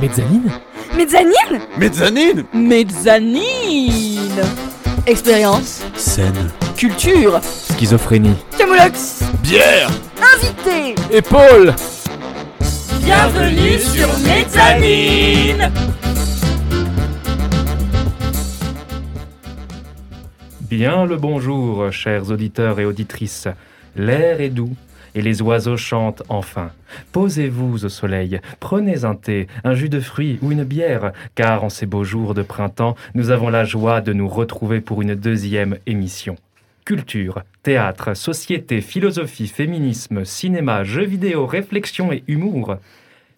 [0.00, 0.50] Mezzanine?
[0.94, 1.60] Mezzanine?
[1.78, 2.44] Mezzanine!
[2.52, 4.42] Mezzanine!
[5.06, 6.50] Expérience, Scène.
[6.76, 8.34] culture, Schizophrénie.
[8.58, 9.90] camoulox, Bière!
[10.34, 10.94] Invité.
[11.10, 11.74] Épaule.
[13.02, 15.72] Bienvenue sur Mezzanine.
[20.60, 23.48] Bien le bonjour, chers auditeurs et auditrices.
[23.96, 24.74] L'air est doux
[25.14, 26.70] et les oiseaux chantent enfin.
[27.12, 31.68] Posez-vous au soleil, prenez un thé, un jus de fruits ou une bière, car en
[31.68, 35.78] ces beaux jours de printemps, nous avons la joie de nous retrouver pour une deuxième
[35.86, 36.36] émission.
[36.84, 42.76] Culture, théâtre, société, philosophie, féminisme, cinéma, jeux vidéo, réflexion et humour.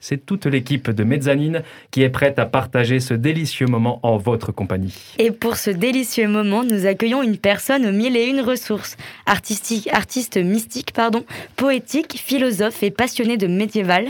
[0.03, 4.51] C'est toute l'équipe de Mezzanine qui est prête à partager ce délicieux moment en votre
[4.51, 4.93] compagnie.
[5.19, 8.97] Et pour ce délicieux moment, nous accueillons une personne aux mille et une ressources.
[9.27, 11.25] Artistique, artiste mystique, pardon,
[11.55, 14.09] poétique, philosophe et passionné de médiéval.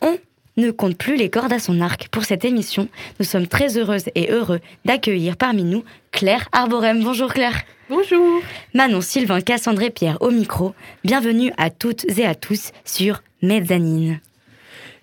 [0.00, 0.16] On
[0.56, 2.08] ne compte plus les cordes à son arc.
[2.08, 2.88] Pour cette émission,
[3.20, 7.04] nous sommes très heureuses et heureux d'accueillir parmi nous Claire Arborem.
[7.04, 7.60] Bonjour Claire.
[7.90, 8.40] Bonjour.
[8.72, 10.74] Manon, Sylvain, Cassandre et Pierre au micro.
[11.04, 14.18] Bienvenue à toutes et à tous sur Mezzanine.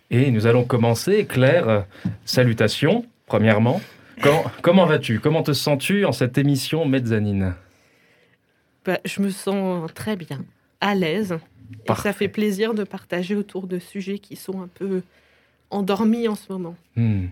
[0.10, 1.26] Et nous allons commencer.
[1.26, 1.86] Claire,
[2.26, 3.82] salutations, premièrement.
[4.22, 5.20] Comment, comment vas-tu?
[5.20, 7.56] Comment te sens-tu en cette émission Mezzanine?
[8.86, 10.46] Bah, je me sens très bien,
[10.82, 11.38] à l'aise.
[11.90, 15.02] Et ça fait plaisir de partager autour de sujets qui sont un peu
[15.74, 16.76] endormis en ce moment.
[16.96, 17.26] Hmm.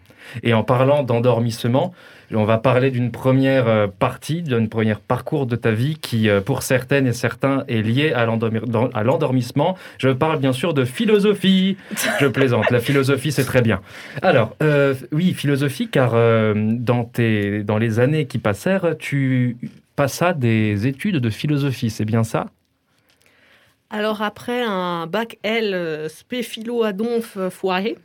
[0.44, 1.94] Et en parlant d'endormissement,
[2.34, 6.42] on va parler d'une première euh, partie, d'une première parcours de ta vie qui, euh,
[6.42, 9.78] pour certaines et certains, est liée à l'endormissement.
[9.98, 11.78] Je parle bien sûr de philosophie.
[12.20, 12.70] Je plaisante.
[12.72, 13.82] La philosophie, c'est très bien.
[14.22, 19.58] Alors, euh, oui, philosophie, car euh, dans, tes, dans les années qui passèrent, tu
[19.96, 22.48] passas des études de philosophie, c'est bien ça?
[23.94, 27.98] Alors après un bac L spé philo à donf foiré,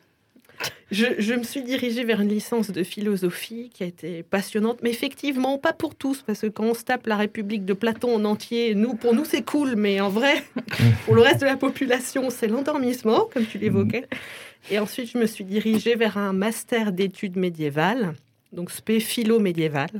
[0.91, 4.91] je, je me suis dirigée vers une licence de philosophie qui a été passionnante, mais
[4.91, 8.25] effectivement pas pour tous, parce que quand on se tape la République de Platon en
[8.25, 10.45] entier, nous, pour nous c'est cool, mais en vrai,
[11.05, 14.07] pour le reste de la population, c'est l'endormissement, comme tu l'évoquais.
[14.71, 18.15] Et ensuite, je me suis dirigée vers un master d'études médiévales,
[18.53, 19.91] donc spé philo médiéval,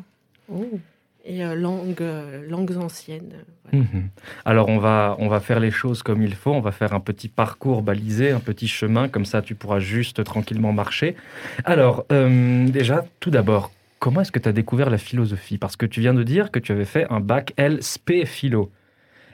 [1.27, 1.55] et euh,
[2.01, 3.45] euh, langues anciennes.
[3.65, 3.85] voilà.
[3.85, 4.09] Mhm.
[4.45, 7.01] Alors on va, on va faire les choses comme il faut, on va faire un
[7.01, 11.17] petit parcours balisé, un petit chemin, comme ça tu pourras juste tranquillement marcher.
[11.65, 15.59] Alors euh, déjà, tout d'abord, comment est-ce que tu as découvert la philosophie?
[15.59, 18.71] Parce que tu viens de dire que tu avais fait un bac L spé philo.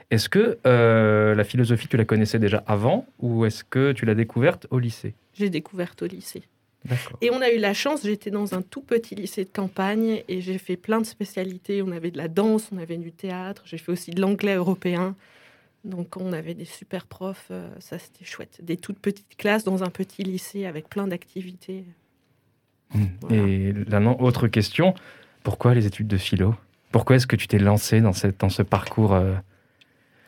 [0.09, 4.15] Est-ce que euh, la philosophie, tu la connaissais déjà avant ou est-ce que tu l'as
[4.15, 5.15] découverte au lycée?
[5.33, 6.43] J'ai découvert au lycée.
[7.21, 10.41] Et on a eu la chance, j'étais dans un tout petit lycée de campagne et
[10.41, 11.81] j'ai fait plein de spécialités.
[11.81, 15.15] On avait de la danse, on avait du théâtre, j'ai fait aussi de l'anglais européen.
[15.83, 18.59] Donc on avait des super profs, euh, ça c'était chouette.
[18.63, 21.83] Des toutes petites classes dans un petit lycée avec plein d'activités.
[22.93, 23.09] Mhm.
[23.21, 23.47] Voilà.
[23.47, 24.93] Et là, non, autre question,
[25.43, 26.55] pourquoi les études de philo?
[26.91, 29.33] Pourquoi est-ce que tu t'es lancé dans, cette, dans ce parcours euh,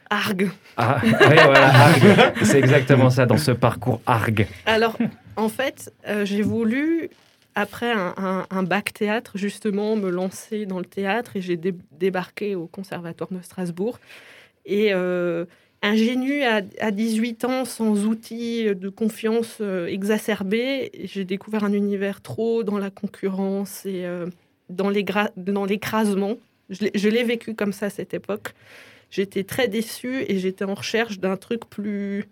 [0.10, 0.52] Argue.
[0.78, 2.10] Ah, oui, voilà, Argue.
[2.44, 4.48] C'est exactement ça, dans ce parcours Argue.
[4.66, 4.98] Alors
[5.38, 7.10] en fait, euh, j'ai voulu,
[7.56, 12.56] après un, un- bac théâtre, justement me lancer dans le théâtre et j'ai dé- débarqué
[12.56, 14.00] au Conservatoire de Strasbourg.
[14.66, 15.46] Et euh,
[15.82, 22.22] ingénue à, à 18 ans, sans outils de confiance euh, exacerbés, j'ai découvert un univers
[22.22, 24.28] trop dans la concurrence et euh,
[24.70, 26.38] dans l'écrasement.
[26.70, 28.54] Je l'ai vécu comme ça à cette époque.
[29.12, 32.26] J'étais très déçue et j'étais en recherche d'un truc plus,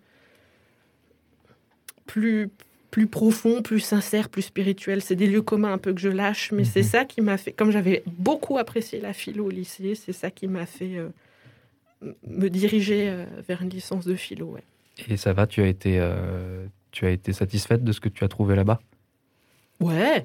[2.06, 2.50] plus,
[2.94, 5.02] plus profond, plus sincère, plus spirituel.
[5.02, 6.86] C'est des lieux communs un peu que je lâche, mais c'est Mhm.
[6.86, 10.46] ça qui m'a fait, comme j'avais beaucoup apprécié la philo au lycée, c'est ça qui
[10.46, 11.08] m'a fait euh,
[12.22, 14.46] me diriger euh, vers une licence de philo.
[14.46, 14.62] ouais.
[15.08, 18.22] Et ça va, tu as été, euh, tu as été satisfaite de ce que tu
[18.22, 18.80] as trouvé là-bas?
[19.80, 20.24] Ouais.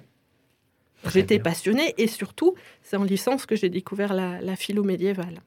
[1.11, 2.53] J'étais passionnée et surtout,
[2.83, 5.39] c'est en licence que j'ai découvert la, la philo médiévale.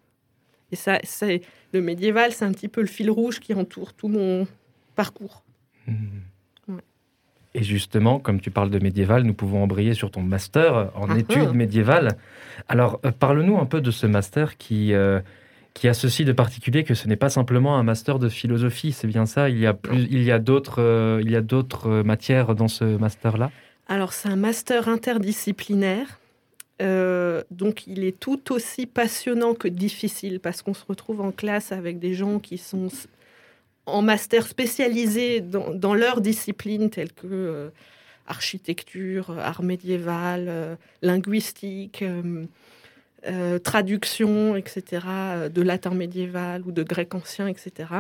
[0.73, 4.09] Et ça, c'est le médiéval, c'est un petit peu le fil rouge qui entoure tout
[4.09, 4.49] mon
[4.97, 5.45] parcours.
[5.87, 6.23] Mhm.
[7.55, 11.19] Et justement, comme tu parles de médiéval, nous pouvons embrayer sur ton master en Ah
[11.19, 11.53] études ah.
[11.53, 12.17] médiévales.
[12.69, 15.21] Alors, euh, parle-nous un peu de ce master qui, euh,
[15.75, 19.07] qui a ceci de particulier que ce n'est pas simplement un master de philosophie, c'est
[19.07, 21.89] bien ça Il y a, plus, il y a d'autres euh, il y a d'autres
[21.89, 23.51] euh, matières dans ce master-là?
[23.89, 26.21] Alors, c'est un master interdisciplinaire.
[26.81, 31.73] Euh, donc, il est tout aussi passionnant que difficile parce qu'on se retrouve en classe
[31.73, 32.89] avec des gens qui sont
[33.87, 37.71] en master spécialisés dans, dans leur discipline, telle que euh,
[38.27, 42.05] architecture, art médiéval, euh, linguistique,
[43.27, 45.07] euh, traduction, etc.,
[45.53, 47.91] de latin médiéval ou de grec ancien, etc.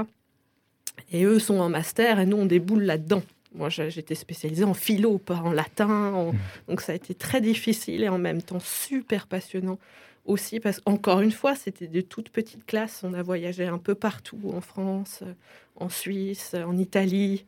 [1.12, 3.22] Et eux sont en master et nous, on déboule là-dedans.
[3.54, 6.32] Moi, j'étais spécialisée en philo, pas en latin.
[6.32, 6.32] Mmh.
[6.68, 9.78] Donc, ça a été très difficile et en même temps super passionnant
[10.24, 10.60] aussi.
[10.60, 13.02] Parce qu'encore une fois, c'était de toutes petites classes.
[13.04, 15.22] On a voyagé un peu partout, en France,
[15.76, 17.44] en Suisse, en Italie.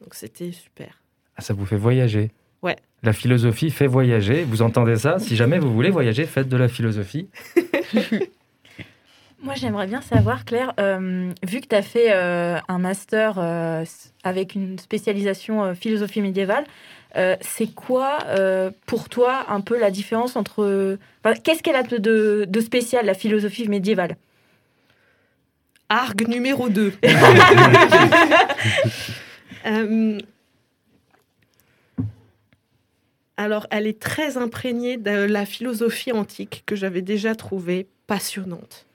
[0.00, 1.02] Donc, c'était super.
[1.36, 2.30] Ah, ça vous fait voyager
[2.62, 2.76] Ouais.
[3.02, 4.42] La philosophie fait voyager.
[4.42, 5.18] Vous entendez ça?
[5.18, 7.28] Si jamais vous voulez voyager, faites de la philosophie.
[9.40, 13.84] Moi, j'aimerais bien savoir, Claire, euh, vu que tu as fait euh, un master euh,
[14.24, 16.64] avec une spécialisation philosophie médiévale,
[17.14, 18.18] c'est quoi
[18.86, 20.98] pour toi un peu la différence entre...
[21.42, 24.16] Qu'est-ce qu'elle a de, de, spécial, la philosophie médiévale?
[25.88, 26.92] Argue numéro 2.
[33.38, 38.86] alors, elle est très imprégnée de la philosophie antique que j'avais déjà trouvée passionnante.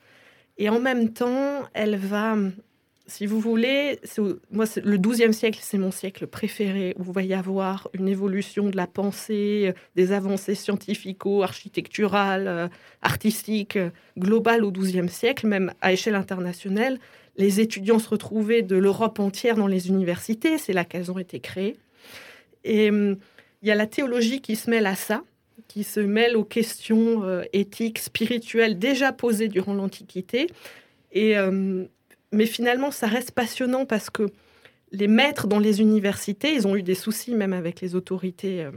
[0.57, 2.35] Et en même temps, elle va,
[3.05, 3.99] si vous voulez,
[4.51, 8.77] moi, le XIIe siècle, c'est mon siècle préféré, où va y avoir une évolution de
[8.77, 12.67] la pensée, euh, des avancées scientifico-architecturales, euh,
[13.01, 16.97] artistiques, euh, globales au XIIe siècle, même à échelle internationale.
[17.35, 21.41] Les étudiants se retrouvaient de l'Europe entière dans les universités, c'est là qu'elles ont été
[21.41, 21.75] créées.
[22.63, 23.17] Et hum,
[23.61, 25.23] il y a la théologie qui se mêle à ça
[25.67, 27.23] qui se mêle aux questions
[27.53, 30.47] éthiques, spirituelles déjà posées durant l'Antiquité.
[31.13, 31.85] Et, euh,
[32.33, 34.29] mais finalement, ça reste passionnant parce que
[34.91, 38.71] les maîtres dans les universités, ils ont eu des soucis même avec les autorités euh,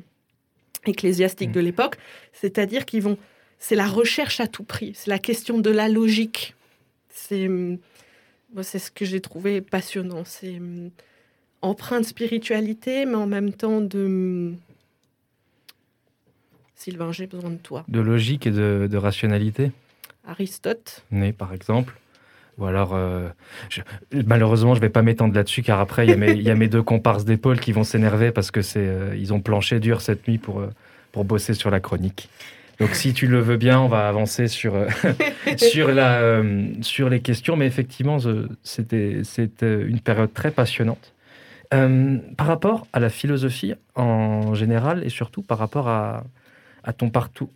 [0.86, 1.64] ecclésiastiques de mmh.
[1.64, 1.96] l'époque.
[2.32, 3.18] C'est-à-dire qu'ils vont...
[3.58, 6.54] C'est la recherche à tout prix, c'est la question de la logique.
[7.08, 7.48] C'est
[8.62, 10.24] c'est ce que j'ai trouvé passionnant.
[10.24, 10.60] C'est
[11.62, 14.52] empreinte de spiritualité, mais en même temps de
[16.74, 17.84] Sylvain, j'ai besoin de toi.
[17.88, 19.72] De logique et de, rationalité?
[20.26, 21.04] Aristote.
[21.10, 21.98] Né, par exemple.
[22.58, 23.28] Ou alors, euh,
[24.12, 27.60] malheureusement, je vais pas m'étendre là-dessus, car après, il y, a mes deux comparses d'épaule
[27.60, 30.70] qui vont s'énerver parce que c'est, euh, ils ont planché dur cette nuit pour, euh,
[31.12, 32.30] pour bosser sur la chronique.
[32.80, 34.74] Donc, si tu le veux bien, on va avancer sur,
[35.56, 36.42] sur, la,
[36.80, 37.56] sur les questions.
[37.56, 38.18] Mais effectivement,
[38.62, 41.12] c'était, c'était une période très passionnante.
[41.70, 46.24] par rapport à la philosophie en général et surtout par rapport à,
[46.86, 47.10] à ton,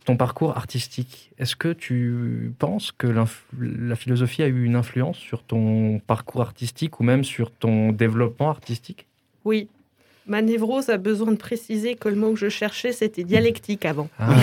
[0.05, 1.31] ton parcours artistique.
[1.39, 6.99] Est-ce que tu penses que la philosophie a eu une influence sur ton parcours artistique
[6.99, 9.07] ou même sur ton développement artistique?
[9.45, 9.69] Oui.
[10.27, 14.09] Ma névrose a besoin de préciser que le mot que je cherchais, c'était dialectique avant.
[14.19, 14.35] Ah.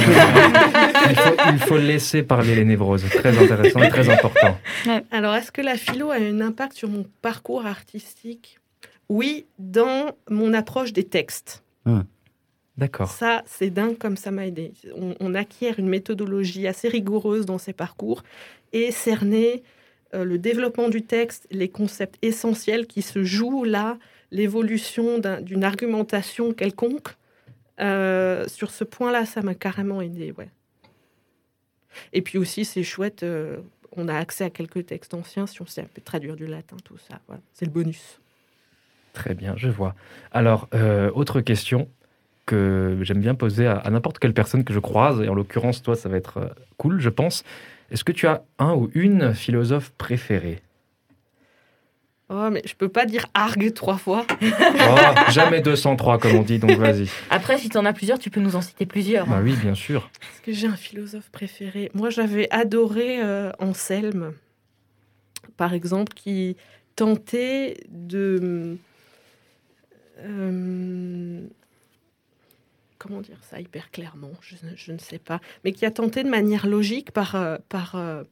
[1.51, 3.05] il, faut, laisser parler les névroses.
[3.09, 4.57] Très intéressant et très important.
[5.11, 8.59] Alors, est-ce que la philo a un impact sur mon parcours artistique?
[9.09, 11.63] Oui, dans mon approche des textes.
[11.85, 12.05] Hum.
[12.77, 13.09] D'accord.
[13.09, 14.73] Ça, c'est dingue comme ça m'a aidé.
[15.19, 18.23] On, acquiert une méthodologie assez rigoureuse dans ces parcours
[18.71, 19.63] et cerner
[20.13, 23.97] euh, le développement du texte, les concepts essentiels qui se jouent là,
[24.31, 27.09] l'évolution d'une argumentation quelconque.
[27.79, 30.49] Euh, sur ce point-là, ça m'a carrément aidé, ouais.
[32.13, 33.57] Et puis aussi, c'est chouette, euh,
[33.95, 37.19] on a accès à quelques textes anciens si on sait traduire du latin, tout ça.
[37.25, 37.41] Voilà.
[37.53, 38.19] C'est le bonus.
[39.13, 39.95] Très bien, je vois.
[40.31, 40.69] Alors,
[41.15, 41.89] autre question
[42.47, 45.95] que j'aime bien poser à, n'importe quelle personne que je croise, et en l'occurrence, toi,
[45.95, 46.47] ça va être euh,
[46.77, 47.43] cool, je pense.
[47.91, 50.61] Est-ce que tu as un ou une philosophe préférée?
[52.29, 54.25] Oh, mais je peux pas dire argue trois fois.
[54.41, 57.07] oh, jamais 203, comme on dit, donc vas-y.
[57.29, 59.27] Après, si tu en as plusieurs, tu peux nous en citer plusieurs.
[59.27, 60.09] Bah oui, bien sûr.
[60.21, 61.89] Est-ce que j'ai un philosophe préféré?
[61.93, 64.33] Moi, j'avais adoré euh, Anselme,
[65.55, 66.57] par exemple, qui
[66.97, 68.77] tentait de.
[70.19, 71.41] Euh,
[72.97, 76.67] comment dire ça hyper clairement, je, ne sais pas, mais qui a tenté de manière
[76.67, 78.23] logique par, euh, par euh,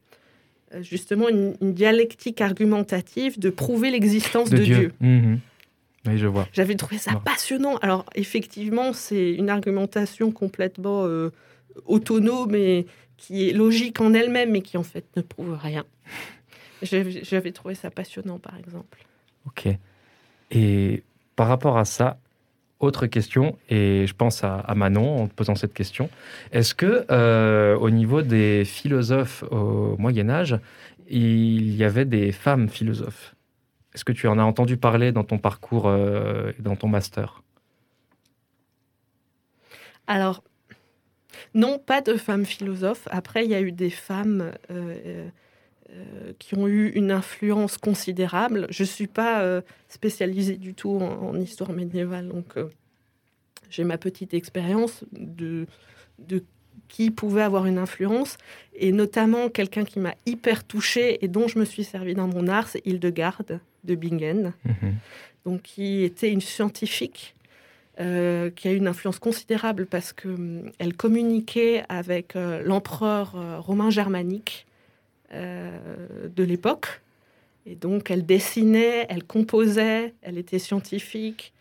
[0.82, 4.94] justement une, dialectique argumentative de prouver l'existence de, Dieu.
[5.00, 5.40] Mhm.
[6.08, 6.48] Oui, je vois.
[6.54, 7.78] J'avais trouvé ça passionnant.
[7.78, 11.32] Alors effectivement, c'est une argumentation complètement euh,
[11.86, 12.86] autonome et
[13.18, 15.86] qui est logique en elle-même, mais qui en fait ne prouve rien.
[16.82, 19.04] J'avais trouvé ça passionnant, par exemple.
[19.48, 19.68] Ok.
[20.52, 21.04] Et
[21.36, 22.20] par rapport à ça,
[22.80, 26.10] autre question, et je pense à, Manon en posant cette question.
[26.52, 30.60] Est-ce que euh, au niveau des philosophes au Moyen Âge,
[31.10, 33.36] il y avait des femmes philosophes?
[33.94, 37.44] Est-ce que tu en as entendu parler dans ton parcours, euh, dans ton master?
[40.08, 40.44] Alors,
[41.54, 43.08] non, pas de femmes philosophes.
[43.10, 45.30] Après, il y a eu des femmes euh,
[45.92, 48.66] euh, qui ont eu une influence considérable.
[48.72, 52.70] Je ne suis pas euh, spécialisée du tout en, histoire médiévale, donc euh,
[53.70, 55.68] j'ai ma petite expérience de,
[56.18, 56.44] de
[56.88, 58.38] qui pouvait avoir une influence,
[58.74, 62.48] et notamment quelqu'un qui m'a hyper touchée et dont je me suis servi dans mon
[62.48, 64.96] art, c'est Hildegarde de Bingen, Mhm.
[65.46, 67.36] donc qui était une scientifique
[67.98, 74.65] qui a eu une influence considérable parce qu'elle communiquait avec l'empereur romain germanique
[75.36, 77.02] de l'époque.
[77.66, 81.54] Et donc elle dessinait, elle composait, elle était scientifique.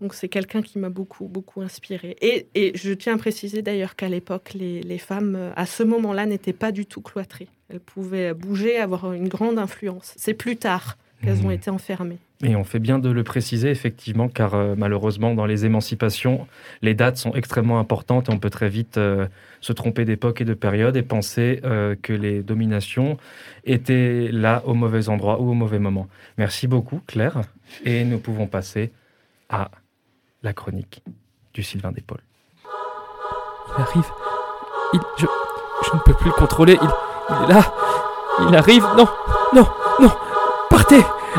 [0.00, 2.16] Donc c'est quelqu'un qui m'a beaucoup, beaucoup inspiré.
[2.20, 6.26] Et, je tiens à préciser d'ailleurs qu'à l'époque, les, les femmes, euh, à ce moment-là,
[6.26, 7.48] n'étaient pas du tout cloîtrées.
[7.68, 10.14] Elles pouvaient bouger, avoir une grande influence.
[10.16, 12.18] C'est plus tard qu'elles ont été enfermées.
[12.42, 16.46] Et on fait bien de le préciser, effectivement, car euh, malheureusement, dans les émancipations,
[16.82, 19.26] les dates sont extrêmement importantes et on peut très vite euh,
[19.60, 23.16] se tromper d'époque et de période et penser euh, que les dominations
[23.64, 26.08] étaient là au mauvais endroit ou au mauvais moment.
[26.36, 27.42] Merci beaucoup, Claire.
[27.84, 28.92] Et nous pouvons passer
[29.48, 29.70] à
[30.42, 31.02] la chronique
[31.54, 32.22] du Sylvain d'Épaule.
[33.78, 34.10] Il arrive.
[34.94, 35.26] Il, je,
[35.86, 36.76] je ne peux plus le contrôler.
[36.82, 36.88] Il,
[37.30, 37.74] il est là.
[38.48, 38.82] Il arrive.
[38.96, 39.06] Non,
[39.54, 39.66] non,
[40.00, 40.10] non.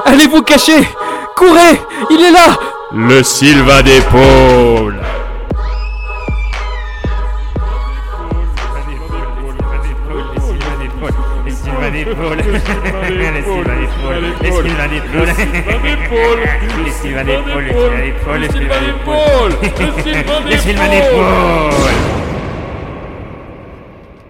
[0.06, 0.88] Allez vous cacher.
[1.36, 1.80] Courez.
[2.10, 2.58] Il est là.
[2.94, 4.96] Le Sylvain d'épaule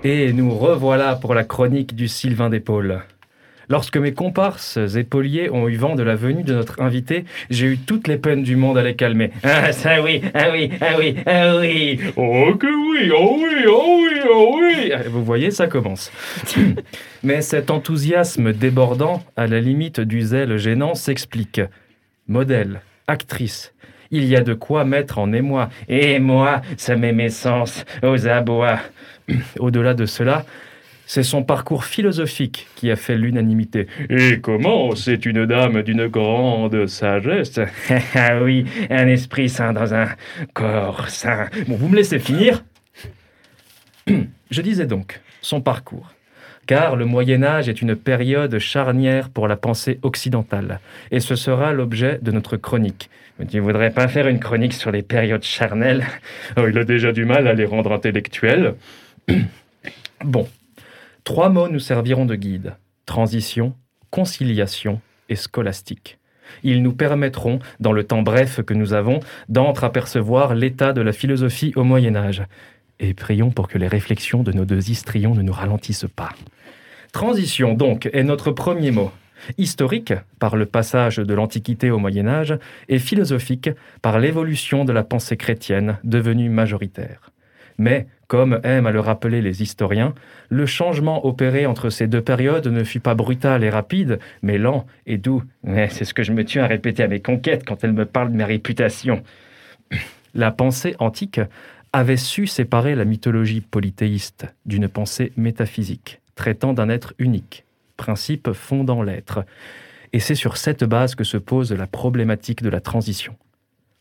[0.06, 3.04] Et nous revoilà pour la chronique du Sylvain d'Épaule.
[3.70, 7.78] Lorsque mes comparses épauliers ont eu vent de la venue de notre invité, j'ai eu
[7.78, 9.32] toutes les peines du monde à les calmer.
[9.44, 12.00] Ah, ça oui, ah oui, ah oui, ah oui.
[12.18, 14.92] Oh que oui, oh oui, oh oui, oh oui.
[14.94, 16.12] Ah, Vous voyez, ça commence.
[17.24, 21.62] Mais cet enthousiasme débordant, à la limite du zèle gênant, s'explique.
[22.28, 23.74] Modèle, actrice,
[24.12, 25.70] il y a de quoi mettre en émoi.
[25.88, 28.80] Et moi, ça met mes sens aux abois.
[29.60, 30.46] Au-delà de cela,
[31.06, 33.88] c'est son parcours philosophique qui a fait l'unanimité.
[34.10, 37.60] Et comment C'est une dame d'une grande sagesse?
[38.16, 40.08] Ah oui, un esprit sain dans un
[40.54, 41.48] corps sain.
[41.68, 42.64] Bon, vous me laissez finir
[44.52, 46.14] Je disais donc, son parcours.
[46.66, 50.80] Car le Moyen Âge est une période charnière pour la pensée occidentale.
[51.12, 53.10] Et ce sera l'objet de notre chronique.
[53.38, 56.06] Mais tu voudrais pas faire une chronique sur les périodes charnelles?
[56.56, 58.76] Oh, Il a déjà du mal à les rendre intellectuelles.
[60.24, 60.48] bon,
[61.24, 62.76] trois mots nous serviront de guide.
[63.06, 63.76] Transition,
[64.10, 66.20] conciliation et scolastique.
[66.64, 71.74] Ils nous permettront, dans le temps bref que nous avons, d'entre-apercevoir l'état de la philosophie
[71.76, 72.44] au Moyen Âge.
[73.00, 76.30] Et prions pour que les réflexions de nos deux histrions ne nous ralentissent pas.
[77.12, 79.12] Transition, donc, est notre premier mot.
[79.58, 83.70] Historique, par le passage de l'Antiquité au Moyen Âge, et philosophique,
[84.02, 87.32] par l'évolution de la pensée chrétienne devenue majoritaire.
[87.78, 90.16] Mais, comme aiment à le rappeler les historiens,
[90.50, 94.88] le changement opéré entre ces deux périodes ne fut pas brutal et rapide, mais lent
[95.06, 95.44] et doux.
[95.64, 98.32] C'est ce que je me tiens à répéter à mes conquêtes quand elles me parlent
[98.32, 99.22] de ma réputation.
[100.34, 101.42] La pensée antique
[101.92, 107.66] avait su séparer la mythologie polythéiste d'une pensée métaphysique, traitant d'un être unique,
[107.98, 109.46] principe fondant l'être.
[110.12, 113.36] Et c'est sur cette base que se pose la problématique de la transition.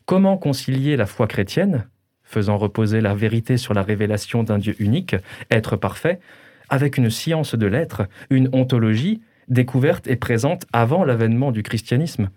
[0.07, 1.85] Comment concilier la foi chrétienne,
[2.33, 5.15] faisant reposer la vérité sur la révélation d'un Dieu unique,
[5.51, 6.19] être parfait,
[6.69, 12.29] avec une science de l'être, une ontologie découverte et présente avant l'avènement du christianisme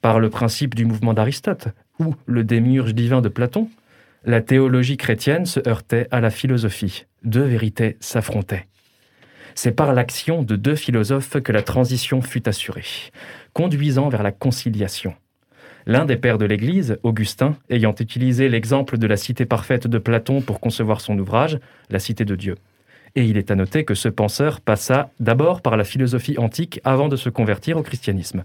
[0.00, 3.68] Par le principe du mouvement d'Aristote ou le démiurge divin de Platon,
[4.24, 7.06] la théologie chrétienne se heurtait à la philosophie.
[7.24, 8.66] Deux vérités s'affrontaient.
[9.54, 13.10] C'est par l'action de deux philosophes que la transition fut assurée,
[13.54, 15.14] conduisant vers la conciliation.
[15.86, 20.40] L'un des pères de l'Église, Augustin, ayant utilisé l'exemple de la cité parfaite de Platon
[20.40, 21.58] pour concevoir son ouvrage,
[21.90, 22.56] La cité de Dieu.
[23.16, 27.08] Et il est à noter que ce penseur passa d'abord par la philosophie antique avant
[27.08, 28.44] de se convertir au christianisme.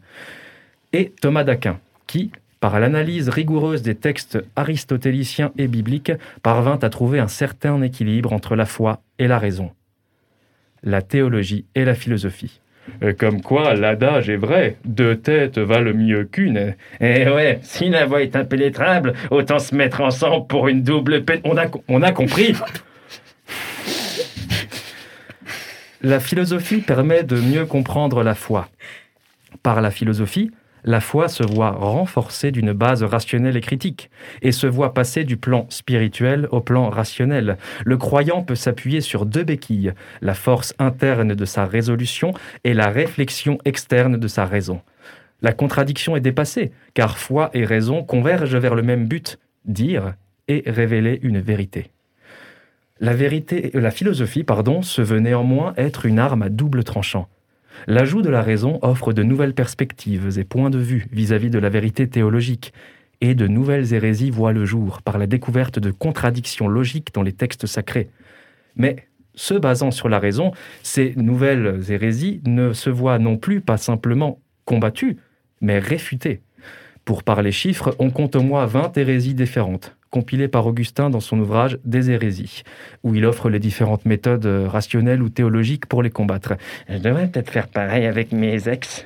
[0.94, 7.20] Et Thomas d'Aquin, qui, par l'analyse rigoureuse des textes aristotéliciens et bibliques, parvint à trouver
[7.20, 9.72] un certain équilibre entre la foi et la raison.
[10.82, 12.60] La théologie et la philosophie.
[13.04, 16.75] Euh, Comme quoi, l'adage est vrai, deux têtes valent mieux qu'une.
[17.01, 21.42] Eh ouais, si la voix est impénétrable, autant se mettre ensemble pour une double peine.
[21.44, 22.56] On a, on a compris
[26.01, 28.70] La philosophie permet de mieux comprendre la foi.
[29.63, 30.51] Par la philosophie,
[30.86, 34.10] la foi se voit renforcée d'une base rationnelle et critique,
[34.42, 37.58] et se voit passer du plan spirituel au plan rationnel.
[37.84, 42.89] Le croyant peut s'appuyer sur deux béquilles, la force interne de sa résolution et la
[42.89, 44.82] réflexion externe de sa raison.
[45.42, 50.13] La contradiction est dépassée, car foi et raison convergent vers le même but, dire
[50.48, 51.92] et révéler une vérité.
[53.00, 57.27] La vérité, la philosophie, pardon, se veut néanmoins être une arme à double tranchant.
[57.88, 61.70] L'ajout de la raison offre de nouvelles perspectives et points de vue vis-à-vis de la
[61.70, 62.74] vérité théologique,
[63.22, 67.34] et de nouvelles hérésies voient le jour par la découverte de contradictions logiques dans les
[67.34, 68.10] textes sacrés.
[68.75, 70.51] Mais, se basant sur la raison,
[70.84, 75.17] ces nouvelles hérésies ne se voient non plus pas simplement combattues,
[75.62, 76.41] mais réfutées.
[77.03, 81.40] Pour parler chiffres, on compte au moins 20 hérésies différentes, compilées par Augustin dans son
[81.40, 82.64] ouvrage Des hérésies,
[83.04, 86.54] où il offre les différentes méthodes rationnelles ou théologiques pour les combattre.
[86.90, 89.06] Je devrais peut-être faire pareil avec mes ex.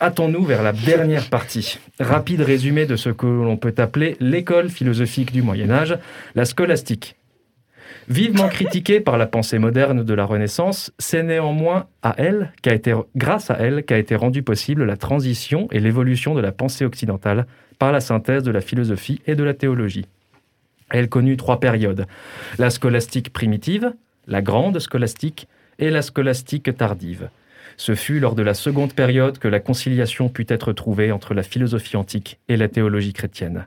[0.00, 1.78] Hâtons-nous vers la dernière partie.
[1.98, 5.96] Rapide résumé de ce que l'on peut appeler l'école philosophique du Moyen Âge,
[6.34, 7.16] la scolastique.
[8.08, 12.52] Vivement critiquée par la pensée moderne de la Renaissance, c'est néanmoins à elle
[13.16, 17.46] grâce à elle qu'a été rendue possible la transition et l'évolution de la pensée occidentale
[17.78, 20.06] par la synthèse de la philosophie et de la théologie.
[20.90, 22.06] Elle connut trois périodes
[22.58, 23.92] la scolastique primitive,
[24.26, 27.28] la grande scolastique et la scolastique tardive.
[27.76, 31.42] Ce fut lors de la seconde période que la conciliation put être trouvée entre la
[31.42, 33.66] philosophie antique et la théologie chrétienne.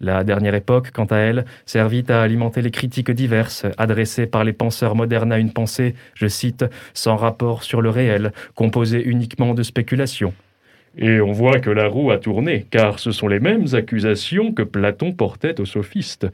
[0.00, 4.52] La dernière époque, quant à elle, servit à alimenter les critiques diverses adressées par les
[4.52, 6.64] penseurs modernes à une pensée, je cite,
[6.94, 10.34] sans rapport sur le réel, composée uniquement de spéculations.
[10.96, 14.62] Et on voit que la roue a tourné, car ce sont les mêmes accusations que
[14.62, 16.28] Platon portait aux sophistes.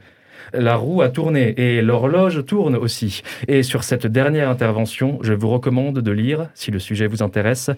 [0.53, 3.21] La roue a tourné et l'horloge tourne aussi.
[3.47, 7.71] Et sur cette dernière intervention, je vous recommande de lire, si le sujet vous intéresse,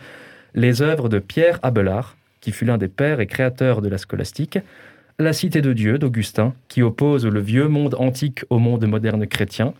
[0.55, 4.59] les œuvres de Pierre Abelard, qui fut l'un des pères et créateurs de la scolastique,
[5.19, 9.73] La Cité de Dieu d'Augustin, qui oppose le vieux monde antique au monde moderne chrétien,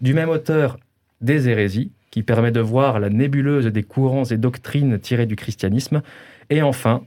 [0.00, 0.78] du même auteur
[1.20, 6.02] Des hérésies, qui permet de voir la nébuleuse des courants et doctrines tirées du christianisme,
[6.50, 7.02] et enfin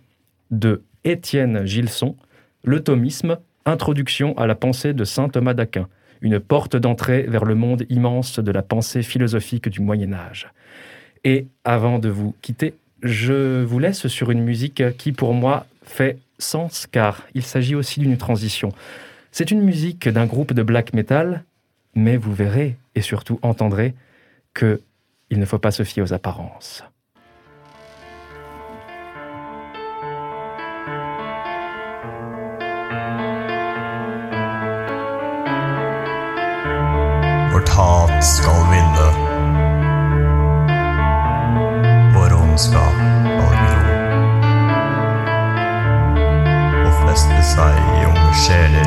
[0.49, 2.15] de Étienne Gilson,
[2.63, 5.87] Le thomisme, Introduction à la pensée de saint Thomas d'Aquin,
[6.21, 10.49] une porte d'entrée vers le monde immense de la pensée philosophique du Moyen Âge.
[11.23, 16.17] Et avant de vous quitter, je vous laisse sur une musique qui pour moi fait
[16.39, 18.69] sens car il s'agit aussi d'une transition.
[19.31, 21.43] C'est une musique d'un groupe de black metal,
[21.95, 23.93] mais vous verrez et surtout entendrez
[24.53, 24.81] que
[25.29, 26.83] il ne faut pas se fier aux apparences.
[38.21, 39.07] Skal vinne.
[42.15, 42.95] Vår ondskap
[43.37, 43.95] skal gro.
[46.85, 48.80] Og feste seg i unge sjeler.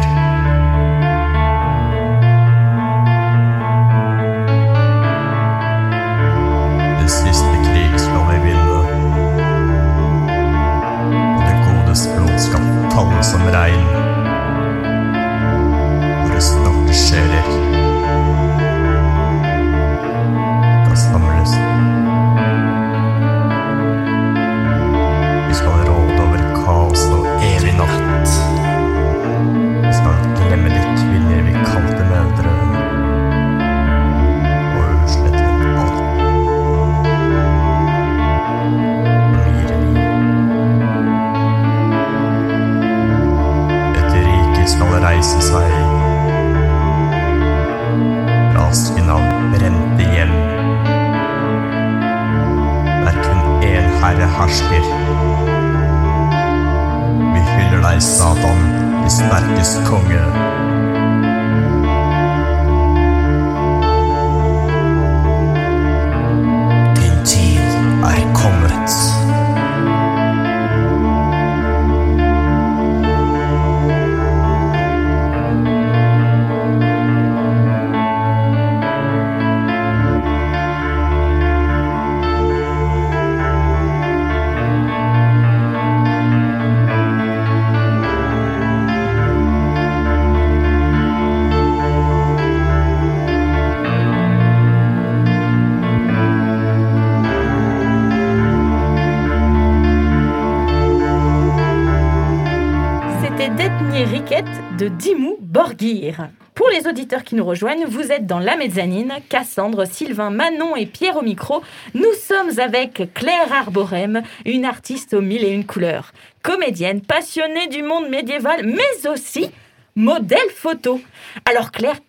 [107.34, 111.62] Nous rejoignent, vous êtes dans La Mezzanine, Cassandre, Sylvain, Manon et Pierre au micro.
[111.94, 117.82] Nous sommes avec Claire Arborem, une artiste aux mille et une couleurs, comédienne passionnée du
[117.82, 119.50] monde médiéval, mais aussi
[119.96, 121.00] modèle photo.
[121.44, 122.00] Alors Claire,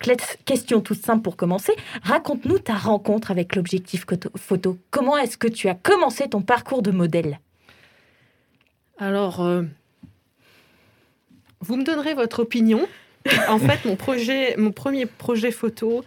[0.44, 4.78] question toute simple pour commencer, raconte-nous ta rencontre avec l'objectif photo.
[4.90, 7.40] Comment est-ce que tu as commencé ton parcours de modèle?
[8.98, 9.62] Alors, euh,
[11.60, 12.86] vous me donnerez votre opinion.
[13.48, 13.96] En fait, mon,
[14.72, 16.04] premier projet photo,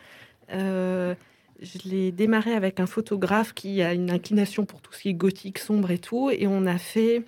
[0.52, 1.16] euh,
[1.62, 5.14] je l'ai démarré avec un photographe qui a une inclination pour tout ce qui est
[5.14, 6.30] gothique, sombre et tout.
[6.32, 7.24] Et on a fait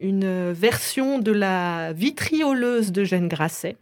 [0.00, 3.76] une version de la vitrioleuse de Grasset.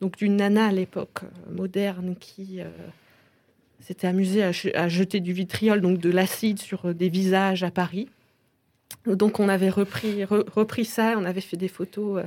[0.00, 2.66] Donc d'une nana à l'époque euh, moderne qui euh,
[3.80, 7.70] s'était amusée à, je- à jeter du vitriol, donc de l'acide sur des visages à
[7.70, 8.08] Paris.
[9.06, 12.22] Donc on avait repris, re- repris ça, on avait fait des photos,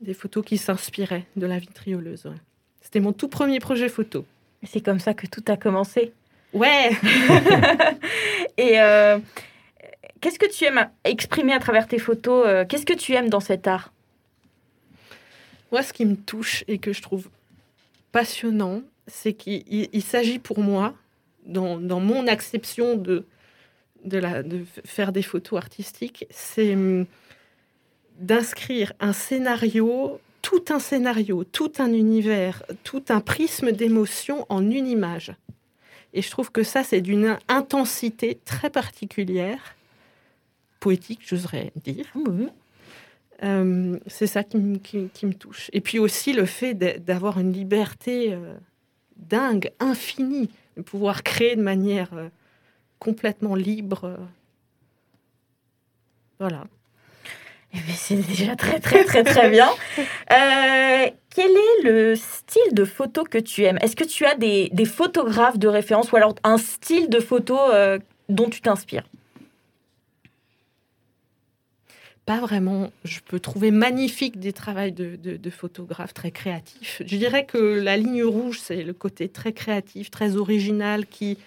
[0.00, 2.26] des photos qui s'inspiraient de la vitrioleuse.
[2.26, 2.36] ouais.
[2.82, 4.24] C'était mon tout premier projet photo.
[4.62, 6.12] C'est comme ça que tout a commencé.
[6.52, 6.90] Ouais.
[8.56, 9.18] Et euh,
[10.20, 13.40] qu'est-ce que tu aimes exprimer à travers tes photos euh, Qu'est-ce que tu aimes dans
[13.40, 13.92] cet art?
[15.72, 17.28] Moi, ce qui me touche et que je trouve
[18.12, 20.94] passionnant, c'est qu'il il- il s'agit pour moi,
[21.44, 23.24] dans, dans mon acception de,
[24.04, 27.06] de, la, de f- faire des photos artistiques, c'est hum,
[28.18, 34.86] d'inscrire un scénario, tout un scénario, tout un univers, tout un prisme d'émotion en une
[34.86, 35.32] image.
[36.14, 39.74] Et je trouve que ça, c'est d'une intensité très particulière,
[40.80, 42.06] poétique, j'oserais dire.
[43.42, 45.68] Euh, c'est ça qui, me- qui- qui me touche.
[45.74, 48.54] Et puis aussi le fait d'a- d'avoir une liberté euh,
[49.16, 50.48] dingue, infinie,
[50.78, 52.28] de pouvoir créer de manière euh,
[52.98, 54.16] complètement libre.
[56.38, 56.64] Voilà.
[57.76, 59.68] Eh bien, C'est déjà très très très très bien.
[59.98, 63.78] Euh, quel est le style de photo que tu aimes?
[63.82, 67.98] Est-ce que tu as des, photographes de référence ou alors un style de photo euh,
[68.30, 69.04] dont tu t'inspires?
[72.24, 72.90] Pas vraiment.
[73.04, 77.02] Je peux trouver magnifique des travaux de, de- de photographes très créatifs.
[77.06, 81.38] Je dirais que la ligne rouge, c'est le côté très créatif, très original, qui,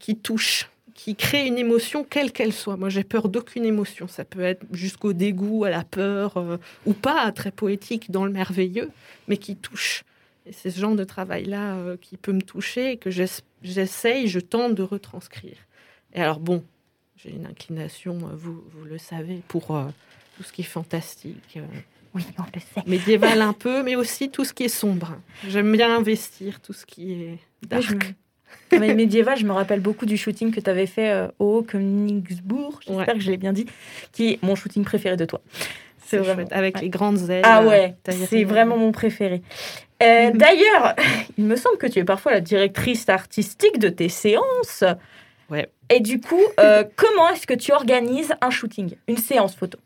[0.00, 2.76] qui touche, qui crée une émotion quelle qu'elle soit.
[2.76, 4.08] Moi, j'ai peur d'aucune émotion.
[4.08, 6.56] Ça peut être jusqu'au dégoût, à la peur, euh,
[6.86, 8.90] ou pas, très poétique dans le merveilleux,
[9.28, 10.02] mais qui touche.
[10.44, 14.26] Et c'est ce genre de travail-là euh, qui peut me toucher et que j'ess- j'essaye,
[14.26, 15.56] je tente de retranscrire.
[16.14, 16.64] Et alors, bon,
[17.16, 19.84] j'ai une inclination, euh, vous, vous le savez, pour euh,
[20.36, 21.60] tout ce qui est fantastique,
[22.12, 22.82] Oui, on le sait.
[22.90, 25.16] médiéval un peu, mais aussi tout ce qui est sombre.
[25.46, 28.14] J'aime bien investir tout ce qui est je dark.
[28.78, 32.80] Mais médiéval, je me rappelle beaucoup du shooting que tu avais fait euh, au Königsbourg,
[32.86, 33.14] j'espère Ouais.
[33.14, 33.66] que je l'ai bien dit,
[34.12, 35.40] qui est mon shooting préféré de toi.
[36.06, 36.82] C'est vraiment- avec ouais.
[36.82, 37.42] les grandes ailes.
[37.44, 37.94] Ah euh, ouais,
[38.30, 39.42] c'est vraiment mon préféré.
[40.02, 40.38] Euh, Mhm.
[40.38, 40.94] D'ailleurs,
[41.38, 44.84] il me semble que tu es parfois la directrice artistique de tes séances.
[45.50, 45.68] Ouais.
[45.90, 49.78] Et du coup, euh, comment est-ce que tu organises un shooting, une séance photo?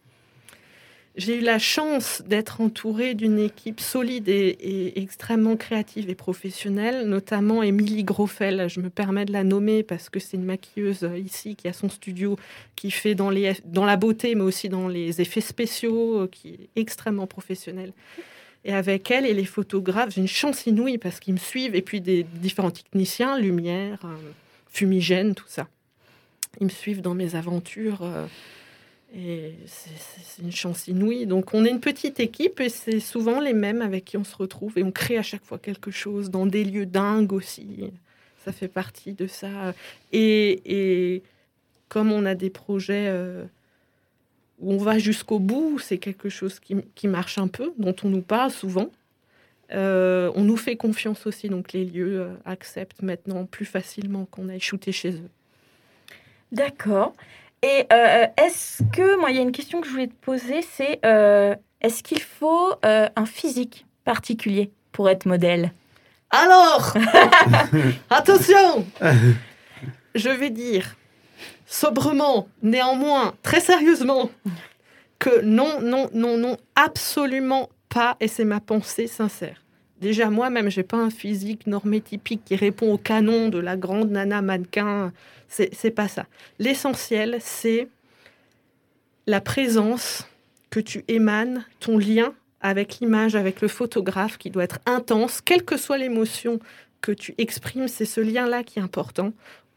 [1.15, 7.63] J'ai eu la chance d'être entourée d'une équipe solide et, extrêmement créative et professionnelle, notamment
[7.63, 8.69] Émilie Grofel.
[8.71, 11.75] Je me permets de la nommer parce que c'est une maquilleuse euh, ici qui a
[11.75, 12.39] son studio,
[12.77, 17.27] qui fait dans, la beauté, mais aussi dans les effets spéciaux, euh, qui est extrêmement
[17.27, 17.93] professionnelle.
[18.65, 21.83] Et avec elle et les photographes, j'ai une chance inouïe parce qu'ils me suivent, et
[21.83, 24.17] puis des différents techniciens, lumière, euh,
[24.71, 25.69] fumigène, tout ça.
[26.59, 28.01] Ils me suivent dans mes aventures.
[29.15, 31.27] Et c'est- une chance inouïe.
[31.27, 34.35] Donc, on est une petite équipe et c'est souvent les mêmes avec qui on se
[34.35, 37.91] retrouve et on crée à chaque fois quelque chose dans des lieux dingues aussi.
[38.45, 39.75] Ça fait partie de ça.
[40.13, 41.23] Et,
[41.89, 43.45] comme on a des projets euh,
[44.59, 48.09] où on va jusqu'au bout, c'est quelque chose qui, qui marche un peu, dont on
[48.09, 48.91] nous parle souvent.
[49.73, 54.49] Euh, on nous fait confiance aussi, donc les lieux euh, acceptent maintenant plus facilement qu'on
[54.49, 55.31] aille shooter chez eux.
[56.51, 57.15] D'accord.
[57.63, 60.63] Et euh, est-ce que, moi, il y a une question que je voulais te poser,
[60.63, 65.73] c'est euh, est-ce qu'il faut euh, un physique particulier pour être modèle?
[66.31, 66.95] Alors,
[68.11, 68.85] attention,
[70.15, 70.97] je vais dire
[71.67, 74.31] sobrement, néanmoins, très sérieusement,
[75.19, 79.62] que non, non, non, non, absolument pas, et c'est ma pensée sincère.
[80.03, 84.11] Déjà, moi-même, j'ai pas un physique normé typique qui répond au canon de la grande
[84.11, 85.13] nana mannequin.
[85.47, 86.27] C'est pas ça.
[86.59, 87.87] L'essentiel, c'est
[89.29, 90.27] la présence
[90.71, 95.65] que tu émanes, ton lien avec l'image, avec le photographe qui doit être intense, quelle
[95.65, 96.59] que soit l'émotion
[97.01, 99.33] que tu exprimes, c'est ce lien-là qui est important.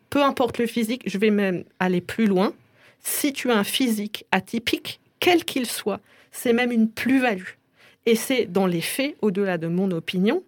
[0.10, 2.52] Peu importe le physique, je vais même aller plus loin.
[3.02, 6.00] Si tu as un physique atypique, quel qu'il soit,
[6.32, 7.54] c'est même une plus-value.
[8.06, 10.44] Et c'est dans les faits, au-delà de mon opinion,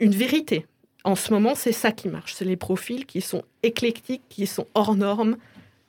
[0.00, 0.66] une vérité.
[1.04, 2.34] En ce moment, c'est ça qui marche.
[2.34, 5.36] C'est les profils qui sont éclectiques, qui sont hors normes,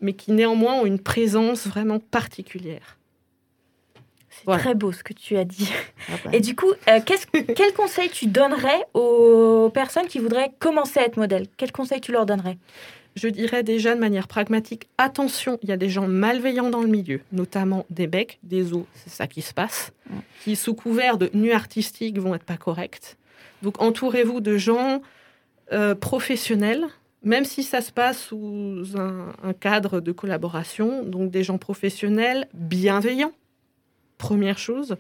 [0.02, 2.98] mais qui néanmoins ont une présence vraiment particulière.
[4.30, 4.62] C'est Voilà.
[4.62, 5.72] très beau ce que tu as dit.
[6.10, 6.32] Ah bah.
[6.34, 11.06] Et du coup, euh, qu'est-ce- quel conseil tu donnerais aux personnes qui voudraient commencer à
[11.06, 12.58] être modèle Quel conseil tu leur donnerais?
[13.16, 16.90] Je dirais déjà de manière pragmatique, attention, il y a des gens malveillants dans le
[16.90, 19.94] milieu, notamment des becs, des os, c'est ça qui se passe,
[20.44, 23.16] qui sous couvert de nu artistique vont être pas corrects.
[23.62, 25.02] Donc entourez-vous de gens
[25.72, 26.86] euh, professionnels,
[27.24, 32.50] même si ça se passe sous un, un cadre de collaboration, donc des gens professionnels
[32.54, 33.34] bienveillants,
[34.18, 34.98] première chose.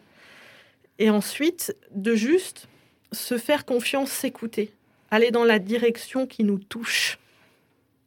[1.00, 2.70] Et ensuite, de juste
[3.12, 4.72] se faire confiance, s'écouter,
[5.12, 7.20] aller dans la direction qui nous touche,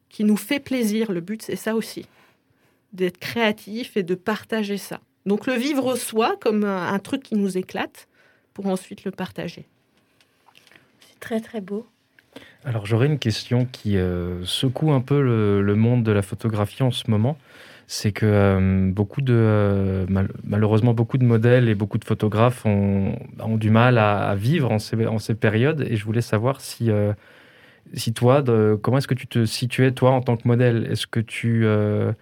[0.09, 1.11] qui nous fait plaisir.
[1.11, 2.05] Le but, c'est ça aussi,
[2.93, 4.99] d'être créatif et de partager ça.
[5.25, 8.07] Donc le vivre soi comme un, un truc qui nous éclate
[8.53, 9.65] pour ensuite le partager.
[11.01, 11.85] C'est très très beau.
[12.65, 16.83] Alors j'aurais une question qui euh, secoue un peu le, le monde de la photographie
[16.83, 17.37] en ce moment.
[17.87, 22.65] C'est que euh, beaucoup de, euh, mal- malheureusement, beaucoup de modèles et beaucoup de photographes
[22.65, 25.87] ont, ont du mal à, à vivre en ces, en ces périodes.
[25.89, 27.13] Et je voulais savoir si, euh,
[27.93, 28.43] si toi,
[28.81, 30.87] comment est-ce que tu te situais, toi, en tant que modèle?
[30.91, 32.13] Est-ce que tu, euh,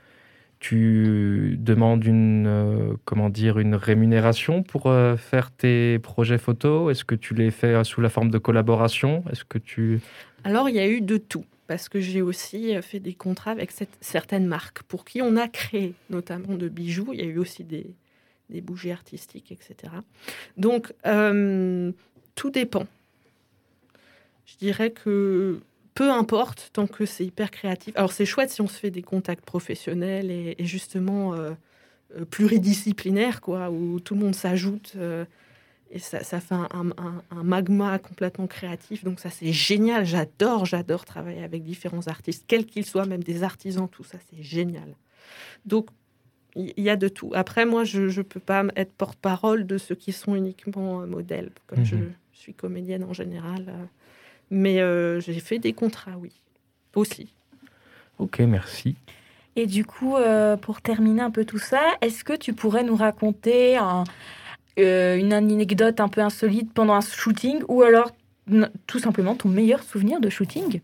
[0.72, 7.16] demandes une, euh, comment dire, une rémunération pour euh, faire tes projets photos Est-ce que
[7.16, 9.24] tu les fais sous la forme de collaboration?
[9.32, 10.00] Est-ce que tu...
[10.44, 13.72] Alors, il y a eu de tout, parce que j'ai aussi fait des contrats avec
[14.02, 17.10] certaines marques pour qui on a créé, notamment de bijoux.
[17.14, 17.96] Il y a eu aussi des,
[18.62, 19.94] bougies artistiques, etc.
[20.56, 20.94] Donc,
[22.36, 22.88] tout dépend.
[24.48, 25.62] Je dirais que
[25.94, 27.96] peu importe, tant que c'est hyper créatif.
[27.98, 31.52] Alors, c'est chouette si on se fait des contacts professionnels et, et justement euh,
[32.16, 34.94] euh, pluridisciplinaires, quoi, où tout le monde s'ajoute.
[34.96, 35.26] euh,
[35.90, 39.04] et ça, ça fait un, un- un- un magma complètement créatif.
[39.04, 40.06] Donc ça, c'est génial.
[40.06, 44.44] J'adore, j'adore travailler avec différents artistes, quels qu'ils soient, même des artisans, tout ça, c'est
[44.44, 44.96] génial.
[45.66, 45.88] Donc,
[46.56, 47.32] il il y, a de tout.
[47.36, 51.52] Après, moi, je ne peux pas être porte-parole de ceux qui sont uniquement euh, modèles,
[51.68, 52.14] comme je Mhm.
[52.34, 53.74] suis comédienne en général.
[54.50, 56.32] Mais euh, j'ai fait des contrats, oui,
[56.96, 57.34] aussi.
[58.20, 58.96] Ok, merci.
[59.56, 62.96] Et du coup, euh, pour terminer un peu tout ça, est-ce que tu pourrais nous
[62.96, 64.04] raconter un-
[64.80, 68.12] euh, une anecdote un peu insolite pendant un shooting ou alors
[68.86, 70.76] tout simplement ton meilleur souvenir de shooting?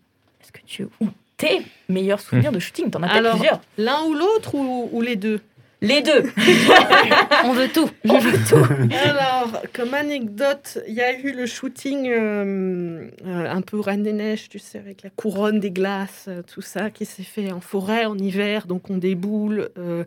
[0.41, 2.89] Est-ce que tu ou tes meilleurs souvenirs de shooting?
[2.89, 3.61] T'en as peut-être Alors, plusieurs.
[3.77, 5.39] L'un ou l'autre ou, ou les deux?
[5.83, 6.23] Les deux.
[7.45, 7.89] On veut tout.
[8.09, 8.65] On veut tout.
[9.05, 14.13] Alors, comme anecdote, il y a eu le shooting euh, euh, un peu Reine des
[14.13, 17.59] Neiges, tu sais, avec la couronne des glaces, euh, tout ça, qui s'est fait en
[17.59, 19.69] forêt en hiver, donc on déboule.
[19.77, 20.05] euh,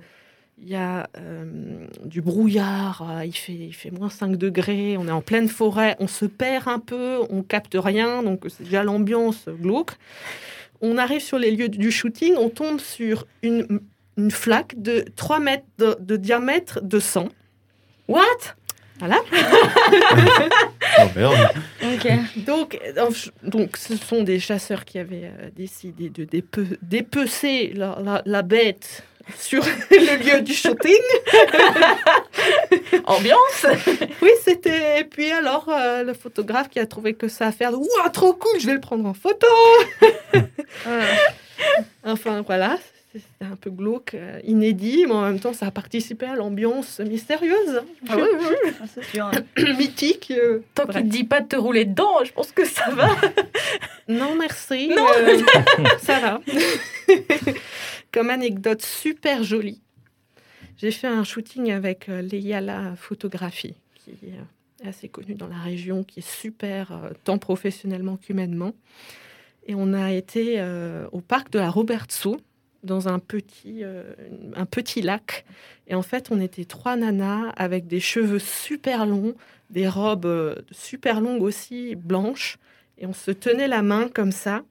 [0.59, 1.45] Il y a euh,
[2.07, 6.07] du brouillard, il, fait, il fait moins 5 degrés, on est en pleine forêt, on
[6.09, 9.93] se perd un peu, on capte rien, donc c'est déjà l'ambiance glauque.
[10.81, 13.81] On arrive sur les lieux du shooting, on tombe sur une,
[14.16, 17.29] une flaque de 3 mètres de, de diamètre de sang.
[18.09, 18.22] What?
[18.98, 19.18] Voilà.
[20.98, 21.50] Oh merde.
[21.83, 22.09] Ok.
[22.46, 22.79] Donc,
[23.42, 28.40] donc, ce sont des chasseurs qui avaient euh, décidé de dépe- dépecer la, la- la
[28.42, 29.02] bête
[29.38, 30.94] sur le lieu du shooting.
[33.05, 33.66] Ambiance
[34.22, 35.00] Oui, c'était.
[35.00, 38.33] Et puis alors, euh, le photographe qui a trouvé que ça à faire, Ouah, trop
[38.33, 39.46] cool, je vais le prendre en photo.
[42.05, 42.79] Enfin, voilà.
[43.18, 47.00] C'était un peu glauque, euh, inédit, mais en même temps, ça a participé à l'ambiance
[47.00, 48.70] mystérieuse, hein, Ah oui, oui.
[48.94, 49.31] C'est sûr.
[49.79, 50.33] mythique.
[50.37, 50.61] euh.
[50.74, 53.09] Tant qu'il ne dit pas de te rouler dedans, je pense que ça va.
[54.09, 54.88] Non, merci.
[54.88, 55.05] Non.
[55.18, 55.38] euh,
[56.00, 56.40] ça va.
[58.12, 59.81] Comme anecdote super jolie,
[60.76, 66.05] j'ai fait un shooting avec euh, Leyala Photographie, qui est assez connue dans la région,
[66.05, 68.74] qui est super, euh, tant professionnellement qu'humainement.
[69.66, 72.37] Et on a été euh, au parc de la Robertso,
[72.87, 74.03] dans un petit, euh,
[74.55, 75.44] un petit lac.
[75.88, 79.35] Et en fait, on était trois nanas avec des cheveux super longs,
[79.70, 82.59] des robes euh, super longues aussi, blanches.
[82.99, 84.62] Et on se tenait la main comme ça.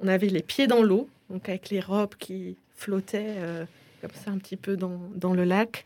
[0.00, 3.64] On avait les pieds dans l'eau, donc avec les robes qui flottaient euh,
[4.00, 5.84] comme ça un petit peu dans, dans le lac.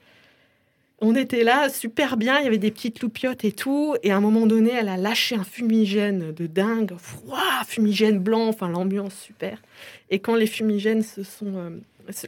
[1.02, 3.94] On était là, super bien, il y avait des petites loupiottes et tout.
[4.02, 8.48] Et à un moment donné, elle a lâché un fumigène de dingue, froid, fumigène blanc,
[8.48, 9.62] enfin l'ambiance super.
[10.10, 11.70] Et quand les fumigènes se sont, euh,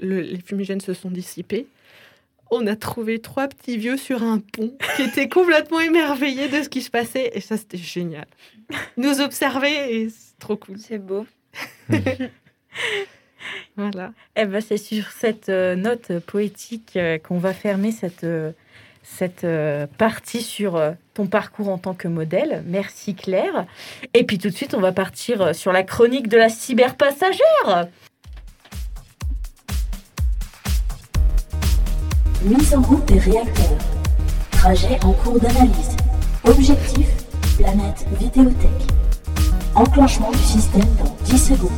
[0.01, 1.67] le- les fumigènes se sont dissipés,
[2.51, 6.69] on a trouvé trois petits vieux sur un pont qui étaient complètement émerveillés de ce
[6.71, 7.31] qui se passait.
[7.35, 8.27] Et ça, c'était génial.
[8.97, 10.79] Nous observer et c'est trop cool.
[10.79, 11.27] C'est beau.
[13.77, 14.13] Voilà.
[14.37, 18.53] Eh ben, c'est sur cette euh, note poétique euh, qu'on va fermer cette, euh,
[19.03, 22.63] cette euh, partie sur euh, ton parcours en tant que modèle.
[22.67, 23.67] Merci Claire.
[24.15, 27.89] Et puis tout de suite, on va partir euh, sur la chronique de la cyberpassagère.
[32.43, 33.79] Mise en route des réacteurs.
[34.51, 35.97] Trajet en cours d'analyse.
[36.45, 37.09] Objectif,
[37.59, 38.89] planète Vidéothèque.
[39.75, 41.71] Enclenchement du système dans 10 secondes.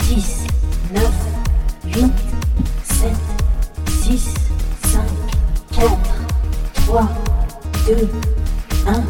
[0.00, 0.46] 10,
[0.94, 1.02] 9,
[1.84, 2.12] 8,
[2.84, 3.12] 7,
[3.88, 4.37] 6, 5,
[5.78, 5.96] 4,
[6.86, 7.08] 3,
[7.86, 8.10] 2,
[8.88, 9.02] 1.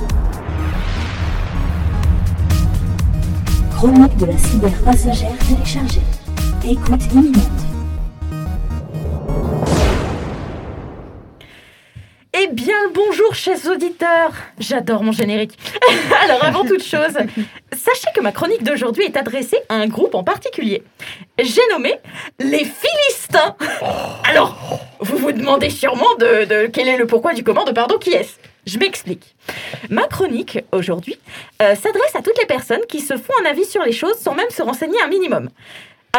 [3.74, 6.02] Chronique de la cyberpassagère téléchargée.
[6.68, 7.67] Écoute imminente.
[13.38, 15.56] Chers auditeurs J'adore mon générique.
[16.24, 17.16] Alors, avant toute chose,
[17.72, 20.82] sachez que ma chronique d'aujourd'hui est adressée à un groupe en particulier.
[21.38, 21.94] J'ai nommé
[22.40, 23.54] les Philistins.
[24.28, 24.58] Alors,
[24.98, 28.34] vous vous demandez sûrement de, quel est le pourquoi du comment de pardon qui est-ce?
[28.66, 29.36] Je m'explique.
[29.88, 31.18] Ma chronique aujourd'hui
[31.62, 34.34] euh, s'adresse à toutes les personnes qui se font un avis sur les choses sans
[34.34, 35.48] même se renseigner un minimum.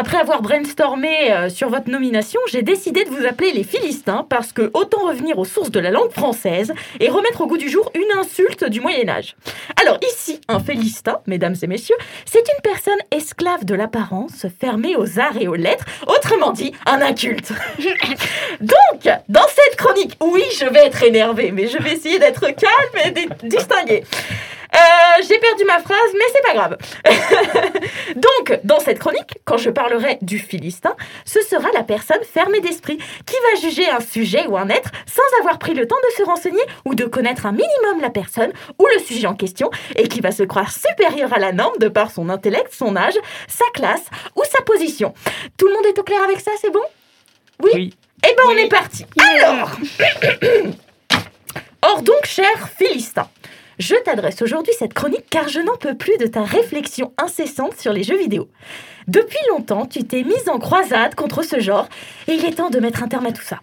[0.00, 4.50] Après avoir brainstormé euh, sur votre nomination, j'ai décidé de vous appeler les Philistins parce
[4.50, 7.92] que autant revenir aux sources de la langue française et remettre au goût du jour
[7.94, 9.36] une insulte du Moyen Âge.
[9.78, 15.18] Alors ici, un Philistin, mesdames et messieurs, c'est une personne esclave de l'apparence, fermée aux
[15.18, 17.52] arts et aux lettres, autrement dit, un inculte.
[18.62, 23.04] Donc, dans cette chronique, oui, je vais être énervée, mais je vais essayer d'être calme
[23.04, 24.04] et di- distinguée.
[24.74, 26.76] Euh, j'ai perdu ma phrase, mais c'est pas grave.
[28.14, 32.98] Donc, dans cette chronique, quand je parlerai du Philistin, ce sera la personne fermée d'esprit
[33.26, 36.22] qui va juger un sujet ou un être sans avoir pris le temps de se
[36.22, 40.20] renseigner ou de connaître un minimum la personne ou le sujet en question et qui
[40.20, 43.14] va se croire supérieur à la norme de par son intellect, son âge,
[43.48, 44.04] sa classe
[44.36, 45.14] ou sa position.
[45.56, 46.82] Tout le monde est au clair avec ça, c'est bon?
[47.62, 47.94] Oui, Oui.
[48.24, 49.06] Eh ben, on est parti.
[49.18, 49.70] Alors
[51.82, 53.26] Or donc, cher Philistin,
[53.80, 57.92] je t'adresse aujourd'hui cette chronique car je n'en peux plus de ta réflexion incessante sur
[57.92, 58.48] les jeux vidéo.
[59.08, 61.88] Depuis longtemps, tu t'es mise en croisade contre ce genre
[62.28, 63.60] et il est temps de mettre un terme à tout ça.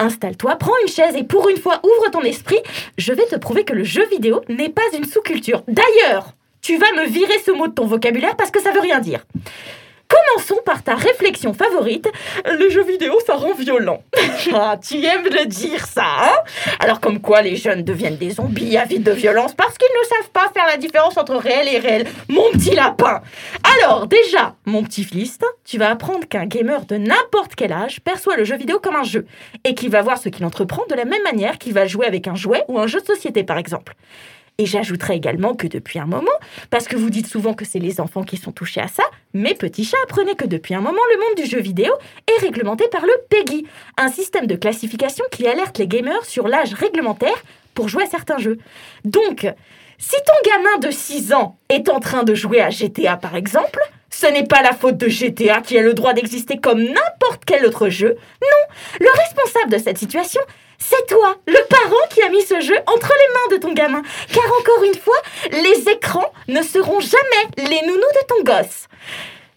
[0.00, 2.58] Installe-toi, prends une chaise et pour une fois ouvre ton esprit.
[2.98, 5.62] Je vais te prouver que le jeu vidéo n'est pas une sous-culture.
[5.68, 8.98] D'ailleurs, tu vas me virer ce mot de ton vocabulaire parce que ça veut rien
[8.98, 9.24] dire.
[10.14, 12.08] Commençons par ta réflexion favorite.
[12.44, 14.02] Le jeu vidéo, ça rend violent.
[14.54, 16.36] ah, tu aimes le dire, ça, hein?
[16.78, 20.30] Alors, comme quoi les jeunes deviennent des zombies avides de violence parce qu'ils ne savent
[20.30, 22.06] pas faire la différence entre réel et réel.
[22.28, 23.22] Mon petit lapin
[23.76, 28.36] Alors, déjà, mon petit Philistin, tu vas apprendre qu'un gamer de n'importe quel âge perçoit
[28.36, 29.26] le jeu vidéo comme un jeu
[29.64, 32.28] et qu'il va voir ce qu'il entreprend de la même manière qu'il va jouer avec
[32.28, 33.94] un jouet ou un jeu de société, par exemple.
[34.58, 36.30] Et j'ajouterai également que depuis un moment,
[36.70, 39.54] parce que vous dites souvent que c'est les enfants qui sont touchés à ça, mes
[39.54, 41.92] petits chats apprenaient que depuis un moment, le monde du jeu vidéo
[42.28, 43.66] est réglementé par le PEGI,
[43.98, 47.42] un système de classification qui alerte les gamers sur l'âge réglementaire
[47.74, 48.58] pour jouer à certains jeux.
[49.04, 49.44] Donc,
[49.98, 53.80] si ton gamin de 6 ans est en train de jouer à GTA par exemple,
[54.10, 57.66] ce n'est pas la faute de GTA qui a le droit d'exister comme n'importe quel
[57.66, 58.16] autre jeu.
[58.40, 60.40] Non, le responsable de cette situation,
[60.88, 64.02] c'est toi, le parent qui a mis ce jeu entre les mains de ton gamin.
[64.32, 65.16] Car encore une fois,
[65.50, 68.88] les écrans ne seront jamais les nounous de ton gosse.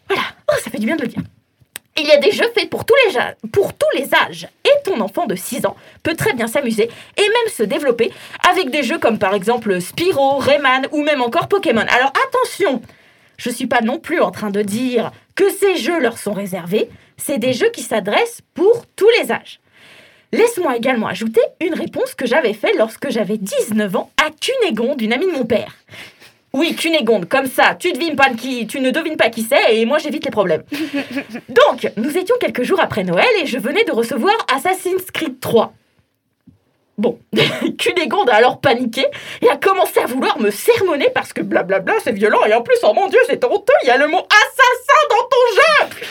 [0.08, 1.22] Voilà, oh, ça fait du bien de le dire.
[2.00, 4.48] Il y a des jeux faits pour tous les, pour tous les âges.
[4.64, 8.14] Et ton enfant de 6 ans peut très bien s'amuser et même se développer
[8.50, 11.86] avec des jeux comme par exemple Spyro, Rayman ou même encore Pokémon.
[11.90, 12.82] Alors attention,
[13.38, 16.88] je suis pas non plus en train de dire que ces jeux leur sont réservés.
[17.18, 19.60] C'est des jeux qui s'adressent pour tous les âges.
[20.34, 25.14] Laisse-moi également ajouter une réponse que j'avais faite lorsque j'avais 19 ans à Cunégonde, une
[25.14, 25.74] amie de mon père.
[26.54, 29.86] Oui, Cunégonde, comme ça, tu, devines pas qui, tu ne devines pas qui c'est et
[29.86, 30.64] moi j'évite les problèmes.
[31.50, 35.74] Donc, nous étions quelques jours après Noël et je venais de recevoir Assassin's Creed 3.
[36.98, 37.20] Bon,
[37.78, 39.06] Cunégonde a alors paniqué
[39.42, 42.78] et a commencé à vouloir me sermonner parce que blablabla c'est violent et en plus,
[42.84, 46.02] oh mon dieu, c'est honteux, il y a le mot assassin dans ton jeu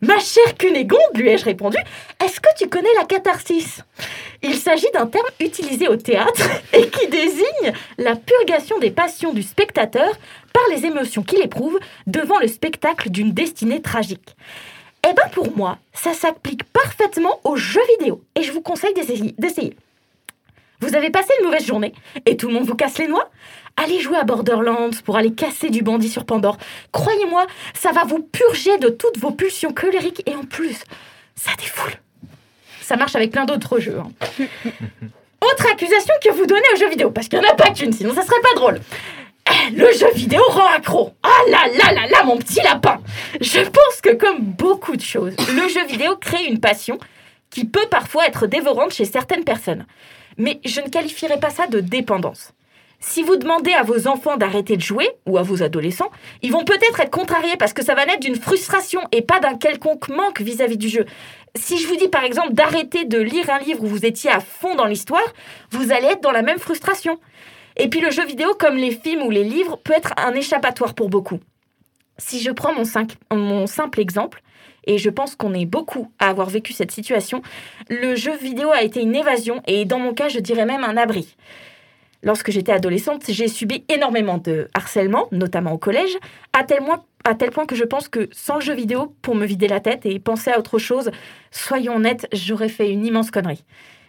[0.00, 1.78] Ma chère Cunégonde, lui ai-je répondu,
[2.24, 3.82] est-ce que tu connais la catharsis?
[4.42, 9.42] Il s'agit d'un terme utilisé au théâtre et qui désigne la purgation des passions du
[9.42, 10.10] spectateur
[10.52, 14.36] par les émotions qu'il éprouve devant le spectacle d'une destinée tragique.
[15.08, 19.76] Eh ben pour moi, ça s'applique parfaitement aux jeux vidéo et je vous conseille d'essayer.
[20.80, 21.92] Vous avez passé une mauvaise journée
[22.26, 23.30] et tout le monde vous casse les noix
[23.76, 26.56] Allez jouer à Borderlands pour aller casser du bandit sur Pandore.
[26.92, 30.82] Croyez-moi, ça va vous purger de toutes vos pulsions colériques et en plus,
[31.36, 31.92] ça défoule.
[32.82, 33.98] Ça marche avec plein d'autres jeux.
[33.98, 34.10] hein.
[35.40, 37.92] Autre accusation que vous donnez aux jeux vidéo, parce qu'il n'y en a pas qu'une,
[37.92, 38.80] sinon ça serait pas drôle.
[39.48, 41.12] Eh, Le jeu vidéo rend accro.
[41.22, 43.00] Ah là là là là, mon petit lapin.
[43.40, 46.98] Je pense que comme beaucoup de choses, le jeu vidéo crée une passion
[47.50, 49.86] qui peut parfois être dévorante chez certaines personnes.
[50.38, 52.52] Mais je ne qualifierais pas ça de dépendance.
[53.00, 56.10] Si vous demandez à vos enfants d'arrêter de jouer, ou à vos adolescents,
[56.42, 59.56] ils vont peut-être être contrariés parce que ça va naître d'une frustration et pas d'un
[59.56, 61.06] quelconque manque vis-à-vis du jeu.
[61.54, 64.40] Si je vous dis par exemple d'arrêter de lire un livre où vous étiez à
[64.40, 65.32] fond dans l'histoire,
[65.70, 67.20] vous allez être dans la même frustration.
[67.76, 70.94] Et puis le jeu vidéo, comme les films ou les livres, peut être un échappatoire
[70.94, 71.38] pour beaucoup.
[72.18, 74.42] Si je prends mon, simple exemple,
[74.88, 77.42] et je pense qu'on est beaucoup à avoir vécu cette situation,
[77.88, 80.96] le jeu vidéo a été une évasion et dans mon cas, je dirais même un
[80.96, 81.36] abri.
[82.24, 86.16] Lorsque j'étais adolescente, j'ai subi énormément de harcèlement, notamment au collège,
[86.52, 86.80] à tel,
[87.52, 90.18] point, que je pense que sans le jeu vidéo, pour me vider la tête et
[90.18, 91.10] penser à autre chose,
[91.52, 93.64] soyons honnêtes, j'aurais fait une immense connerie.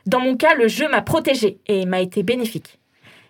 [0.07, 2.80] Dans mon cas, le jeu m'a protégée et m'a été bénéfique.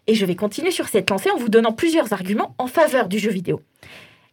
[0.07, 3.19] Et je vais continuer sur cette lancée en vous donnant plusieurs arguments en faveur du
[3.19, 3.61] jeu vidéo.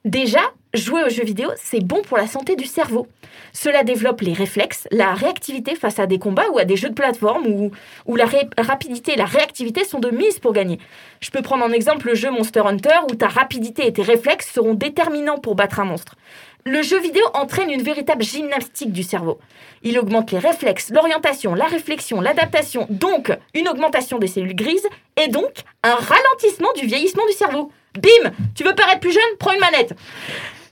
[0.04, 0.40] Déjà,
[0.77, 3.07] jouer aux jeux vidéo, c'est bon pour la santé du cerveau.
[3.53, 6.95] Cela développe les réflexes, la réactivité face à des combats ou à des jeux de
[6.95, 8.27] plateforme où, la
[8.59, 10.79] rapidité et la réactivité sont de mise pour gagner.
[11.20, 14.53] Je peux prendre en exemple le jeu Monster Hunter où ta rapidité et tes réflexes
[14.53, 16.16] seront déterminants pour battre un monstre.
[16.64, 19.39] Le jeu vidéo entraîne une véritable gymnastique du cerveau.
[19.83, 25.29] Il augmente les réflexes, l'orientation, la réflexion, l'adaptation, donc une augmentation des cellules grises et
[25.29, 25.53] donc
[25.85, 27.70] un ralentissement du vieillissement du cerveau.
[27.95, 29.22] Bim Tu veux paraître plus jeune?
[29.39, 29.95] Prends une manette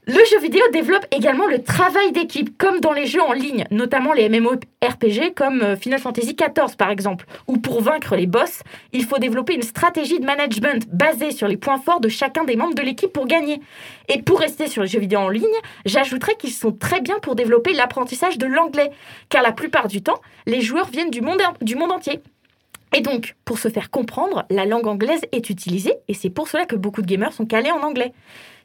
[0.07, 4.13] le jeu vidéo développe également le travail d'équipe, comme dans les jeux en ligne, notamment
[4.13, 8.61] les MMORPG comme euh, Final Fantasy XIV par exemple, où pour vaincre les boss,
[8.93, 12.57] il faut développer une stratégie de management basée sur les points forts de chacun des
[12.57, 13.63] membres de l'équipe pour gagner.
[14.09, 15.45] Et pour rester sur les jeux vidéo en ligne,
[15.87, 18.91] j'ajouterais qu'ils sont très bien pour développer l'apprentissage de l'anglais,
[19.31, 22.21] car la plupart du temps, les joueurs viennent du monde, du monde entier.
[22.95, 26.67] Et donc, pour se faire comprendre, la langue anglaise est utilisée, et c'est pour cela
[26.67, 28.13] que beaucoup de gamers sont calés en anglais.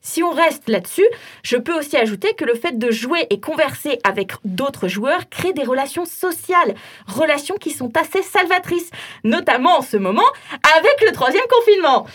[0.02, 1.08] Si on reste là-dessus,
[1.44, 5.54] je peux aussi ajouter que le fait de jouer et converser avec d'autres joueurs crée
[5.54, 6.76] des relations sociales,
[7.08, 8.92] relations qui sont assez salvatrices,
[9.24, 10.28] notamment en ce moment
[10.78, 12.06] avec le troisième confinement.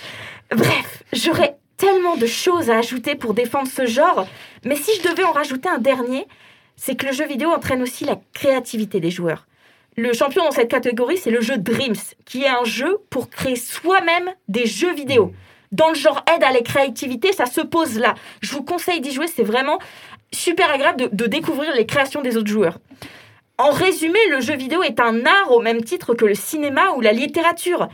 [0.51, 4.27] Bref, j'aurais tellement de choses à ajouter pour défendre ce genre,
[4.65, 6.27] mais si je devais en rajouter un dernier,
[6.77, 9.47] c'est que le jeu vidéo entraîne aussi la créativité des joueurs.
[9.97, 13.57] Le champion dans cette catégorie, c'est le jeu Dreams, qui est un jeu pour créer
[13.57, 15.33] soi-même des jeux vidéo.
[15.75, 18.15] Dans le genre aide à la créativité, ça se pose là.
[18.43, 19.81] Je vous conseille d'y jouer, c'est vraiment
[20.31, 22.79] super agréable de, découvrir les créations des autres joueurs.
[23.59, 27.01] En résumé, le jeu vidéo est un art au même titre que le cinéma ou
[27.01, 27.89] la littérature.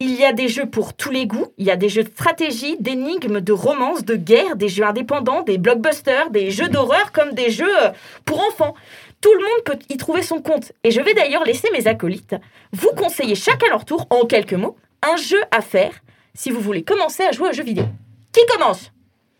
[0.00, 2.08] Il y a des jeux pour tous les goûts, il y a des jeux de
[2.08, 7.32] stratégie, d'énigmes, de romance, de guerre, des jeux indépendants, des blockbusters, des jeux d'horreur comme
[7.32, 7.90] des jeux euh,
[8.24, 8.74] pour enfants.
[9.20, 10.72] Tout le monde peut y trouver son compte.
[10.82, 12.36] Et je vais d'ailleurs laisser mes acolytes
[12.72, 15.92] vous conseiller chacun leur tour, en quelques mots, un jeu à faire
[16.34, 17.84] si vous voulez commencer à jouer aux jeux vidéo.
[18.32, 18.92] Qui commence?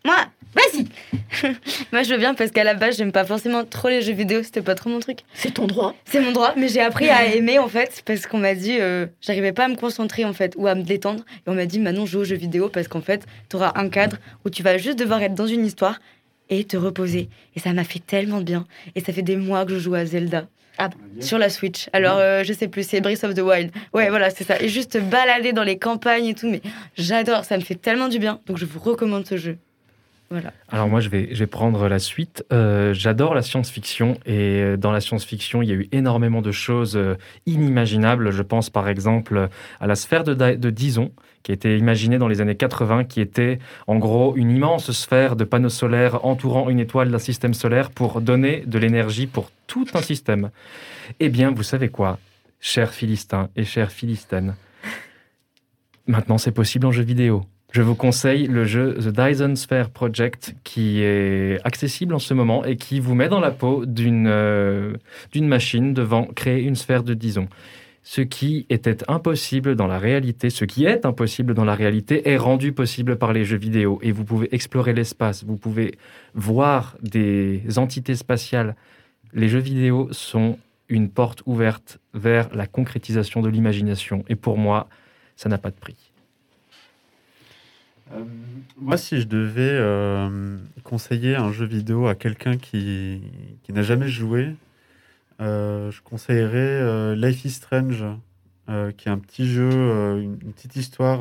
[0.05, 0.15] Moi,
[0.55, 0.85] Vas-y
[1.91, 4.41] moi je veux bien parce qu'à la base j'aime pas forcément trop les jeux vidéo,
[4.41, 5.19] c'était pas trop mon truc.
[5.33, 5.93] C'est ton droit.
[6.05, 9.05] C'est mon droit, mais j'ai appris à aimer en fait parce qu'on m'a dit euh,
[9.21, 11.79] j'arrivais pas à me concentrer en fait ou à me détendre et on m'a dit
[11.79, 14.97] maintenant joue aux jeux vidéo parce qu'en fait t'auras un cadre où tu vas juste
[14.97, 15.99] devoir être dans une histoire
[16.49, 18.65] et te reposer et ça m'a fait tellement bien
[18.95, 20.47] et ça fait des mois que je joue à Zelda.
[20.81, 21.89] Ah, sur la Switch.
[21.91, 23.71] Alors, euh, je sais plus, c'est Breath of the Wild.
[23.93, 24.61] Ouais, voilà, c'est ça.
[24.61, 26.61] Et juste balader dans les campagnes et tout, mais
[26.97, 28.39] j'adore, ça me fait tellement du bien.
[28.45, 29.57] Donc, je vous recommande ce jeu.
[30.67, 32.45] Alors moi, je vais, je vais prendre la suite.
[32.53, 36.51] Euh, J'adore la science-fiction et euh, dans la science-fiction, il y a eu énormément de
[36.51, 37.15] choses euh,
[37.47, 38.31] inimaginables.
[38.31, 39.49] Je pense par exemple
[39.79, 41.11] à la sphère de, de Dison,
[41.41, 43.57] qui été imaginée dans les années 80, qui était
[43.87, 48.21] en gros une immense sphère de panneaux solaires entourant une étoile d'un système solaire pour
[48.21, 50.51] donner de l'énergie pour tout un système.
[51.19, 52.19] Eh bien, vous savez quoi,
[52.59, 54.55] chers Philistins et chères Philistines,
[56.05, 57.45] maintenant c'est possible en jeu vidéo.
[57.71, 62.65] Je vous conseille le jeu The Dyson Sphere Project qui est accessible en ce moment
[62.65, 64.93] et qui vous met dans la peau d'une euh,
[65.33, 67.47] d'une machine devant créer une sphère de Dyson.
[68.01, 72.37] Ce qui était impossible dans la réalité, ce qui est impossible dans la réalité est
[72.37, 75.91] rendu possible par les jeux vidéo et vous pouvez explorer l'espace, vous pouvez
[76.33, 78.75] voir des entités spatiales.
[79.31, 80.57] Les jeux vidéo sont
[80.87, 84.87] une porte ouverte vers la concrétisation de l'imagination et pour moi,
[85.35, 86.08] ça n'a pas de prix.
[88.11, 88.23] Euh,
[88.77, 93.21] moi, si je devais euh, conseiller un jeu vidéo à quelqu'un qui,
[93.63, 94.55] qui n'a jamais joué,
[95.41, 98.03] euh, je conseillerais Life is Strange,
[98.97, 101.19] qui est un petit jeu, une, petite histoire,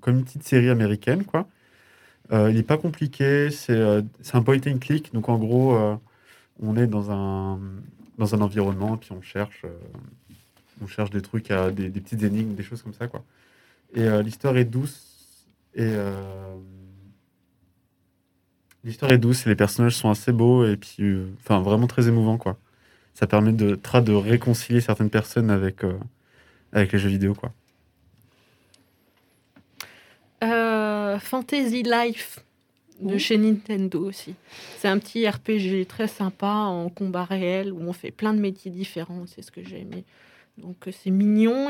[0.00, 1.46] comme une petite série américaine, quoi.
[2.32, 5.78] Il n'est pas compliqué, c'est un point and click, donc en gros,
[6.60, 7.60] on est dans un,
[8.18, 9.64] dans un environnement, et puis on cherche,
[10.82, 13.22] on cherche des trucs, des, des petites énigmes, des choses comme ça, quoi.
[13.94, 15.09] Et l'histoire est douce,
[15.74, 16.56] et euh,
[18.84, 22.08] l'histoire est douce et les personnages sont assez beaux et puis euh, enfin vraiment très
[22.08, 22.58] émouvants quoi.
[23.14, 25.98] Ça permet de de réconcilier certaines personnes avec euh,
[26.72, 27.52] avec les jeux vidéo quoi.
[30.42, 32.40] Euh, Fantasy Life
[33.00, 34.34] de chez Nintendo aussi.
[34.78, 38.70] C'est un petit RPG très sympa en combat réel où on fait plein de métiers
[38.70, 39.24] différents.
[39.26, 40.04] C'est ce que j'ai aimé.
[40.58, 41.68] Donc c'est mignon.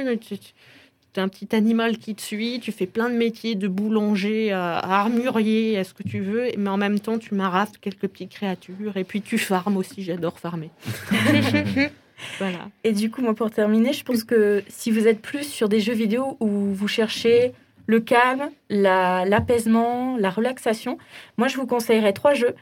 [1.16, 2.60] Un petit animal qui te suit.
[2.60, 6.48] Tu fais plein de métiers de boulanger à, à armurier, à ce que tu veux.
[6.56, 8.96] Mais en même temps, tu marafes quelques petites créatures.
[8.96, 10.02] Et puis tu farmes aussi.
[10.02, 10.70] J'adore farmer.
[12.38, 12.68] Voilà.
[12.84, 15.80] Et du coup, moi, pour terminer, je pense que si vous êtes plus sur des
[15.80, 17.52] jeux vidéo où vous cherchez
[17.86, 20.98] le calme, la- l'apaisement, la, relaxation,
[21.38, 22.54] moi, je vous conseillerais trois jeux.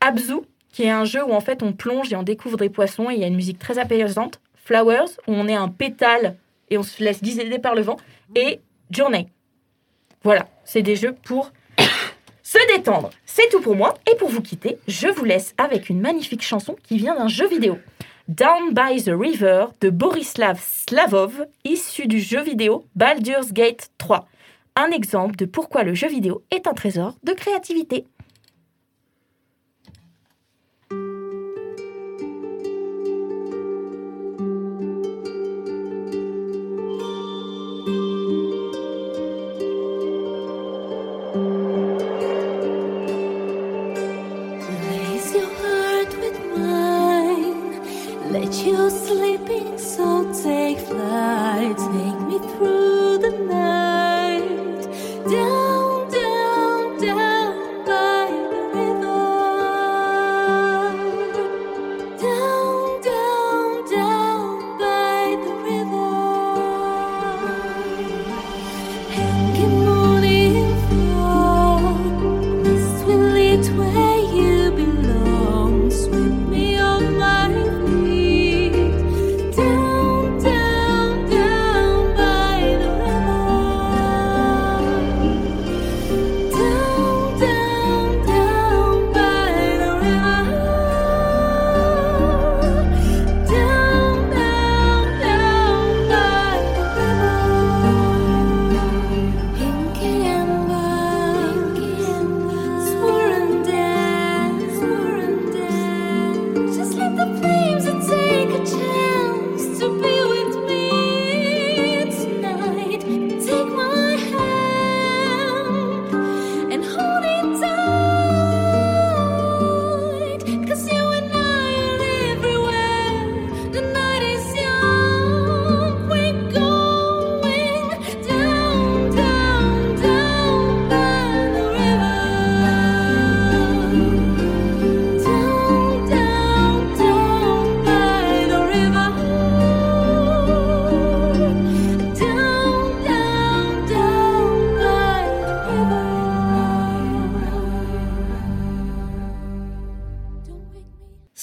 [0.00, 0.40] Abzu,
[0.72, 3.14] qui est un jeu où en fait on plonge et on découvre des poissons et
[3.14, 4.40] il y a une musique très apaisante.
[4.64, 6.36] Flowers, où on est un pétale
[6.70, 7.96] et on se laisse guider par le vent.
[8.34, 8.60] Et
[8.90, 9.28] Journey.
[10.22, 11.52] Voilà, c'est des jeux pour
[12.42, 13.10] se détendre.
[13.24, 13.94] C'est tout pour moi.
[14.10, 17.48] Et pour vous quitter, je vous laisse avec une magnifique chanson qui vient d'un jeu
[17.48, 17.78] vidéo.
[18.28, 24.28] Down by the River de Borislav Slavov, issu du jeu vidéo Baldur's Gate 3.
[24.76, 28.04] Un exemple de pourquoi le jeu vidéo est un trésor de créativité.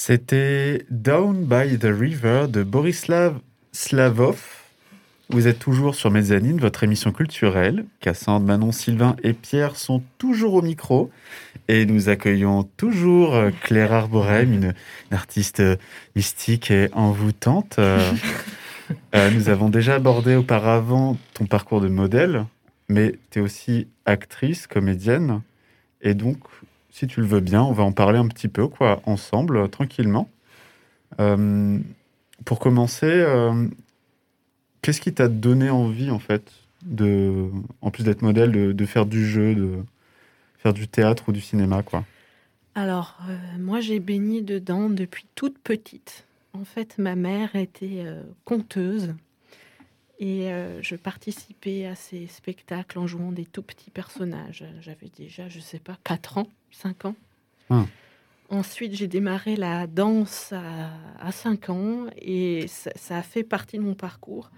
[0.08, 3.40] C'était Down by the River de Borislav
[3.72, 4.40] Slavov.
[5.30, 7.86] Vous êtes toujours sur Mezzanine, votre émission culturelle.
[7.98, 11.10] Cassandre, Manon, Sylvain et Pierre sont toujours au micro.
[11.66, 14.74] Et nous accueillons toujours euh, Claire Arborem, une,
[15.10, 15.74] une artiste euh,
[16.14, 17.80] mystique et envoûtante.
[17.80, 18.12] Euh,
[19.34, 22.44] nous avons déjà abordé auparavant ton parcours de modèle,
[22.88, 25.42] mais tu es aussi actrice, comédienne.
[26.00, 26.38] Et donc,
[26.96, 30.30] si tu le veux bien, on va en parler un petit peu, quoi, ensemble, tranquillement.
[31.20, 31.78] Euh,
[32.46, 33.68] pour commencer, euh,
[34.80, 36.50] qu'est-ce qui t'a donné envie, en fait,
[36.86, 37.50] de,
[37.82, 39.74] en plus d'être modèle, de, faire du jeu, de
[40.56, 42.02] faire du théâtre ou du cinéma, quoi?
[42.74, 46.24] Alors, euh, moi, j'ai baigné dedans depuis toute petite.
[46.54, 48.06] En fait, ma mère était
[48.46, 49.12] conteuse
[50.18, 54.64] et euh, je participais à ses spectacles en jouant des tout petits personnages.
[54.80, 57.14] J'avais déjà, je sais pas, 4 ans, 5 ans.
[57.70, 57.84] Ah.
[58.48, 60.90] Ensuite, j'ai démarré la danse à,
[61.20, 64.50] à 5 ans et ça, ça a fait partie de mon parcours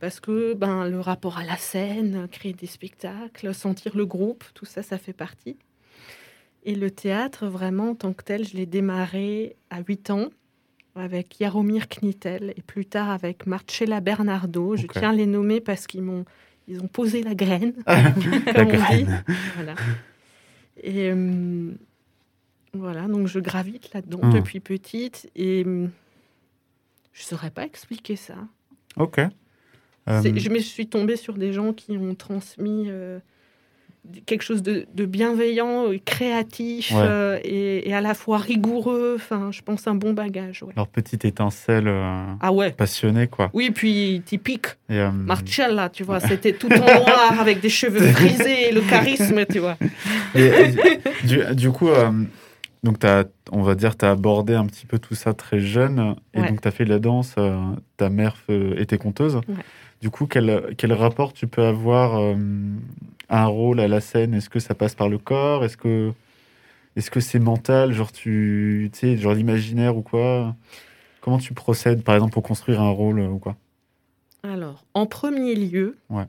[0.00, 4.64] parce que ben, le rapport à la scène, créer des spectacles, sentir le groupe, tout
[4.64, 5.56] ça, ça fait partie.
[6.64, 10.30] Et le théâtre, vraiment, en tant que tel, je l'ai démarré à 8 ans
[10.94, 14.76] avec Jaromir Knittel et plus tard avec Marcella Bernardo.
[14.76, 16.24] Je tiens à les nommer parce qu'ils m'ont
[16.66, 19.22] ils ont posé la graine, La graine.
[19.56, 19.74] Voilà.
[20.82, 21.72] Et euh,
[22.72, 24.32] voilà, donc je gravite là-dedans Hmm.
[24.32, 25.88] depuis petite et euh,
[27.12, 28.36] je saurais pas expliquer ça.
[28.96, 29.20] Ok.
[30.06, 32.86] C'est- Je me suis tombée sur des gens qui ont transmis
[34.26, 36.98] quelque chose de, de bienveillant, et créatif Ouais.
[37.02, 39.14] euh, et, et à la fois rigoureux.
[39.16, 40.62] Enfin, je pense un bon bagage.
[40.62, 40.72] ouais.
[40.76, 42.70] Leur petite étincelle euh, Ah ouais.
[42.72, 43.50] passionnée, quoi.
[43.54, 48.06] Oui, puis typique Et, euh, Marcella, tu vois, c'était tout en noir avec des cheveux
[48.12, 49.76] frisés, le charisme, tu vois.
[50.34, 50.50] Et,
[51.24, 52.10] du, du coup, euh,
[52.82, 56.14] donc t'as- on va dire, tu as abordé un petit peu tout ça très jeune.
[56.34, 57.34] Et donc, tu as fait de la danse.
[57.38, 57.56] euh,
[57.96, 59.40] ta mère euh, était conteuse.
[60.04, 62.34] Du coup, quel, quel rapport tu peux avoir euh,
[63.30, 64.34] à un rôle à la scène?
[64.34, 65.64] Est-ce que ça passe par le corps?
[65.64, 66.12] Est-ce que
[66.94, 67.90] est-ce que c'est mental?
[67.94, 70.54] Genre, tu sais, genre l'imaginaire ou quoi?
[71.22, 73.56] Comment tu procèdes, par exemple, pour construire un rôle euh, ou quoi?
[74.42, 76.26] Alors, en premier lieu, Ouais.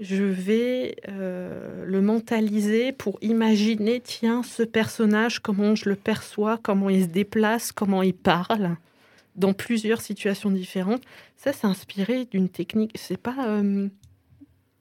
[0.00, 6.90] je vais euh, le mentaliser pour imaginer, tiens, ce personnage, comment je le perçois, comment
[6.90, 8.76] il se déplace, comment il parle,
[9.36, 11.02] dans plusieurs situations différentes.
[11.36, 13.88] Ça, c'est inspiré d'une technique, c'est pas euh,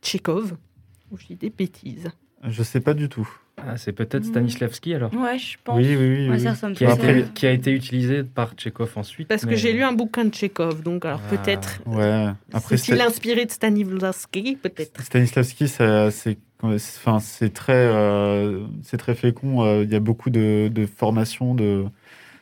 [0.02, 0.56] Tchekhov,
[1.12, 2.10] ou je dis des bêtises.
[2.48, 3.28] Je sais pas du tout.
[3.58, 4.26] Ah, c'est peut-être.
[4.26, 5.78] Stanislavski alors Ouais, je pense.
[5.78, 6.30] Oui, oui, oui.
[6.30, 7.30] Ouais, ça qui a, été, ça.
[7.34, 9.28] qui a été utilisé par Tchekhov ensuite.
[9.30, 11.82] Parce que j'ai lu un bouquin de Tchekhov, donc alors Ah, peut-être.
[11.86, 12.28] Ouais.
[12.54, 15.02] Après, C'est-il Sta- inspiré de Stanislavski Peut-être.
[15.02, 19.64] Stanislavski, ça- c'est enfin, c'est très, euh, c'est très fécond.
[19.64, 21.86] euh, Il y a beaucoup de, de formations, de,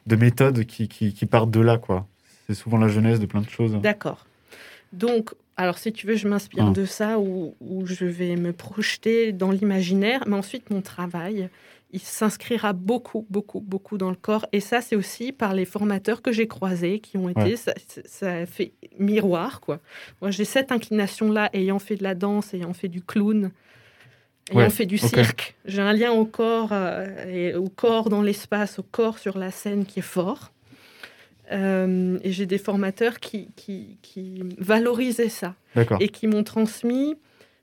[0.07, 1.77] de méthodes qui, qui, qui partent de là.
[1.77, 2.07] quoi.
[2.47, 3.73] C'est souvent la jeunesse de plein de choses.
[3.81, 4.25] D'accord.
[4.91, 6.71] Donc, alors si tu veux, je m'inspire Ah.
[6.71, 11.49] de ça où, où je vais me projeter dans l'imaginaire, mais ensuite mon travail,
[11.91, 14.47] il s'inscrira beaucoup, beaucoup, beaucoup dans le corps.
[14.51, 17.55] Et ça, c'est aussi par les formateurs que j'ai croisés qui ont été, Ouais.
[17.55, 17.73] ça,
[18.05, 19.79] ça fait miroir, quoi.
[20.21, 23.51] Moi, j'ai cette inclination-là, ayant fait de la danse, ayant fait du clown,
[24.51, 25.55] ayant Ouais, fait du cirque.
[25.65, 29.51] J'ai un lien au corps, euh, et au corps dans l'espace, au corps sur la
[29.51, 30.51] scène qui est fort.
[31.51, 35.55] Euh, et j'ai des formateurs qui, qui, qui valorisaient ça
[35.99, 37.15] et qui m'ont transmis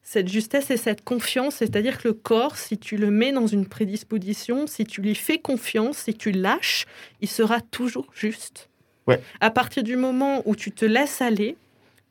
[0.03, 1.57] cette justesse et cette confiance.
[1.57, 5.39] C'est-à-dire que le corps, si tu le mets dans une prédisposition, si tu lui fais
[5.39, 6.87] confiance, si tu lâches,
[7.21, 8.69] il sera toujours juste.
[9.07, 9.21] Ouais.
[9.41, 11.57] À partir du moment où tu te laisses aller,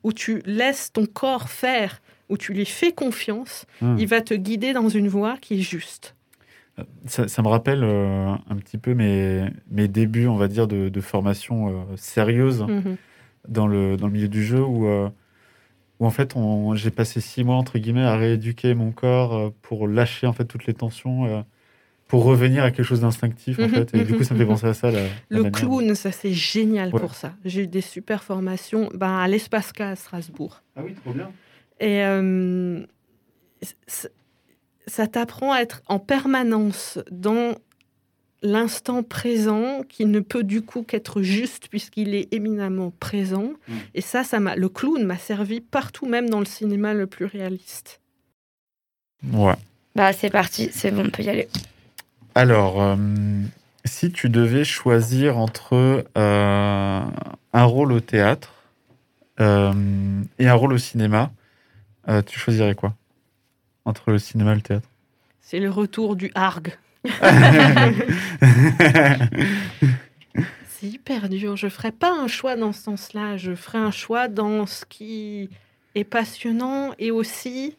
[0.03, 3.95] où tu laisses ton corps faire, où tu lui fais confiance, Hmm.
[3.97, 6.15] il va te guider dans une voie qui est juste.
[7.07, 10.87] Ça, ça me rappelle euh, un petit peu mes, mes débuts, on va dire, de,
[10.87, 12.95] de formation euh, sérieuse Mhm.
[13.47, 15.09] dans, le, dans le milieu du jeu où, euh,
[15.99, 16.35] où en fait,
[16.75, 20.45] j'ai passé six mois, entre guillemets, à rééduquer mon corps euh, pour lâcher en fait
[20.45, 21.41] toutes les tensions, euh,
[22.07, 23.93] pour revenir à quelque chose d'instinctif, en Mhm, fait.
[23.95, 24.51] Et du coup, ça me fait mhm.
[24.51, 24.89] penser à ça.
[24.89, 24.99] La,
[25.29, 26.99] Le clown, ça c'est génial Ouais.
[26.99, 27.33] pour ça.
[27.43, 30.61] J'ai eu des super formations ben, à l'Espace K à Strasbourg.
[30.77, 31.29] Ah oui, trop bien.
[31.79, 32.85] Et euh,
[34.87, 37.55] ça t'apprend à être en permanence dans
[38.41, 43.53] l'instant présent qui ne peut du coup qu'être juste puisqu'il est éminemment présent.
[43.67, 43.73] Mm.
[43.95, 47.25] Et ça, ça m'a, le clown m'a servi partout, même dans le cinéma le plus
[47.25, 47.99] réaliste.
[49.31, 49.55] Ouais.
[49.95, 51.49] Bah, c'est parti, c'est bon, on peut y aller.
[52.35, 52.95] Alors, euh,
[53.85, 57.01] si tu devais choisir entre euh,
[57.53, 58.53] un rôle au théâtre
[59.39, 59.73] euh,
[60.37, 61.31] et un rôle au cinéma,
[62.09, 62.95] euh, tu choisirais quoi
[63.85, 64.87] Entre le cinéma et le théâtre?
[65.41, 66.77] C'est le retour du harg.
[70.67, 71.55] C'est hyper dur.
[71.57, 73.37] Je ferai pas un choix dans ce sens-là.
[73.37, 75.49] Je ferai un choix dans ce qui
[75.95, 77.75] est passionnant et aussi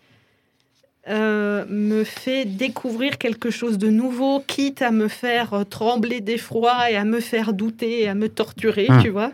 [1.09, 6.91] euh, me fait découvrir quelque chose de nouveau, quitte à me faire euh, trembler d'effroi
[6.91, 8.99] et à me faire douter et à me torturer, Ah.
[9.03, 9.33] tu vois.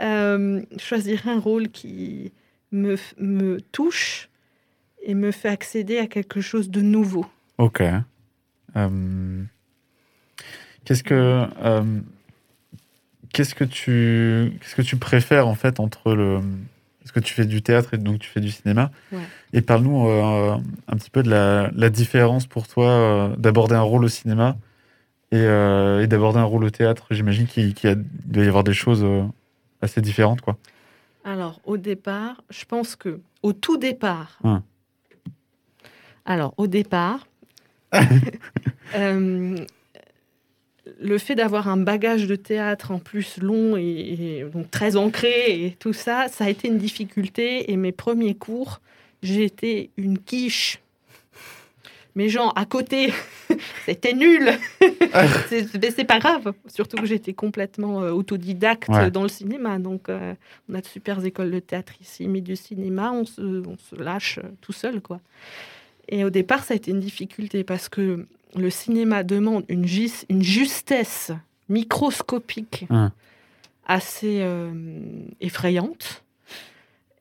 [0.00, 2.32] Euh, choisir un rôle qui
[2.70, 4.28] me, me touche
[5.06, 7.24] et me fait accéder à quelque chose de nouveau.
[7.58, 7.82] Ok.
[8.76, 9.42] Euh,
[10.84, 12.00] qu'est-ce que euh,
[13.32, 16.40] qu'est-ce que tu qu'est-ce que tu préfères en fait entre le
[17.00, 19.22] parce que tu fais du théâtre et donc tu fais du cinéma Ouais.
[19.52, 20.56] et parle-nous euh,
[20.88, 24.56] un petit peu de la, la différence pour toi d'aborder un rôle au cinéma
[25.32, 27.74] et, et d'aborder un rôle au théâtre j'imagine qu'il
[28.26, 29.06] doit y avoir des choses
[29.80, 30.56] assez différentes quoi
[31.24, 34.62] Alors, au départ, je pense que au tout départ, Hum.
[36.26, 37.26] Alors au départ,
[38.94, 39.56] euh,
[41.00, 45.64] le fait d'avoir un bagage de théâtre en plus long et, et donc très ancré
[45.64, 47.70] et tout ça, ça a été une difficulté.
[47.72, 48.80] Et mes premiers cours,
[49.22, 50.80] j'ai été une quiche.
[52.14, 53.12] Mais genre, à côté,
[53.84, 54.50] c'était nul.
[55.82, 56.54] Mais c'est pas grave.
[56.66, 59.10] Surtout que j'étais complètement euh, autodidacte Ouais.
[59.10, 59.78] dans le cinéma.
[59.78, 60.34] Donc, euh,
[60.70, 63.94] on a de super écoles de théâtre ici, mais du cinéma, on se, on se
[64.02, 65.20] lâche tout seul, quoi.
[66.08, 70.24] Et au départ, ça a été une difficulté parce que le cinéma demande une, gis-
[70.28, 71.32] une justesse
[71.68, 73.10] microscopique Hum.
[73.86, 74.72] assez euh,
[75.40, 76.24] effrayante.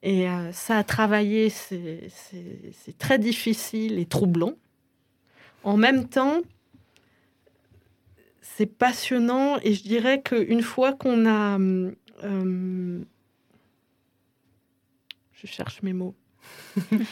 [0.03, 2.09] Et euh, ça a travaillé, c'est
[2.99, 4.53] très difficile et troublant.
[5.63, 6.41] En même temps,
[8.41, 11.55] c'est passionnant et je dirais qu'une fois qu'on a...
[11.55, 12.99] hum, euh,
[15.33, 16.13] je cherche mes mots.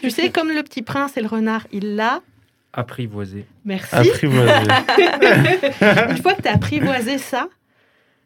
[0.02, 2.22] Tu sais, comme le petit prince et le renard, il l'a.
[2.74, 3.46] Apprivoisé.
[3.66, 3.96] Merci.
[3.96, 4.52] apprivoisé
[6.10, 7.48] Une fois que tu as apprivoisé ça,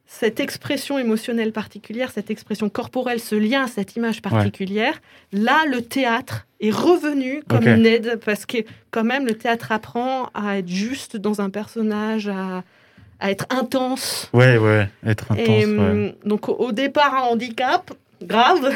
[0.05, 4.93] cette expression émotionnelle particulière, cette expression corporelle, ce lien à cette image particulière,
[5.33, 10.29] là, le théâtre est revenu comme une aide parce que quand même, le théâtre apprend
[10.33, 12.63] à être juste dans un personnage, à,
[13.19, 14.29] à être intense.
[14.31, 15.45] Ouais, ouais, être intense.
[15.45, 15.77] Et, ouais.
[15.77, 17.91] hum, Donc au- au départ, un handicap
[18.23, 18.73] grave.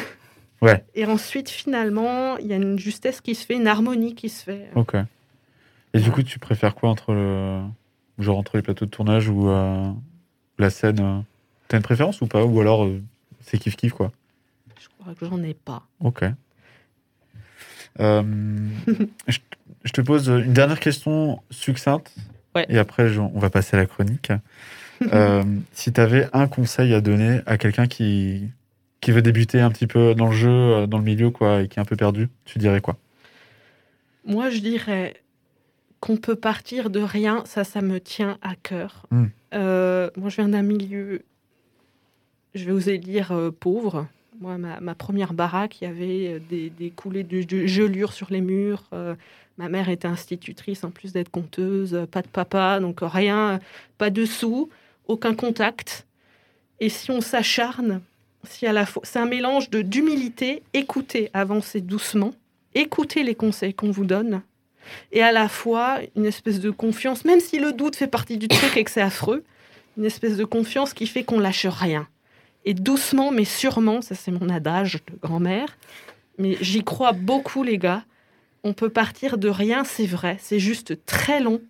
[0.61, 0.83] Ouais.
[0.93, 4.43] Et ensuite, finalement, il y a une justesse qui se fait, une harmonie qui se
[4.43, 4.69] fait.
[4.75, 4.95] Ok.
[5.93, 7.61] Et du coup, tu préfères quoi entre le.
[8.19, 9.91] Genre entre les plateaux de tournage ou euh,
[10.59, 11.19] la scène euh,
[11.67, 12.43] T'as une préférence ou pas?
[12.45, 13.01] Ou alors euh,
[13.39, 14.11] c'est kiff-kiff quoi?
[14.79, 15.83] Je crois que j'en ai pas.
[16.01, 16.23] Ok.
[17.99, 18.23] Euh,
[19.27, 19.39] je,
[19.83, 22.13] je te pose une dernière question succincte.
[22.55, 22.65] Ouais.
[22.69, 24.31] Et après, je- on va passer à la chronique.
[25.73, 28.49] Si tu avais un conseil à donner à quelqu'un qui,
[29.01, 31.67] qui veut débuter un petit peu dans le jeu, euh, dans le milieu, quoi, et
[31.67, 32.97] qui est un peu perdu, tu dirais quoi?
[34.25, 35.15] Moi, je dirais
[35.99, 39.07] qu'on peut partir de rien, ça, ça me tient à cœur.
[39.11, 39.25] Mm.
[39.53, 41.23] Euh, moi, je viens d'un milieu,
[42.53, 44.07] je vais oser dire, euh, pauvre.
[44.39, 48.31] Moi, ma, ma première baraque, il y avait des, des coulées de, de gelure sur
[48.31, 48.83] les murs.
[48.93, 49.15] Euh,
[49.57, 52.07] ma mère était institutrice, en plus d'être conteuse.
[52.11, 53.59] Pas de papa, donc rien,
[53.97, 54.69] pas de sous,
[55.07, 56.07] aucun contact.
[56.79, 58.01] Et si on s'acharne,
[58.43, 62.33] c'est un mélange de d'humilité, écouter, avancer doucement,
[62.73, 64.41] écouter les conseils qu'on vous donne,
[65.11, 68.47] et à la fois une espèce de confiance, même si le doute fait partie du
[68.47, 69.43] truc et que c'est affreux,
[69.97, 72.07] une espèce de confiance qui fait qu'on lâche rien.
[72.65, 75.77] Et doucement, mais sûrement, ça c'est mon adage de grand-mère,
[76.37, 78.03] mais j'y crois beaucoup les gars,
[78.63, 81.61] on peut partir de rien, c'est vrai, c'est juste très long,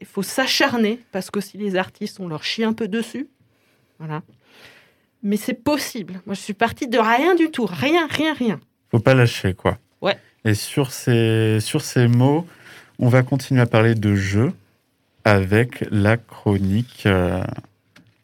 [0.00, 3.28] il faut s'acharner, parce que si les artistes, on leur chie un peu dessus,
[3.98, 4.22] voilà.
[5.22, 6.20] Mais c'est possible.
[6.26, 8.60] Moi, je suis partie de rien du tout, rien, rien, rien.
[8.90, 9.78] Faut pas lâcher, quoi.
[10.00, 10.16] Ouais.
[10.44, 12.46] Et sur ces, sur ces mots,
[12.98, 14.52] on va continuer à parler de jeu
[15.24, 17.42] avec la chronique euh,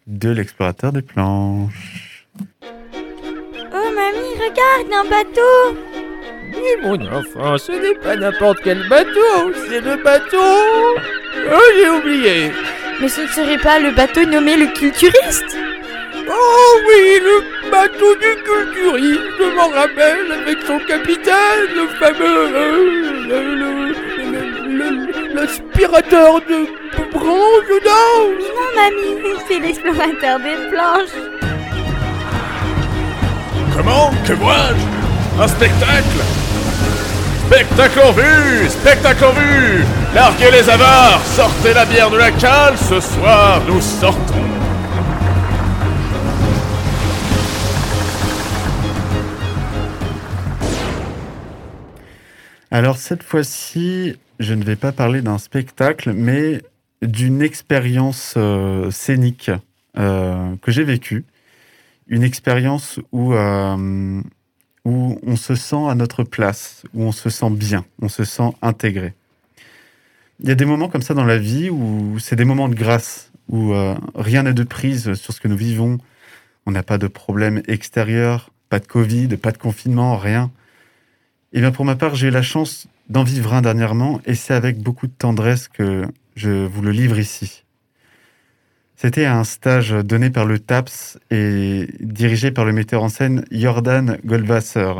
[0.06, 2.26] de l'explorateur des planches.
[2.40, 5.78] Oh mamie, regarde un bateau
[6.54, 11.00] Oui, mon enfant, ce n'est pas n'importe quel bateau, c'est le bateau.
[11.52, 12.52] Oh, j'ai oublié.
[13.00, 15.56] Mais ce ne serait pas le bateau nommé le culturiste?
[16.28, 22.56] Oh oui, le bateau du culturiste, je m'en rappelle, avec son capitaine, le fameux.
[22.56, 23.94] euh, le- le-
[24.30, 26.66] le- le- L'aspirateur de
[27.12, 31.22] branche, non Non mamie, c'est l'explorateur des planches.
[33.76, 36.20] Comment Que vois-je Un spectacle?
[37.46, 39.84] Spectacle en vue Spectacle en vue.
[40.14, 44.34] Larguez les avares Sortez la bière de la cale Ce soir, nous sortons
[52.70, 56.62] Alors cette fois-ci, je ne vais pas parler d'un spectacle, mais
[57.00, 59.50] d'une expérience euh, scénique
[59.98, 61.24] euh, que j'ai vécue.
[62.08, 64.20] Une expérience où, euh,
[64.84, 68.50] où on se sent à notre place, où on se sent bien, on se sent
[68.62, 69.14] intégré.
[70.40, 72.74] Il y a des moments comme ça dans la vie où c'est des moments de
[72.74, 73.72] grâce, où
[74.14, 75.98] rien n'est de prise sur ce que nous vivons.
[76.66, 80.50] On n'a pas de problème extérieur, pas de Covid, pas de confinement, rien.
[81.52, 84.54] Eh bien, pour ma part, j'ai eu la chance d'en vivre un dernièrement, et c'est
[84.54, 87.64] avec beaucoup de tendresse que je vous le livre ici.
[88.96, 94.18] C'était un stage donné par le TAPS et dirigé par le metteur en scène Jordan
[94.24, 94.92] Goldwasser.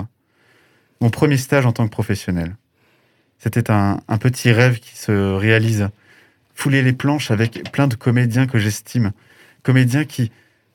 [1.01, 2.57] Mon premier stage en tant que professionnel.
[3.38, 5.88] C'était un, un petit rêve qui se réalise.
[6.55, 9.12] Fouler les planches avec plein de comédiens que j'estime.
[9.62, 10.30] Comédiens qui,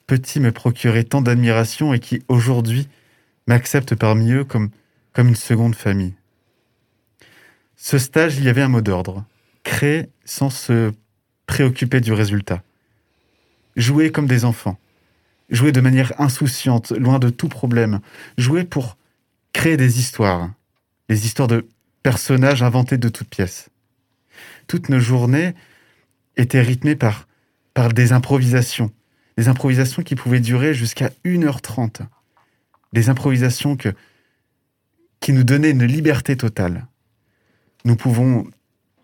[0.08, 2.88] petits, me procuraient tant d'admiration et qui, aujourd'hui,
[3.48, 4.70] m'acceptent parmi eux comme
[5.14, 6.14] comme une seconde famille.
[7.76, 9.26] Ce stage, il y avait un mot d'ordre.
[9.64, 10.92] Créer sans se
[11.48, 12.64] préoccuper du résultat.
[13.76, 14.78] Jouer comme des enfants.
[15.50, 18.00] Jouer de manière insouciante, loin de tout problème.
[18.38, 18.98] Jouer pour
[19.54, 20.52] créer des histoires.
[21.10, 21.68] Des histoires de
[22.04, 23.70] personnages inventés de toutes pièces.
[24.68, 25.54] Toutes nos journées
[26.38, 27.28] étaient rythmées par,
[27.94, 28.92] des improvisations.
[29.38, 32.02] Des improvisations qui pouvaient durer jusqu'à 1h30.
[32.94, 33.94] Des improvisations que,
[35.22, 36.88] qui nous donnait une liberté totale.
[37.86, 38.46] Nous pouvons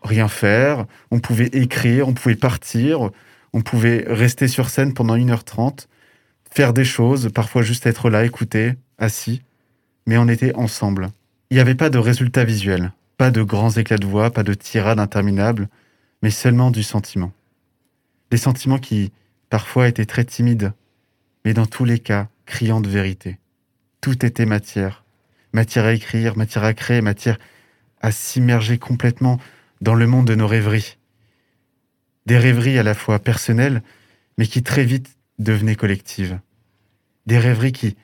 [0.03, 3.11] rien faire, on pouvait écrire, on pouvait partir,
[3.53, 5.87] on pouvait rester sur scène pendant 1h30,
[6.51, 9.41] faire des choses, parfois juste être là, écouter, assis,
[10.05, 11.09] mais on était ensemble.
[11.49, 14.53] Il n'y avait pas de résultat visuel, pas de grands éclats de voix, pas de
[14.53, 15.69] tirades interminables,
[16.21, 17.31] mais seulement du sentiment.
[18.31, 19.11] Des sentiments qui,
[19.49, 20.73] parfois, étaient très timides,
[21.45, 23.37] mais dans tous les cas, criant de vérité.
[24.01, 25.03] Tout était matière,
[25.53, 27.37] matière à écrire, matière à créer, matière
[28.01, 29.39] à s'immerger complètement
[29.81, 30.97] dans le monde de nos rêveries.
[32.25, 33.81] Des rêveries à la fois personnelles,
[34.37, 36.39] mais qui très vite devenaient collectives.
[37.25, 37.95] Des rêveries qui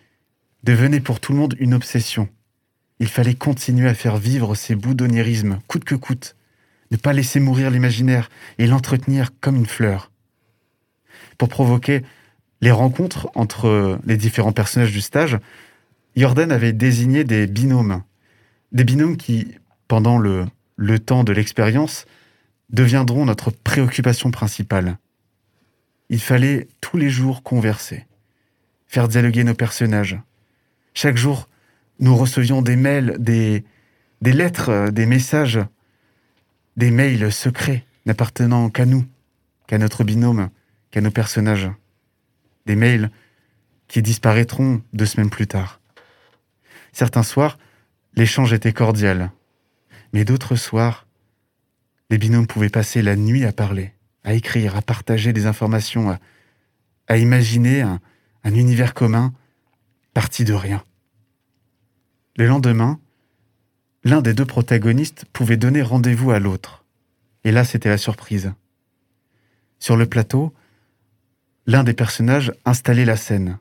[0.63, 2.29] devenaient pour tout le monde une obsession.
[2.99, 6.35] Il fallait continuer à faire vivre ces bouts d'onirisme, coûte que coûte,
[6.91, 8.29] ne pas laisser mourir l'imaginaire
[8.59, 10.11] et l'entretenir comme une fleur.
[11.37, 12.03] pour provoquer
[12.61, 15.37] les rencontres entre les différents personnages du stage,
[16.15, 18.03] Jordan avait désigné des binômes.
[18.71, 19.55] Des binômes qui,
[19.87, 20.47] pendant le,
[20.99, 22.05] temps de l'expérience,
[22.69, 24.97] deviendront notre préoccupation principale.
[26.09, 28.05] Il fallait tous les jours converser,
[28.87, 30.19] faire dialoguer nos personnages.
[30.93, 31.49] Chaque jour,
[31.99, 33.63] nous recevions des mails, des,
[34.21, 35.59] des lettres, des messages,
[36.77, 39.05] des mails secrets n'appartenant qu'à nous,
[39.67, 40.49] qu'à notre binôme,
[40.91, 41.69] qu'à nos personnages.
[42.65, 43.09] Des mails
[43.87, 45.79] qui disparaîtront deux semaines plus tard.
[46.93, 47.57] Certains soirs,
[48.15, 49.31] l'échange était cordial,
[50.13, 51.07] mais d'autres soirs,
[52.09, 56.17] les binômes pouvaient passer la nuit à parler, à écrire, à partager des informations,
[57.07, 57.99] à, imaginer un
[58.55, 59.33] univers commun
[60.13, 60.83] parti de rien.
[62.37, 62.99] Le lendemain,
[64.03, 66.83] l'un des deux protagonistes pouvait donner rendez-vous à l'autre.
[67.43, 68.53] Et là, c'était la surprise.
[69.79, 70.53] Sur le plateau,
[71.67, 73.59] l'un des personnages installait la scène.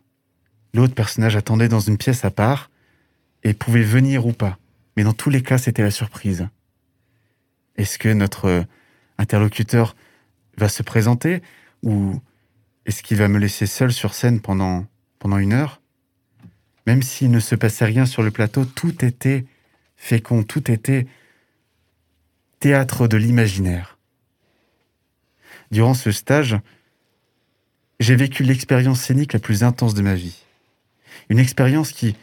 [0.72, 2.70] L'autre personnage attendait dans une pièce à part
[3.44, 4.58] et pouvait venir ou pas.
[4.96, 6.48] Mais dans tous les cas, c'était la surprise.
[7.76, 8.64] Est-ce que notre
[9.18, 9.96] interlocuteur
[10.58, 11.42] va se présenter
[11.82, 12.20] ou
[12.86, 14.86] est-ce qu'il va me laisser seul sur scène pendant,
[15.18, 15.80] pendant une heure?
[16.86, 19.44] Même s'il ne se passait rien sur le plateau, tout était
[19.96, 21.06] fécond, tout était
[22.58, 23.98] théâtre de l'imaginaire.
[25.70, 26.56] Durant ce stage,
[28.00, 30.44] j'ai vécu l'expérience scénique la plus intense de ma vie.
[31.28, 32.16] Une expérience qui,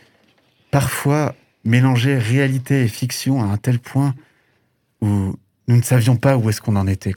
[0.72, 4.15] parfois, mélangeait réalité et fiction à un tel point
[5.01, 5.36] où
[5.67, 7.13] nous ne savions pas où est-ce qu'on en était.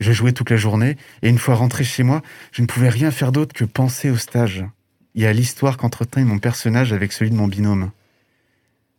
[0.00, 2.22] Je jouais toute la journée, et une fois rentré chez moi,
[2.52, 4.64] je ne pouvais rien faire d'autre que penser au stage
[5.14, 7.90] et à l'histoire qu'entretint mon personnage avec celui de mon binôme.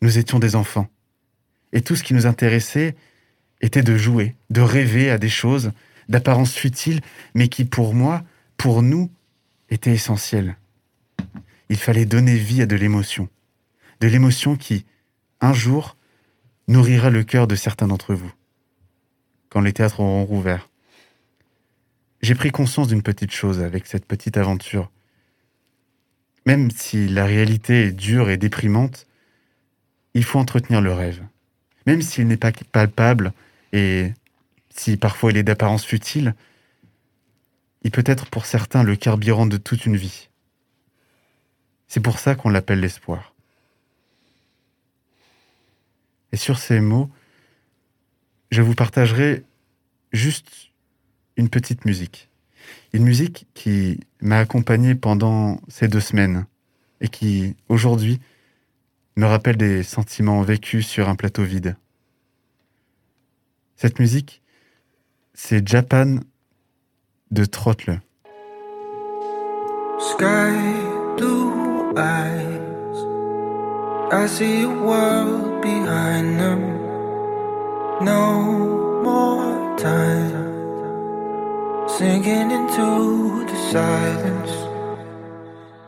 [0.01, 0.87] Nous étions des enfants,
[1.73, 2.95] et tout ce qui nous intéressait
[3.61, 5.71] était de jouer, de rêver à des choses
[6.07, 7.01] d'apparence futile,
[7.35, 8.23] mais qui pour moi,
[8.57, 9.11] pour nous,
[9.69, 10.57] étaient essentielles.
[11.69, 13.29] Il fallait donner vie à de l'émotion,
[13.99, 14.85] de l'émotion qui,
[15.39, 15.95] un jour,
[16.67, 18.31] nourrira le cœur de certains d'entre vous,
[19.49, 20.69] quand les théâtres auront rouvert.
[22.21, 24.91] J'ai pris conscience d'une petite chose avec cette petite aventure.
[26.45, 29.07] Même si la réalité est dure et déprimante,
[30.13, 31.21] il faut entretenir le rêve.
[31.85, 33.33] Même s'il n'est pas palpable
[33.73, 34.11] et
[34.69, 36.35] si parfois il est d'apparence futile,
[37.83, 40.28] il peut être pour certains le carburant de toute une vie.
[41.89, 43.33] C'est pour ça qu'on l'appelle l'espoir.
[46.31, 47.09] Et sur ces mots,
[48.51, 49.43] je vous partagerai
[50.11, 50.71] juste
[51.35, 52.29] une petite musique.
[52.93, 56.45] Une musique qui m'a accompagné pendant ces deux semaines
[57.01, 58.19] et qui, aujourd'hui,
[59.15, 61.75] me rappelle des sentiments vécus sur un plateau vide.
[63.77, 64.43] Cette musique,
[65.33, 66.19] c'est Japan
[67.31, 67.99] de Trottle.
[69.99, 71.58] Sky
[71.99, 72.97] eyes.
[74.11, 76.61] I see a world behind them.
[78.01, 78.25] No
[79.03, 80.47] more time.
[81.97, 84.53] Sinking into the silence.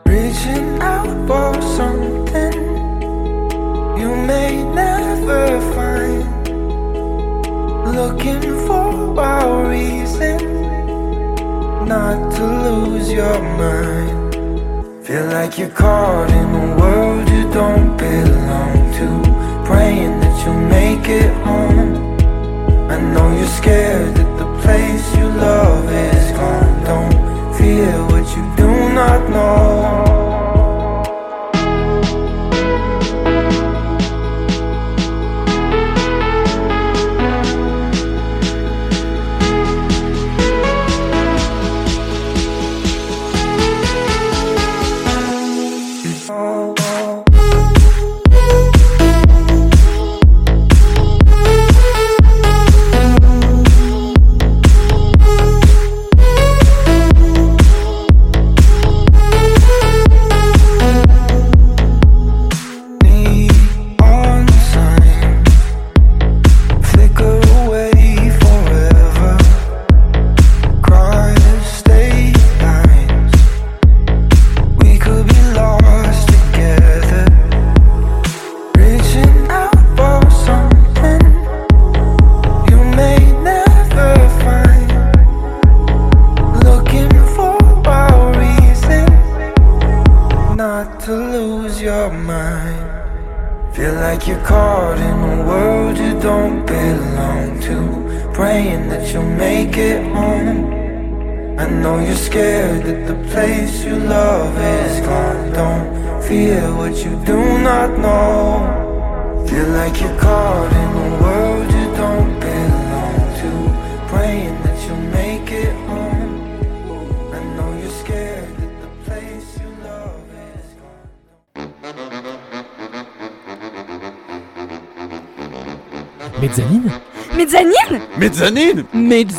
[0.06, 2.54] Reaching out for something
[4.00, 5.44] you may never
[5.74, 6.22] find.
[7.98, 10.38] Looking for a reason
[11.86, 14.21] not to lose your mind.
[15.04, 16.61] Feel like you're caught in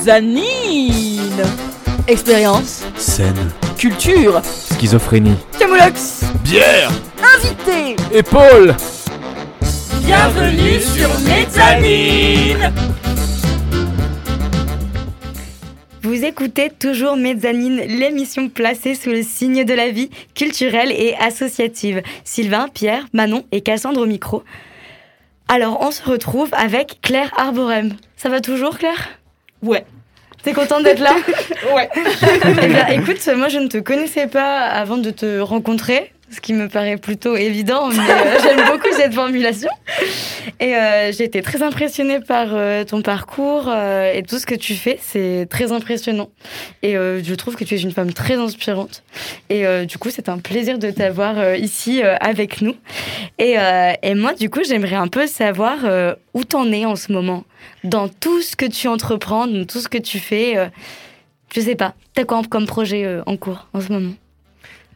[0.04, 1.44] Mezzanine
[2.10, 3.54] Expérience, Scène.
[3.78, 5.38] culture, Schizophrénie.
[5.58, 6.92] Camoulox, Bière
[7.38, 8.76] invité Épaule
[10.04, 12.74] Bienvenue sur Mezzanine
[16.02, 22.02] Vous écoutez toujours Mezzanine, l'émission placée sous le signe de la vie culturelle et associative.
[22.26, 24.44] Sylvain, Pierre, Manon et Cassandre au micro.
[25.48, 27.94] Alors, on se retrouve avec Claire Arborem.
[28.18, 29.23] Ça va toujours, Claire?
[29.64, 29.86] Ouais.
[30.44, 31.16] T'es contente d'être là
[31.74, 31.90] Ouais.
[31.96, 36.54] Eh bien, écoute, moi je ne te connaissais pas avant de te rencontrer, ce qui
[36.54, 39.70] me paraît plutôt évident, mais euh, j'aime beaucoup cette formulation.
[40.60, 44.76] Et euh, j'ai été très impressionnée par euh, ton parcours et tout ce que tu
[44.76, 46.30] fais, c'est très impressionnant.
[46.82, 49.04] Et je trouve que tu es une femme très inspirante.
[49.50, 52.76] Et du coup, c'est un plaisir de t'avoir ici avec nous.
[53.40, 53.56] Et,
[54.02, 55.80] et moi, du coup, j'aimerais un peu savoir
[56.34, 57.44] où t'en es en ce moment,
[57.84, 60.56] dans tout ce que tu entreprends, dans tout ce que tu fais.
[61.54, 64.14] je sais pas, t'as quoi comme projet en cours en ce moment?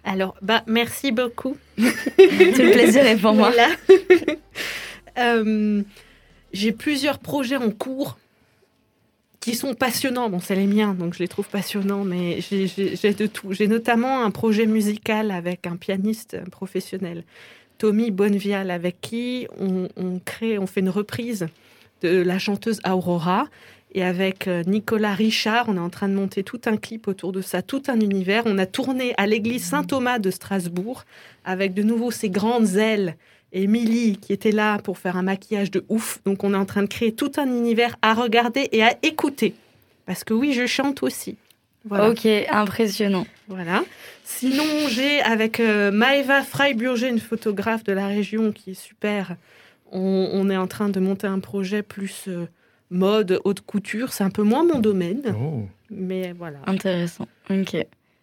[0.08, 1.58] Alors, bah, merci beaucoup.
[1.78, 3.52] Tout le plaisir est pour moi.
[3.52, 3.68] Voilà.
[5.20, 5.82] Euh,
[6.54, 8.20] J'ai plusieurs projets en cours
[9.40, 10.30] qui sont passionnants.
[10.30, 13.52] Bon, c'est les miens, donc je les trouve passionnants, mais j'ai- j'ai j'ai de tout.
[13.52, 17.24] J'ai notamment un projet musical avec un pianiste professionnel,
[17.80, 21.48] Tommy Bonnevial, avec qui on, on crée, on fait une reprise
[22.04, 23.48] de la chanteuse Aurora.
[23.94, 27.32] Et avec euh, Nicolas Richard, on est en train de monter tout un clip autour
[27.32, 28.44] de ça, tout un univers.
[28.46, 31.04] On a tourné à l'église Saint-Thomas de Strasbourg
[31.46, 33.16] avec de nouveau ces grandes ailes.
[33.54, 36.20] Et Émilie qui était là pour faire un maquillage de ouf.
[36.26, 39.56] Donc on est en train de créer tout un univers à regarder et à écouter.
[40.06, 41.38] Parce que oui, je chante aussi.
[41.86, 42.10] Voilà.
[42.10, 43.26] Ok, impressionnant.
[43.48, 43.84] Voilà.
[44.26, 49.38] Sinon, j'ai avec euh, Maëva Freiburger, une photographe de la région qui est super.
[49.94, 52.46] On, on est en train de monter un projet plus euh,
[52.90, 54.14] mode, haute couture.
[54.14, 55.36] C'est un peu moins mon domaine.
[55.40, 55.68] Oh.
[55.90, 56.60] Mais voilà.
[56.66, 57.28] Intéressant.
[57.50, 57.76] Ok.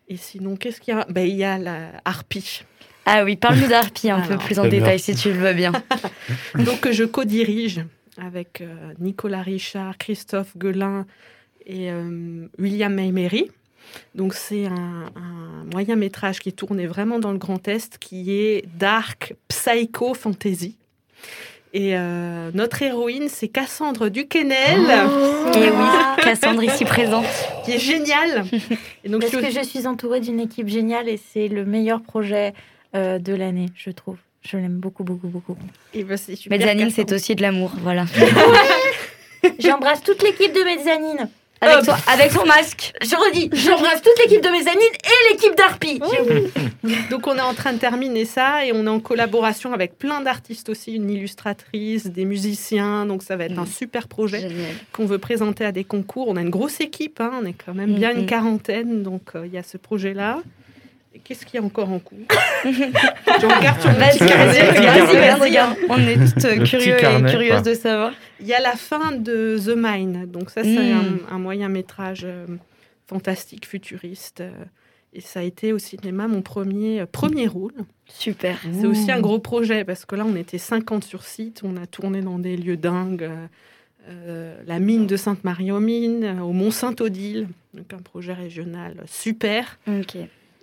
[0.09, 1.07] Et sinon, qu'est-ce qu'il y a?
[1.09, 2.63] Ben, Il y a la harpie.
[3.07, 5.73] Ah oui, parle-nous d'Harpie un peu plus en détail si tu le veux bien.
[6.55, 7.85] Donc, que je co-dirige
[8.17, 11.05] avec euh, Nicolas Richard, Christophe Guelin
[11.67, 13.51] et euh, William Maymery.
[14.15, 18.33] Donc, c'est un, un moyen métrage qui est tourné vraiment dans le Grand Est, qui
[18.33, 20.77] est dark, psycho, fantasy.
[21.77, 24.81] Et euh, notre héroïne, c'est Cassandre Duquesnel,
[25.57, 27.25] Et oui, Cassandre ici présente.
[27.65, 28.45] qui est géniale.
[29.03, 32.01] Et donc, Parce je- que je suis entourée d'une équipe géniale et c'est le meilleur
[32.01, 32.55] projet
[32.95, 34.17] euh, de l'année, je trouve.
[34.49, 35.57] Je l'aime beaucoup, beaucoup, beaucoup.
[35.95, 38.05] et ben, c'est super, Mezzanine, c'est aussi de l'amour, voilà.
[39.59, 41.29] J'embrasse toute l'équipe de Mezzanine.
[41.61, 41.85] Avec, Hop.
[41.85, 42.93] toi, avec ton masque.
[43.03, 46.01] Je redis, j'embrasse toute l'équipe de Mezzanine et l'équipe d'Arpi.
[47.11, 50.21] Donc on est en train de terminer ça et on est en collaboration avec plein
[50.21, 53.07] d'artistes aussi, une illustratrice, des musiciens.
[53.07, 54.49] Donc ça va être un super projet
[54.93, 56.29] qu'on veut présenter à des concours.
[56.29, 59.47] On a une grosse équipe, hein, on est quand même bien une quarantaine, donc euh,
[59.47, 60.41] il y a ce projet-là.
[61.23, 62.19] Qu'est-ce qu'il y a encore en cours
[62.65, 64.47] Je regarde sur Vas-y, petit carnet.
[64.47, 65.49] vas-y, Regarde, regarde, regarde, vas-y.
[65.51, 65.77] regarde.
[65.89, 66.17] On est
[66.59, 68.13] toutes curieux carnet, et curieuses de savoir.
[68.41, 70.27] Il y a la fin de The Mine.
[70.27, 71.21] Donc ça, c'est Mm.
[71.31, 72.47] un, un moyen métrage euh,
[73.07, 74.41] fantastique, futuriste.
[74.41, 74.51] euh,
[75.17, 77.73] et ça a été au cinéma mon premier, euh, premier rôle.
[78.09, 78.59] Super.
[78.81, 81.63] C'est aussi un gros projet parce que là, on était 50 sur site.
[81.65, 83.31] On a tourné dans des lieux dingues.
[84.11, 87.47] euh, la mine de Sainte-Marie-aux-Mines, au Mont-Saint-Odile.
[87.73, 89.79] Donc un projet régional super.
[89.89, 90.17] Ok.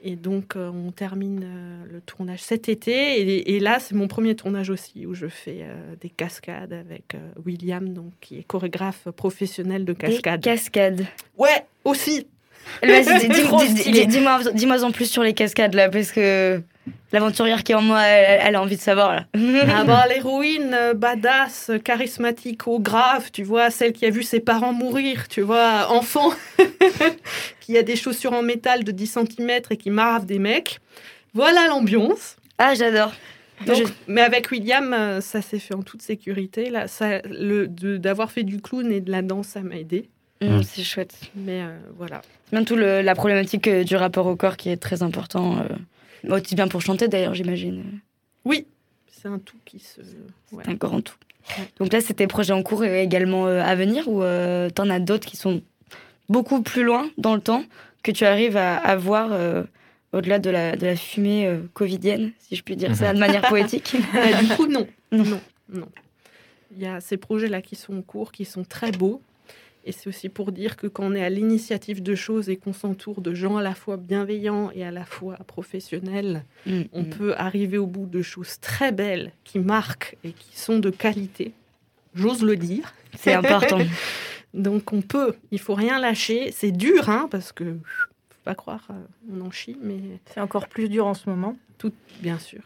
[0.03, 2.91] Et donc, euh, on termine euh, le tournage cet été.
[2.91, 7.15] Et, et là, c'est mon premier tournage aussi, où je fais euh, des cascades avec
[7.45, 10.41] William, donc, qui est chorégraphe professionnel de Des cascades.
[10.41, 11.05] cascades.
[11.37, 12.25] ouais, aussi
[12.83, 14.07] Vas-y, dis- dis- dis-
[14.53, 16.61] dis-moi en plus sur les cascades là, parce que
[17.11, 19.25] l'aventurière qui est en moi, elle, elle a envie de savoir là.
[19.67, 24.73] Ah bah, l'héroïne badass, charismatique, au grave, tu vois, celle qui a vu ses parents
[24.73, 26.29] mourir, tu vois, enfant,
[27.59, 30.79] qui a des chaussures en métal de 10 cm et qui marave des mecs.
[31.33, 32.35] Voilà l'ambiance.
[32.57, 33.11] Ah, j'adore.
[33.65, 36.69] Donc, Je- Mais avec William, euh, ça s'est fait en toute sécurité.
[36.69, 40.09] Là, ça, le, de- d'avoir fait du clown et de la danse, ça m'a aidé.
[40.41, 41.13] Mm, c'est chouette.
[41.35, 42.21] Mais euh, voilà.
[42.45, 45.57] C'est bien tout le- la problématique euh, du rapport au corps qui est très important.
[45.59, 47.83] euh, aussi bien pour chanter d'ailleurs, j'imagine.
[48.45, 48.65] Oui,
[49.11, 50.01] c'est un tout qui se.
[50.51, 50.63] ouais.
[50.65, 51.15] C'est un grand tout.
[51.57, 51.63] Ouais.
[51.79, 54.89] Donc là, c'est tes projets en cours et également euh, à venir ou euh, t'en
[54.89, 55.61] as d'autres qui sont
[56.31, 57.63] beaucoup plus loin dans le temps
[58.03, 59.63] que tu arrives à, à voir euh,
[60.13, 63.47] au-delà de la, de la fumée euh, covidienne, si je puis dire ça de manière
[63.47, 64.87] poétique Bah, du coup, non.
[65.11, 65.23] Non.
[65.23, 65.41] non.
[65.69, 65.87] non.
[66.75, 69.21] Il y a ces projets-là qui sont en cours, qui sont très beaux.
[69.83, 72.71] Et c'est aussi pour dire que quand on est à l'initiative de choses et qu'on
[72.71, 77.09] s'entoure de gens à la fois bienveillants et à la fois professionnels, Mm, on mm.
[77.09, 81.53] peut arriver au bout de choses très belles qui marquent et qui sont de qualité.
[82.13, 82.93] J'ose le dire.
[83.17, 83.79] C'est important.
[84.53, 86.51] Donc on peut, il faut rien lâcher.
[86.51, 88.93] C'est dur, hein, parce que faut pas croire, euh,
[89.31, 89.97] on en chie, mais
[90.33, 91.55] C'est encore plus dur en ce moment.
[91.77, 92.61] tout, bien sûr.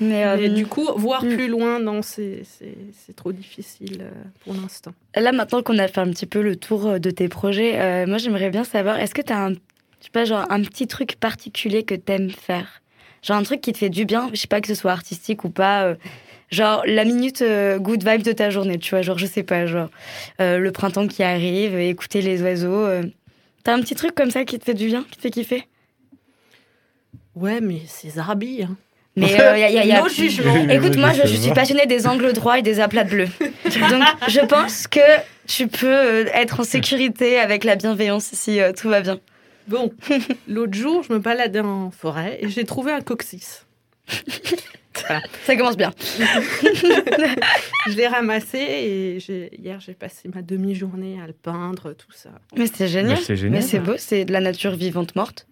[0.00, 1.28] Mais, euh, Mais du coup, voir mm.
[1.28, 4.10] plus loin, non, c'est c'est- c'est trop difficile euh,
[4.40, 4.92] pour l'instant.
[5.14, 8.18] Là, maintenant qu'on a fait un petit peu le tour de tes projets, euh, moi,
[8.18, 9.56] j'aimerais bien savoir, est-ce que tu as un, je
[10.00, 12.82] sais pas, genre, un petit truc particulier que t'aimes faire?
[13.22, 15.44] Genre un truc qui te fait du bien, je sais pas que ce soit artistique
[15.44, 15.84] ou pas.
[15.84, 15.94] euh,
[16.54, 19.02] genre la minute euh, good vibe de ta journée, tu vois.
[19.02, 19.88] Genre, je sais pas, genre
[20.40, 22.72] euh, le printemps qui arrive, euh, écouter les oiseaux.
[22.86, 23.02] euh.
[23.64, 25.64] T'as un petit truc comme ça qui te fait du bien, qui te fait kiffer?
[27.34, 28.62] Ouais, mais c'est Zarbi.
[28.62, 28.76] Hein.
[29.16, 30.68] Mais euh, y a- y a- y a- No jugement.
[30.68, 33.28] Écoute, moi, je, je suis passionnée des angles droits et des aplats bleus.
[33.40, 35.00] Donc, je pense que
[35.46, 39.18] tu peux être en sécurité avec la bienveillance si euh, tout va bien.
[39.66, 39.92] Bon,
[40.46, 43.64] l'autre jour, je me baladais en forêt et j'ai trouvé un coccyx.
[45.44, 45.92] Ça commence bien.
[47.88, 52.30] je l'ai ramassé et j'ai- hier, j'ai passé ma demi-journée à le peindre, tout ça.
[52.56, 53.16] Mais c'est génial.
[53.18, 53.60] Mais c'est génial.
[53.60, 55.46] Mais c'est beau, c'est de la nature vivante morte.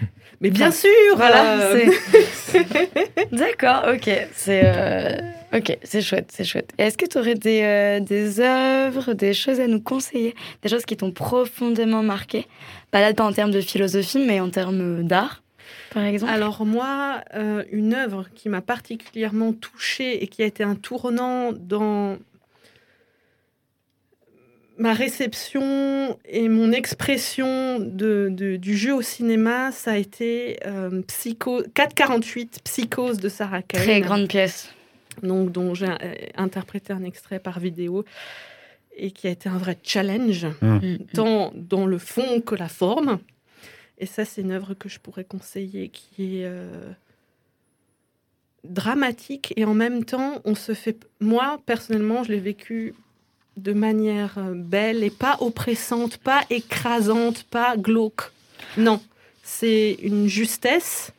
[0.40, 1.90] Mais bien sûr Voilà, euh,
[2.34, 2.66] c'est-
[3.32, 4.10] D'accord, ok.
[4.34, 5.16] C'est euh,
[5.54, 6.72] ok, c'est chouette, c'est chouette.
[6.78, 10.68] Et Est-ce que tu aurais des, euh, des œuvres, des choses à nous conseiller, des
[10.68, 12.46] choses qui t'ont profondément marqué?
[12.90, 15.42] Pas là, pas en termes de philosophie, mais en termes d'art,
[15.92, 16.32] par exemple.
[16.32, 21.52] Alors moi, euh, une œuvre qui m'a particulièrement touchée et qui a été un tournant
[21.52, 22.16] dans
[24.78, 31.00] ma réception et mon expression de, de- du jeu au cinéma, ça a été euh,
[31.08, 33.80] Psycho 448 Psychose de Sarah Kane.
[33.82, 34.70] Très grande pièce.
[35.22, 38.04] Donc dont j'ai euh, interprété un extrait par vidéo
[38.98, 40.46] et qui a été un vrai challenge
[41.14, 43.18] tant dans le fond que la forme.
[43.98, 46.92] Et ça, c'est une œuvre que je pourrais conseiller qui est euh,
[48.64, 51.06] dramatique et en même temps, on se fait.
[51.20, 52.94] Moi, personnellement, je l'ai vécu
[53.56, 58.32] de manière euh, belle et pas oppressante, pas écrasante, pas glauque.
[58.76, 59.00] Non,
[59.42, 61.12] c'est une justesse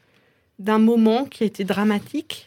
[0.59, 2.46] d'un moment qui a été dramatique.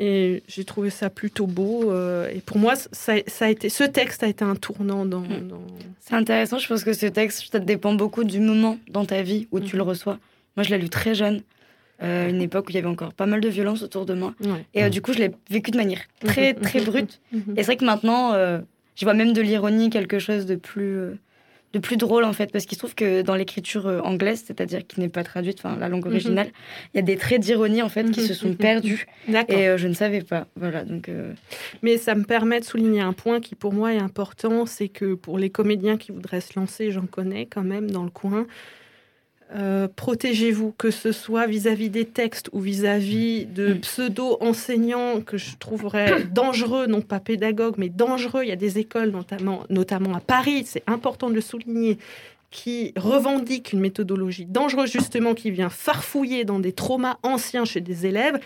[0.00, 1.90] Et j'ai trouvé ça plutôt beau.
[1.90, 5.22] euh, et pour moi, ça, ça a été, ce texte a été un tournant dans.
[5.22, 5.60] dans-
[5.98, 9.48] C'est intéressant, je pense que ce texte, ça dépend beaucoup du moment dans ta vie
[9.50, 10.18] où tu le reçois.
[10.56, 11.42] Moi, je l'ai lu très jeune,
[12.02, 14.34] euh, une époque où il y avait encore pas mal de violence autour de moi.
[14.40, 14.64] Ouais.
[14.74, 17.20] Et euh, du coup, je l'ai vécu de manière très, Mhm, très brute.
[17.32, 18.60] Et c'est vrai que maintenant, euh,
[18.94, 21.14] je vois même de l'ironie, quelque chose de plus, euh,
[21.74, 22.50] de plus drôle, en fait.
[22.52, 25.76] Parce qu'il se trouve que dans l'écriture euh, anglaise, c'est-à-dire qui n'est pas traduite, enfin,
[25.78, 26.12] la langue Mhm.
[26.12, 26.50] originale,
[26.94, 29.06] il y a des traits d'ironie, en fait, qui se sont perdus.
[29.28, 29.56] D'accord.
[29.58, 30.46] Et euh, je ne savais pas.
[30.56, 31.08] Voilà, donc...
[31.08, 31.32] euh,
[31.82, 35.14] Mais ça me permet de souligner un point qui pour moi est important, c'est que
[35.14, 38.46] pour les comédiens qui voudraient se lancer, j'en connais quand même dans le coin,
[39.56, 46.24] euh, protégez-vous, que ce soit vis-à-vis des textes ou vis-à-vis de pseudo-enseignants que je trouverais
[46.34, 48.42] dangereux, non pas pédagogues, mais dangereux.
[48.42, 51.98] Il y a des écoles, notamment, notamment à Paris, c'est important de le souligner,
[52.50, 58.06] qui revendiquent une méthodologie dangereuse, justement, qui vient farfouiller dans des traumas anciens chez des
[58.06, 58.38] élèves.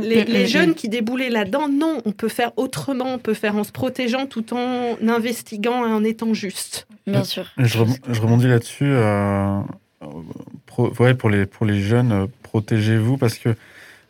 [0.00, 3.64] Les, les jeunes qui déboulaient là-dedans, non, on peut faire autrement, on peut faire en
[3.64, 6.86] se protégeant tout en investiguant et en étant juste.
[7.06, 7.46] Bien sûr.
[7.58, 8.86] Je, rebondis là-dessus.
[8.86, 9.60] euh,
[10.66, 13.54] pro- ouais, pour, les, pour les jeunes, euh, protégez-vous parce que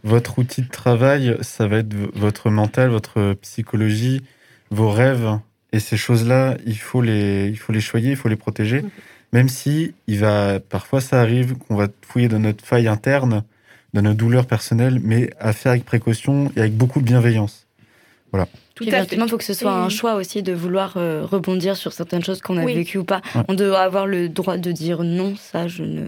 [0.05, 4.23] votre outil de travail, ça va être votre mental, votre psychologie,
[4.71, 5.39] vos rêves.
[5.73, 8.85] Et ces choses-là, il faut les, il faut les choyer, il faut les protéger.
[9.33, 13.45] Même si il va, parfois ça arrive qu'on va fouiller dans notre faille interne,
[13.95, 17.67] dans nos douleurs personnelles, mais à faire avec précaution et avec beaucoup de bienveillance.
[18.33, 18.49] Voilà.
[18.75, 20.95] Tout Puis à éventuellement, il faut que ce soit Et- un choix aussi de vouloir
[20.97, 22.75] euh, rebondir sur certaines choses qu'on a Oui.
[22.75, 23.21] vécues ou pas.
[23.35, 23.43] Ouais.
[23.49, 26.07] On doit avoir le droit de dire non, ça je ne,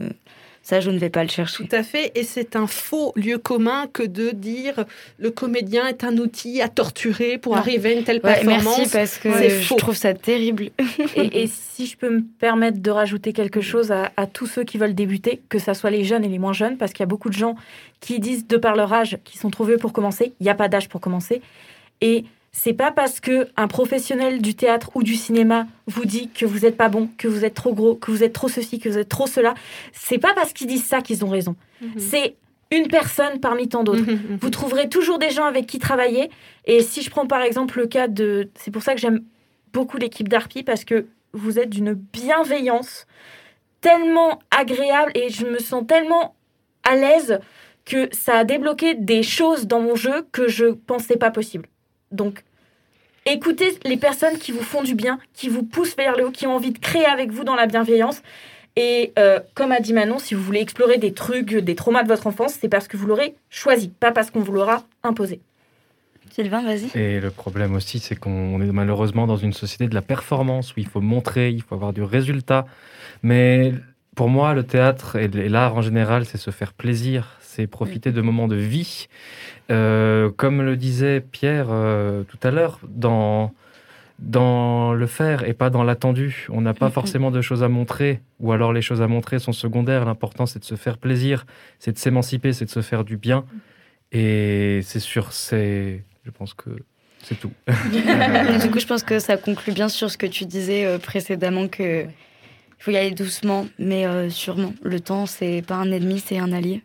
[0.63, 1.63] ça je ne vais pas le chercher.
[1.69, 4.87] Tout à fait, et c'est un faux lieu commun que de dire
[5.19, 7.59] le comédien est un outil à torturer pour Non.
[7.59, 8.79] arriver à une telle Ouais, performance.
[8.79, 9.77] merci parce que je faux.
[9.77, 10.71] trouve ça terrible.
[11.17, 14.65] Et, et si je peux me permettre de rajouter quelque chose à, à tous ceux
[14.65, 17.03] qui veulent débuter, que ce soit les jeunes et les moins jeunes, parce qu'il y
[17.03, 17.57] a beaucoup de gens
[18.01, 20.33] qui disent, de par leur âge, qu'ils sont trop vieux pour commencer.
[20.41, 21.43] Il n'y a pas d'âge pour commencer.
[22.01, 22.25] Et
[22.57, 26.61] c'est pas parce que un professionnel du théâtre ou du cinéma vous dit que vous
[26.61, 28.97] n'êtes pas bon, que vous êtes trop gros, que vous êtes trop ceci, que vous
[28.97, 29.55] êtes trop cela.
[29.93, 31.57] C'est pas parce qu'ils disent ça qu'ils ont raison.
[31.99, 32.37] C'est
[32.71, 34.09] une personne parmi tant d'autres.
[34.09, 34.39] Mhm.
[34.41, 36.31] Vous trouverez toujours des gens avec qui travailler.
[36.65, 38.49] Et si je prends par exemple le cas de...
[38.55, 39.25] C'est pour ça que j'aime
[39.73, 43.09] beaucoup l'équipe d'Arpi, parce que vous êtes d'une bienveillance
[43.81, 46.37] tellement agréable et je me sens tellement
[46.85, 47.41] à l'aise
[47.85, 51.69] que ça a débloqué des choses dans mon jeu que je pensais pas possible.
[52.15, 52.43] Donc,
[53.27, 56.47] écoutez les personnes qui vous font du bien, qui vous poussent vers le haut, qui
[56.47, 58.23] ont envie de créer avec vous dans la bienveillance.
[58.77, 62.09] Et euh, comme a dit Manon, si vous voulez explorer des trucs, des traumas de
[62.09, 65.41] votre enfance, c'est parce que vous l'aurez choisi, pas parce qu'on vous l'aura imposé.
[66.31, 66.91] Sylvain, vas-y.
[66.99, 70.81] Et le problème aussi, c'est qu'on est malheureusement dans une société de la performance où
[70.81, 72.67] il faut montrer, il faut avoir du résultat.
[73.23, 73.73] Mais
[74.17, 78.21] pour moi, le théâtre et l'art en général, c'est se faire plaisir, c'est profiter de
[78.21, 79.07] moments de vie.
[79.71, 83.53] Euh, comme le disait Pierre euh, tout à l'heure, dans,
[84.19, 86.47] dans le faire et pas dans l'attendu.
[86.51, 89.53] On n'a pas forcément de choses à montrer, ou alors les choses à montrer sont
[89.53, 90.05] secondaires.
[90.05, 91.47] L'important, c'est de se faire plaisir,
[91.79, 93.45] c'est de s'émanciper, c'est de se faire du bien.
[94.13, 96.03] Et c'est sur ces...
[96.25, 96.71] Je pense que
[97.23, 97.53] c'est tout.
[97.69, 101.69] du coup, je pense que ça conclut bien sur ce que tu disais euh, précédemment
[101.69, 104.75] que il faut y aller doucement, mais euh, sûrement.
[104.83, 106.83] Le temps, c'est pas un ennemi, c'est un allié.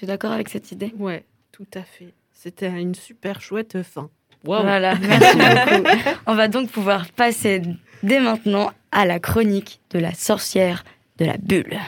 [0.00, 0.94] Tu es d'accord avec cette idée?
[0.98, 2.14] Ouais, tout à fait.
[2.32, 4.08] C'était une super chouette fin.
[4.44, 5.98] Voilà, merci beaucoup.
[6.26, 7.60] On va donc pouvoir passer
[8.02, 10.84] dès maintenant à la chronique de la sorcière
[11.18, 11.78] de la bulle.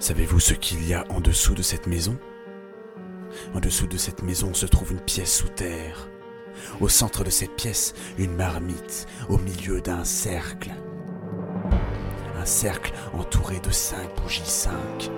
[0.00, 2.18] Savez-vous ce qu'il y a en dessous de cette maison?
[3.54, 6.08] En dessous de cette maison se trouve une pièce sous terre.
[6.80, 10.72] Au centre de cette pièce, une marmite au milieu d'un cercle.
[12.42, 15.12] Un cercle entouré de cinq bougies cinq.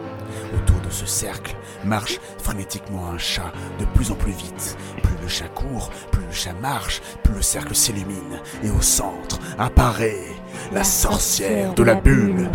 [0.54, 4.76] Autour de ce cercle marche frénétiquement un chat de plus en plus vite.
[5.02, 8.42] Plus le chat court, plus le chat marche, plus le cercle s'illumine.
[8.62, 10.34] Et au centre apparaît
[10.70, 12.50] la sorcière de la bulle.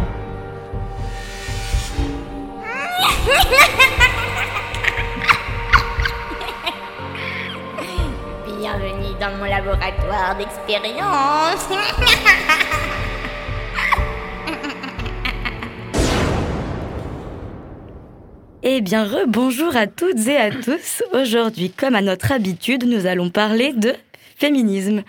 [8.45, 11.69] Bienvenue dans mon laboratoire d'expérience.
[18.61, 21.01] Eh bien, rebonjour à toutes et à tous.
[21.13, 23.93] Aujourd'hui, comme à notre habitude, nous allons parler de
[24.37, 25.03] féminisme.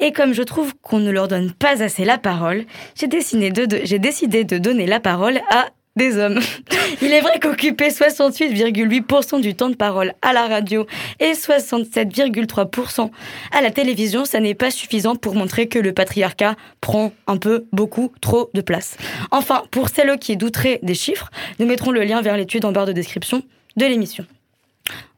[0.00, 2.64] Et comme je trouve qu'on ne leur donne pas assez la parole,
[2.96, 3.52] j'ai décidé
[3.98, 5.68] décidé de donner la parole à
[5.98, 6.40] des hommes.
[7.02, 10.86] Il est vrai qu'occuper 68,8% du temps de parole à la radio
[11.20, 13.10] et 67,3%
[13.52, 17.66] à la télévision, ça n'est pas suffisant pour montrer que le patriarcat prend un peu,
[17.72, 18.96] beaucoup, trop de place.
[19.30, 22.86] Enfin, pour celles qui douteraient des chiffres, nous mettrons le lien vers l'étude en barre
[22.86, 23.42] de description
[23.76, 24.24] de l'émission.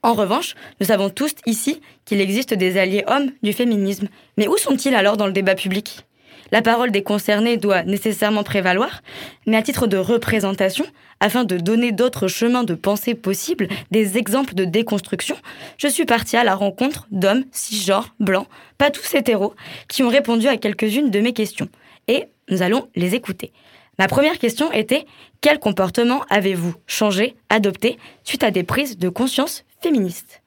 [0.03, 4.09] En revanche, nous savons tous ici qu'il existe des alliés hommes du féminisme.
[4.37, 6.03] Mais où sont-ils alors dans le débat public?
[6.51, 9.01] La parole des concernés doit nécessairement prévaloir,
[9.47, 10.85] mais à titre de représentation,
[11.21, 15.37] afin de donner d'autres chemins de pensée possibles, des exemples de déconstruction,
[15.77, 18.47] je suis partie à la rencontre d'hommes cisgenres, blancs,
[18.77, 19.55] pas tous hétéros,
[19.87, 21.69] qui ont répondu à quelques-unes de mes questions.
[22.09, 23.53] Et nous allons les écouter.
[23.97, 25.05] Ma première question était
[25.41, 30.41] quel comportement avez-vous changé, adopté suite à des prises de conscience féministes?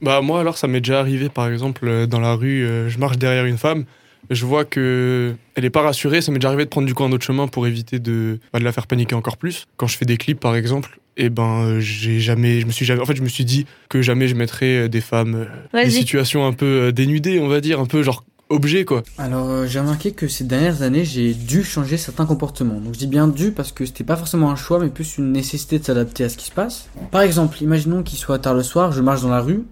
[0.00, 2.98] Bah moi alors ça m'est déjà arrivé par exemple euh, dans la rue, euh, je
[2.98, 3.86] marche derrière une femme,
[4.30, 7.04] je vois que elle est pas rassurée, ça m'est déjà arrivé de prendre du coup
[7.04, 9.66] un autre chemin pour éviter de, bah, de la faire paniquer encore plus.
[9.76, 13.00] Quand je fais des clips par exemple, et ben j'ai jamais, je me suis jamais,
[13.00, 15.90] en fait je me suis dit que jamais je mettrais euh, des femmes, euh, des
[15.90, 19.02] situations un peu euh, dénudées on va dire, un peu genre objet quoi.
[19.18, 22.78] Alors, euh, j'ai remarqué que ces dernières années, j'ai dû changer certains comportements.
[22.80, 25.32] Donc, je dis bien dû parce que c'était pas forcément un choix, mais plus une
[25.32, 26.88] nécessité de s'adapter à ce qui se passe.
[27.10, 29.64] Par exemple, imaginons qu'il soit tard le soir, je marche dans la rue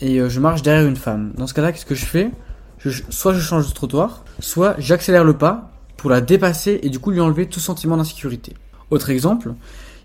[0.00, 1.32] et euh, je marche derrière une femme.
[1.36, 2.30] Dans ce cas-là, qu'est-ce que je fais?
[2.90, 6.98] Je, Soit je change de trottoir, soit j'accélère le pas pour la dépasser et du
[6.98, 8.54] coup lui enlever tout sentiment d'insécurité.
[8.90, 9.54] Autre exemple,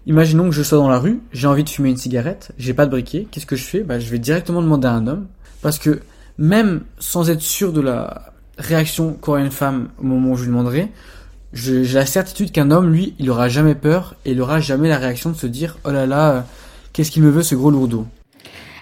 [0.07, 2.85] imaginons que je sois dans la rue, j'ai envie de fumer une cigarette, j'ai pas
[2.85, 3.81] de briquet, qu'est-ce que je fais?
[3.81, 5.27] Bah, Je vais directement demander à un homme
[5.61, 5.99] parce que
[6.37, 10.49] même sans être sûr de la réaction qu'aurait une femme au moment où je lui
[10.49, 10.91] demanderai,
[11.53, 14.97] j'ai la certitude qu'un homme, lui, il aura jamais peur et il aura jamais la
[14.97, 16.41] réaction de se dire oh là là, euh,
[16.93, 18.07] qu'est-ce qu'il me veut ce gros lourdeau?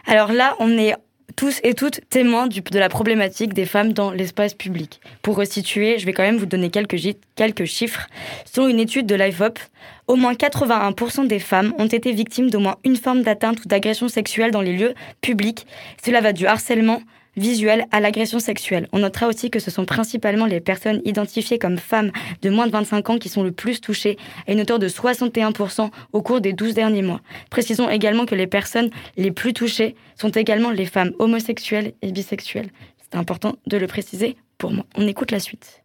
[0.05, 0.95] Alors là, on est
[1.35, 4.99] tous et toutes témoins de la problématique des femmes dans l'espace public.
[5.21, 6.97] Pour resituer, je vais quand même vous donner quelques,
[7.35, 8.07] quelques chiffres.
[8.45, 9.59] Selon une étude de l'IFOP,
[10.07, 14.07] au moins 81% des femmes ont été victimes d'au moins une forme d'atteinte ou d'agression
[14.07, 15.67] sexuelle dans les lieux publics.
[16.03, 17.01] Cela va du harcèlement
[17.39, 18.87] visuel à l'agression sexuelle.
[18.91, 22.11] On notera aussi que ce sont principalement les personnes identifiées comme femmes
[22.41, 24.17] de moins de 25 ans qui sont le plus touchées,
[24.47, 27.21] à une hauteur de 61% au cours des 12 derniers mois.
[27.49, 32.69] Précisons également que les personnes les plus touchées sont également les femmes homosexuelles et bisexuelles.
[32.97, 34.85] C'est important de le préciser pour moi.
[34.95, 35.81] On écoute la suite.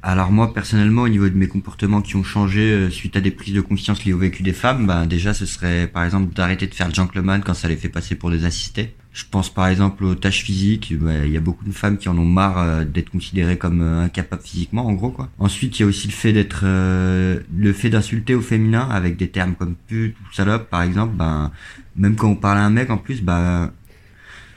[0.00, 3.32] Alors moi personnellement au niveau de mes comportements qui ont changé euh, suite à des
[3.32, 6.68] prises de conscience liées au vécu des femmes, ben déjà ce serait par exemple d'arrêter
[6.68, 8.94] de faire le gentleman quand ça les fait passer pour des assistés.
[9.18, 10.94] Je pense par exemple aux tâches physiques.
[10.96, 13.82] Bah, Il y a beaucoup de femmes qui en ont marre euh, d'être considérées comme
[13.82, 15.28] euh, incapables physiquement, en gros quoi.
[15.40, 19.16] Ensuite, il y a aussi le fait d'être, euh, le fait d'insulter au féminin avec
[19.16, 21.16] des termes comme pute ou salope, par exemple.
[21.16, 21.50] Ben,
[21.96, 23.72] même quand on parle à un mec, en plus, bah,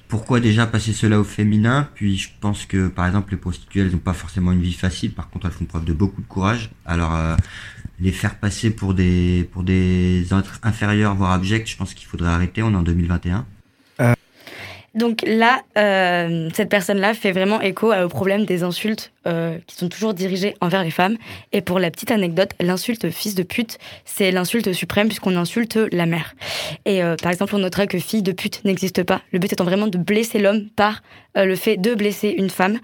[0.08, 1.90] pourquoi déjà passer cela au féminin?
[1.96, 5.12] Puis je pense que par exemple les prostituées, elles n'ont pas forcément une vie facile.
[5.14, 6.70] Par contre, elles font preuve de beaucoup de courage.
[6.86, 7.36] Alors euh,
[8.00, 12.30] les faire passer pour des pour des êtres inférieurs voire abjects, je pense qu'il faudrait
[12.30, 12.62] arrêter.
[12.62, 13.48] On est en 2021.
[14.94, 19.88] Donc là, euh, cette personne-là fait vraiment écho au problème des insultes euh, qui sont
[19.88, 21.18] toujours dirigées envers les femmes.
[21.54, 26.06] Et pour la petite anecdote, l'insulte fils de pute, c'est l'insulte suprême puisqu'on insulte la
[26.06, 26.36] mère.
[26.86, 29.22] Et euh, par exemple, on notera que fille de pute n'existe pas.
[29.32, 31.04] Le but étant vraiment de blesser l'homme par
[31.36, 32.80] le fait de blesser une femme.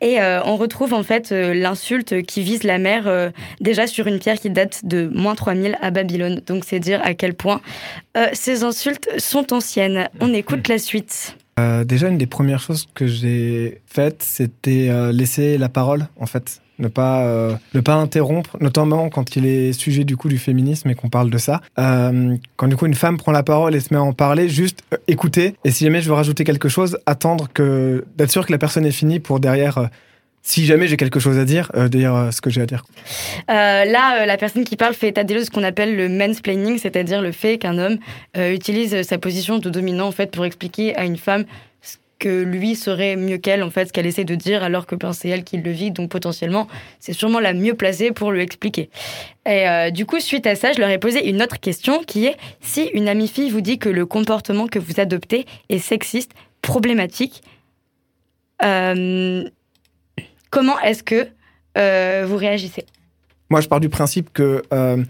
[0.00, 3.30] Et euh, on retrouve en fait euh, l'insulte qui vise la mère euh,
[3.60, 6.40] déjà sur une pierre qui date de moins 3000 à Babylone.
[6.46, 7.60] Donc c'est dire à quel point
[8.16, 10.08] euh, ces insultes sont anciennes.
[10.20, 11.36] On écoute la suite.
[11.58, 16.26] Euh, déjà, une des premières choses que j'ai faites, c'était euh, laisser la parole, en
[16.26, 16.60] fait.
[16.78, 20.88] Ne pas, euh, ne pas interrompre, notamment quand il est sujet du coup du féminisme
[20.90, 21.60] et qu'on parle de ça.
[21.78, 24.48] Euh, quand du coup une femme prend la parole et se met à en parler,
[24.48, 25.54] juste euh, écouter.
[25.64, 28.86] Et si jamais je veux rajouter quelque chose, attendre que d'être sûr que la personne
[28.86, 29.88] est finie pour derrière.
[30.42, 32.84] si jamais j'ai quelque chose à dire, euh, ce que j'ai à dire.
[33.48, 37.20] Là, la personne qui parle fait état des de ce qu'on appelle le mansplaining, c'est-à-dire
[37.20, 37.98] le fait qu'un homme
[38.36, 41.44] utilise sa position de dominant en fait pour expliquer à une femme
[42.18, 45.12] que lui serait mieux qu'elle, en fait, ce qu'elle essaie de dire, alors que ben,
[45.12, 46.66] c'est elle qui le vit, donc potentiellement,
[47.00, 48.90] c'est sûrement la mieux placée pour lui expliquer.
[49.46, 52.26] Et euh, du coup, suite à ça, je leur ai posé une autre question qui
[52.26, 56.32] est si une amie fille vous dit que le comportement que vous adoptez est sexiste,
[56.62, 57.42] problématique,
[58.64, 59.48] euh,
[60.50, 61.28] comment est-ce que
[61.76, 62.84] euh, vous réagissez?
[63.50, 65.02] Moi, je pars du principe que euh,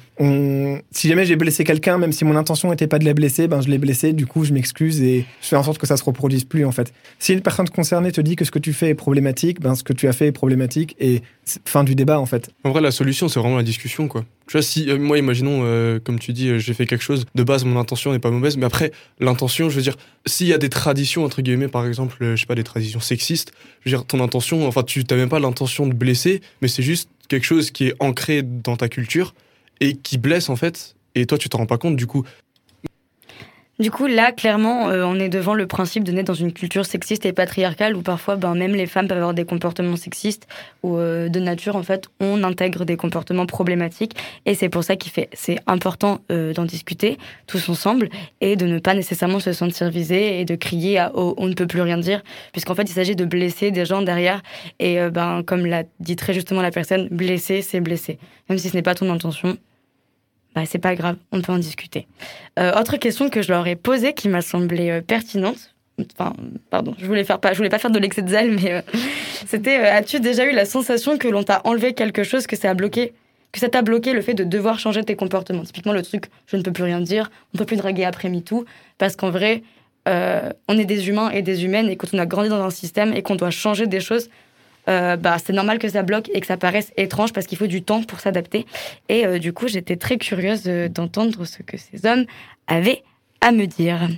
[0.93, 3.60] si jamais j'ai blessé quelqu'un, même si mon intention n'était pas de la blesser, ben
[3.60, 6.05] je l'ai blessé, du coup, je m'excuse et je fais en sorte que ça se
[6.05, 6.93] reproduise plus, en fait.
[7.19, 9.82] Si une personne concernée te dit que ce que tu fais est problématique, ben ce
[9.82, 11.23] que tu as fait est problématique et
[11.65, 12.51] fin du débat, en fait.
[12.62, 14.24] En vrai, la solution, c'est vraiment la discussion, quoi.
[14.47, 17.43] Tu vois, si, euh, moi, imaginons, euh, comme tu dis, j'ai fait quelque chose, de
[17.43, 19.97] base, mon intention n'est pas mauvaise, mais après, l'intention, je veux dire,
[20.27, 23.52] s'il y a des traditions, entre guillemets, par exemple, je sais pas, des traditions sexistes,
[23.85, 26.85] je veux dire, ton intention, enfin, tu n'as même pas l'intention de blesser, mais c'est
[26.85, 29.34] juste quelque chose qui est ancré dans ta culture
[29.80, 32.24] et qui blesse, en fait, et toi, tu t'en rends pas compte, du coup.
[33.78, 36.84] Du coup, là, clairement, euh, on est devant le principe de naître dans une culture
[36.84, 40.48] sexiste et patriarcale où parfois, ben, même les femmes peuvent avoir des comportements sexistes
[40.82, 44.16] ou euh, de nature, en fait, on intègre des comportements problématiques.
[44.46, 48.09] Et c'est pour ça qu'il fait, c'est important euh, d'en discuter tous ensemble
[48.40, 51.55] et de ne pas nécessairement se sentir visé et de crier à oh, on ne
[51.55, 54.42] peut plus rien dire, puisqu'en fait, il s'agit de blesser des gens derrière.
[54.80, 58.18] Et ben, comme l'a dit très justement la personne, blesser, c'est blesser.
[58.48, 59.56] Même si ce n'est pas ton intention,
[60.59, 62.09] bah, c'est pas grave, on peut en discuter.
[62.59, 65.72] Euh, autre question que je leur ai posée qui m'a semblé euh, pertinente.
[66.18, 66.32] Enfin,
[66.68, 68.80] pardon, je voulais faire pas, je voulais pas faire de l'excès de zèle, mais euh,
[69.47, 72.74] c'était as-tu déjà eu la sensation que l'on t'a enlevé quelque chose, que ça a
[72.74, 73.12] bloqué,
[73.52, 75.62] que ça t'a bloqué le fait de devoir changer tes comportements?
[75.62, 78.64] Typiquement le truc, je ne peux plus rien dire, on peut plus draguer après MeToo,
[78.98, 79.62] parce qu'en vrai,
[80.06, 83.12] on est des humains et des humaines, et quand on a grandi dans un système
[83.12, 84.28] et qu'on doit changer des choses,
[84.89, 87.66] euh, bah, c'est normal que ça bloque et que ça paraisse étrange parce qu'il faut
[87.66, 88.66] du temps pour s'adapter.
[89.09, 92.24] Et euh, du coup, j'étais très curieuse euh, d'entendre ce que ces hommes
[92.66, 93.02] avaient
[93.40, 94.09] à me dire.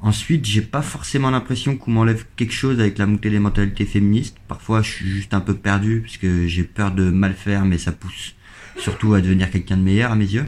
[0.00, 4.36] Ensuite, j'ai pas forcément l'impression qu'on m'enlève quelque chose avec la montée des mentalités féministes.
[4.46, 7.78] Parfois, je suis juste un peu perdu parce que j'ai peur de mal faire, mais
[7.78, 8.34] ça pousse
[8.76, 10.46] surtout à devenir quelqu'un de meilleur à mes yeux.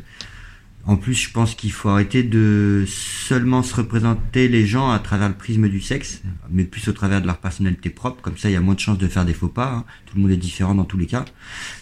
[0.86, 5.28] En plus, je pense qu'il faut arrêter de seulement se représenter les gens à travers
[5.28, 8.22] le prisme du sexe, mais plus au travers de leur personnalité propre.
[8.22, 9.70] Comme ça, il y a moins de chances de faire des faux pas.
[9.72, 9.84] hein.
[10.06, 11.24] Tout le monde est différent dans tous les cas.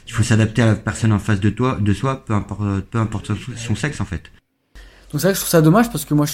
[0.07, 3.77] Il faut s'adapter à la personne en face de toi, de soi, peu importe, son-
[3.77, 4.25] sexe en fait.
[5.13, 6.33] Donc c'est vrai que je trouve ça dommage parce que moi je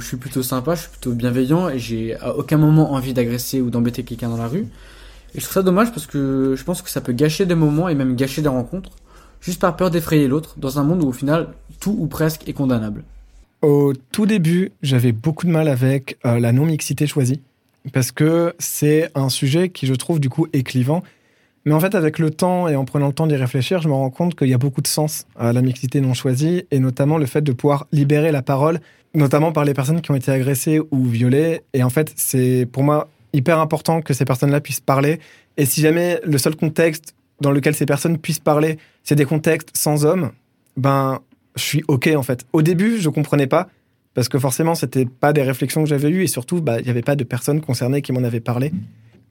[0.00, 3.70] suis plutôt sympa, je suis plutôt bienveillant et j'ai à aucun moment envie d'agresser ou
[3.70, 4.66] d'embêter quelqu'un dans la rue.
[5.34, 7.88] Et je trouve ça dommage parce que je pense que ça peut gâcher des moments
[7.88, 8.90] et même gâcher des rencontres
[9.40, 11.48] juste par peur d'effrayer l'autre dans un monde où au final
[11.80, 13.04] tout ou presque est condamnable.
[13.62, 17.40] Au tout début, j'avais beaucoup de mal avec euh, la non-mixité choisie,
[17.92, 21.02] parce que c'est un sujet qui, je trouve, du coup, est clivant.
[21.64, 23.94] Mais en fait, avec le temps et en prenant le temps d'y réfléchir, je me
[23.94, 27.18] rends compte qu'il y a beaucoup de sens à la mixité non choisie, et notamment
[27.18, 28.78] le fait de pouvoir libérer la parole,
[29.14, 31.62] notamment par les personnes qui ont été agressées ou violées.
[31.72, 35.18] Et en fait, c'est pour moi hyper important que ces personnes-là puissent parler.
[35.56, 39.70] Et si jamais le seul contexte dans lequel ces personnes puissent parler, c'est des contextes
[39.76, 40.32] sans hommes,
[40.76, 41.20] ben,
[41.56, 42.44] je suis OK en fait.
[42.52, 43.68] Au début, je comprenais pas
[44.14, 46.90] parce que forcément, c'était pas des réflexions que j'avais eues et surtout, bah, il n'y
[46.90, 48.72] avait pas de personnes concernées qui m'en avaient parlé.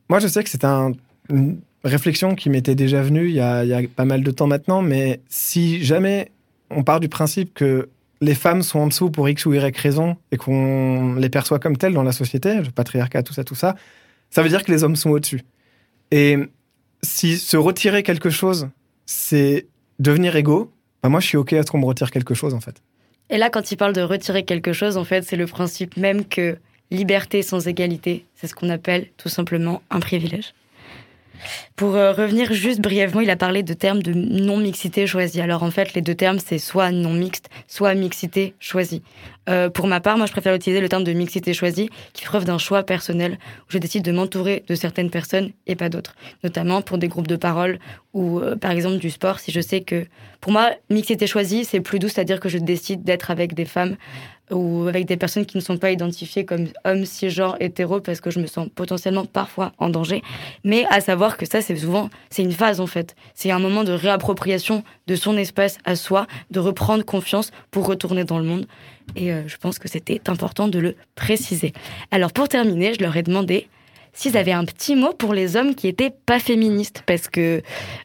[0.09, 0.93] Moi, je sais que c'était un-
[1.29, 4.47] une réflexion qui m'était déjà venue il y, a, y a pas mal de temps
[4.47, 6.31] maintenant, mais si jamais
[6.69, 7.89] on part du principe que
[8.21, 11.77] les femmes sont en dessous pour X ou Y raison et qu'on les perçoit comme
[11.77, 13.75] telles dans la société, le patriarcat, tout ça, tout ça,
[14.29, 15.41] ça veut dire que les hommes sont au-dessus.
[16.11, 16.37] Et
[17.07, 18.69] si se retirer quelque chose,
[19.05, 19.67] c'est
[19.99, 20.71] devenir égaux,
[21.01, 22.81] bah moi je suis OK à ce qu'on me retire quelque chose en fait.
[23.29, 26.25] Et là, quand il parle de retirer quelque chose, en fait, c'est le principe même
[26.25, 26.57] que
[26.91, 30.53] liberté sans égalité, c'est ce qu'on appelle tout simplement un privilège.
[31.75, 35.41] Pour euh, revenir juste brièvement, il a parlé de termes de non-mixité choisie.
[35.41, 39.03] Alors en fait, les deux termes, c'est soit non-mixte, soit mixité choisie.
[39.47, 42.45] Euh, pour ma part, moi, je préfère utiliser le terme de mixité choisie, qui preuve
[42.45, 46.15] d'un choix personnel, où je décide de m'entourer de certaines personnes et pas d'autres.
[46.43, 47.79] Notamment pour des groupes de parole
[48.13, 50.05] ou euh, par exemple du sport, si je sais que...
[50.41, 53.95] Pour moi, mixité choisie, c'est plus doux, c'est-à-dire que je décide d'être avec des femmes
[54.51, 58.31] ou avec des personnes qui ne sont pas identifiées comme hommes, cisgenres, hétéros, parce que
[58.31, 60.21] je me sens potentiellement parfois en danger.
[60.63, 63.15] Mais à savoir que ça, c'est souvent, c'est une phase en fait.
[63.33, 68.23] C'est un moment de réappropriation de son espace à soi, de reprendre confiance pour retourner
[68.23, 68.67] dans le monde.
[69.15, 71.73] Et euh, je pense que c'était important de le préciser.
[72.11, 73.67] Alors pour terminer, je leur ai demandé
[74.17, 77.03] s'ils avaient un petit mot pour les hommes qui étaient pas féministes.
[77.05, 77.61] Parce que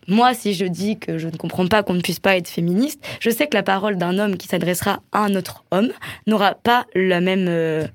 [0.06, 3.02] moi, si je dis que je ne comprends pas qu'on ne puisse pas être féministe,
[3.18, 5.90] je sais que la parole d'un homme qui s'adressera à un autre homme
[6.26, 7.86] n'aura pas la même, euh,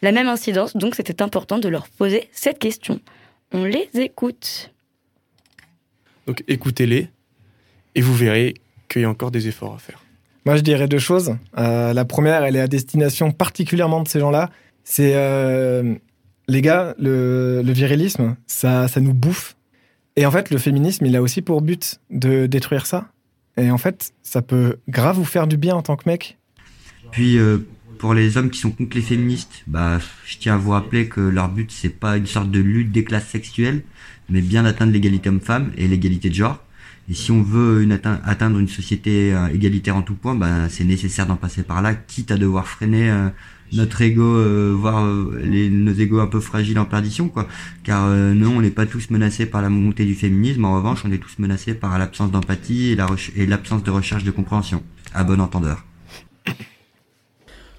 [0.00, 0.78] la même incidence.
[0.78, 3.00] Donc c'était important de leur poser cette question.
[3.52, 4.72] On les écoute.
[6.26, 7.08] Donc écoutez-les
[7.94, 8.54] et vous verrez
[8.88, 10.02] qu'il y a encore des efforts à faire.
[10.46, 11.36] Moi, je dirais deux choses.
[11.58, 14.48] Euh, la première, elle est à destination particulièrement de ces gens-là.
[14.84, 15.96] C'est euh,
[16.48, 19.56] les gars, le, virilisme, ça, nous bouffe.
[20.16, 23.08] Et en fait, le féminisme, il a aussi pour but de détruire ça.
[23.56, 26.38] Et en fait, ça peut grave vous faire du bien en tant que mec.
[27.10, 27.58] Puis euh,
[27.98, 31.20] pour les hommes qui sont contre les féministes, bah, je tiens à vous rappeler que
[31.20, 33.82] leur but c'est pas une sorte de lutte des classes sexuelles,
[34.28, 36.62] mais bien d'atteindre l'égalité homme-femme et l'égalité de genre.
[37.10, 37.88] Et si on veut
[38.24, 41.94] atteindre une société euh, égalitaire en tout point, bah, c'est nécessaire d'en passer par là,
[41.94, 43.28] quitte à devoir freiner euh,
[43.72, 47.46] notre ego, euh, voire euh, nos égos un peu fragiles en perdition, quoi.
[47.84, 50.64] Car euh, non, on n'est pas tous menacés par la montée du féminisme.
[50.64, 52.96] En revanche, on est tous menacés par l'absence d'empathie
[53.36, 54.82] et l'absence de recherche de compréhension.
[55.14, 55.84] À bon entendeur.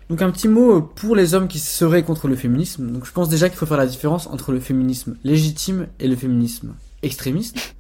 [0.09, 2.91] Donc un petit mot pour les hommes qui seraient contre le féminisme.
[2.91, 6.15] Donc je pense déjà qu'il faut faire la différence entre le féminisme légitime et le
[6.15, 7.75] féminisme extrémiste.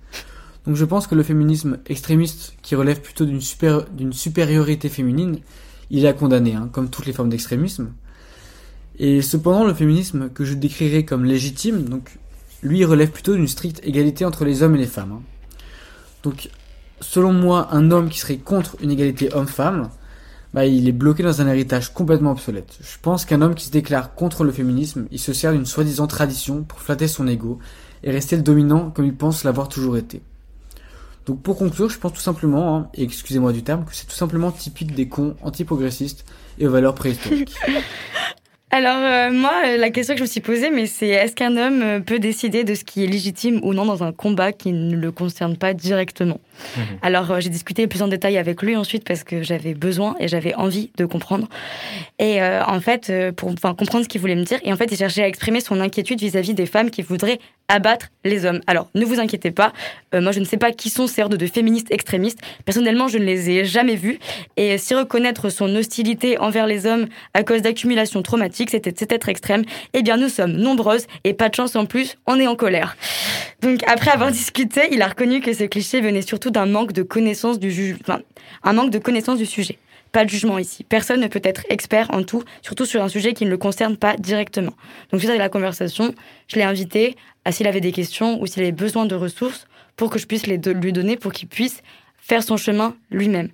[0.67, 5.39] Donc je pense que le féminisme extrémiste, qui relève plutôt d'une supériorité féminine,
[5.89, 7.91] il est à condamner, hein, comme toutes les formes d'extrémisme.
[8.97, 12.17] Et cependant, le féminisme que je décrirais comme légitime, donc
[12.61, 15.13] lui relève plutôt d'une stricte égalité entre les hommes et les femmes.
[15.13, 15.21] hein.
[16.23, 16.49] Donc,
[16.99, 19.89] selon moi, un homme qui serait contre une égalité homme-femme,
[20.53, 22.77] bah, il est bloqué dans un héritage complètement obsolète.
[22.81, 26.07] Je pense qu'un homme qui se déclare contre le féminisme, il se sert d'une soi-disant
[26.07, 27.59] tradition pour flatter son ego
[28.03, 30.21] et rester le dominant comme il pense l'avoir toujours été.
[31.29, 34.15] Donc pour conclure, je pense tout simplement, hein, et excusez-moi du terme, que c'est tout
[34.15, 36.25] simplement typique des cons antiprogressistes
[36.57, 37.53] et aux valeurs préhistoriques.
[38.71, 41.57] Alors euh, moi, euh, la question que je me suis posée, mais c'est est-ce qu'un
[41.57, 44.71] homme euh, peut décider de ce qui est légitime ou non dans un combat qui
[44.71, 46.39] ne le concerne pas directement?
[47.01, 50.27] Alors euh, j'ai discuté plus en détail avec lui ensuite parce que j'avais besoin et
[50.27, 51.47] j'avais envie de comprendre.
[52.19, 54.91] Et euh, en fait, pour enfin, comprendre ce qu'il voulait me dire, et en fait
[54.91, 57.39] il cherchait à exprimer son inquiétude vis-à-vis des femmes qui voudraient
[57.69, 58.61] abattre les hommes.
[58.67, 59.73] Alors ne vous inquiétez pas,
[60.13, 62.39] moi je ne sais pas qui sont ces hordes de féministes extrémistes.
[62.65, 64.19] Personnellement, je ne les ai jamais vus.
[64.57, 69.29] Et si reconnaître son hostilité envers les hommes à cause d'accumulation traumatique, c'était cet être
[69.29, 69.63] extrême,
[69.93, 72.97] eh bien nous sommes nombreuses et pas de chance en plus, on est en colère.
[73.61, 77.03] Donc après avoir discuté, il a reconnu que ce cliché venait surtout d'un manque de
[77.03, 77.97] connaissance du juge,
[78.63, 79.77] un manque de connaissance du sujet.
[80.11, 80.83] Pas de jugement ici.
[80.83, 83.95] Personne ne peut être expert en tout, surtout sur un sujet qui ne le concerne
[83.95, 84.73] pas directement.
[85.11, 86.15] Donc suite à la conversation,
[86.47, 87.15] je l'ai invité
[87.45, 90.47] à s'il avait des questions ou s'il avait besoin de ressources pour que je puisse
[90.47, 91.83] les lui donner pour qu'il puisse
[92.17, 93.49] faire son chemin lui-même.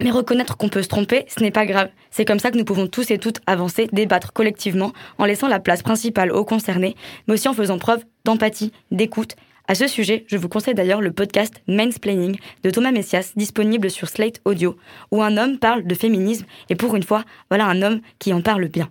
[0.00, 1.88] Mais reconnaître qu'on peut se tromper, ce n'est pas grave.
[2.10, 5.60] C'est comme ça que nous pouvons tous et toutes avancer, débattre collectivement, en laissant la
[5.60, 6.96] place principale aux concernés,
[7.26, 9.36] mais aussi en faisant preuve d'empathie, d'écoute.
[9.66, 14.08] À ce sujet, je vous conseille d'ailleurs le podcast Mansplaining de Thomas Messias, disponible sur
[14.08, 14.76] Slate Audio,
[15.10, 18.42] où un homme parle de féminisme, et pour une fois, voilà un homme qui en
[18.42, 18.90] parle bien.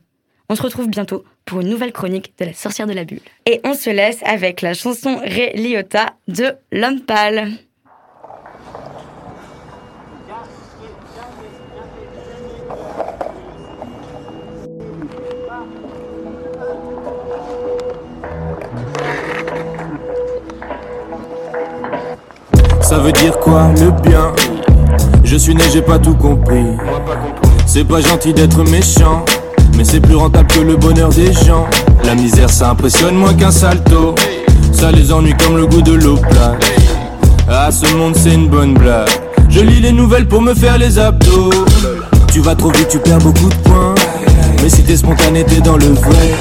[0.49, 3.21] On se retrouve bientôt pour une nouvelle chronique de la sorcière de la bulle.
[3.45, 7.51] Et on se laisse avec la chanson Ré Liotta de L'homme pâle.
[23.03, 24.31] Veut dire quoi le bien?
[25.25, 26.63] Je suis né, j'ai pas tout compris.
[27.65, 29.25] C'est pas gentil d'être méchant,
[29.77, 31.67] mais c'est plus rentable que le bonheur des gens.
[32.05, 34.15] La misère, ça impressionne moins qu'un salto.
[34.71, 36.63] Ça les ennuie comme le goût de l'eau plate.
[37.49, 39.09] Ah, ce monde, c'est une bonne blague.
[39.49, 41.49] Je lis les nouvelles pour me faire les abdos.
[42.31, 43.95] Tu vas trop vite, tu perds beaucoup de points.
[44.61, 46.31] Mais si t'es spontané, t'es dans le vrai.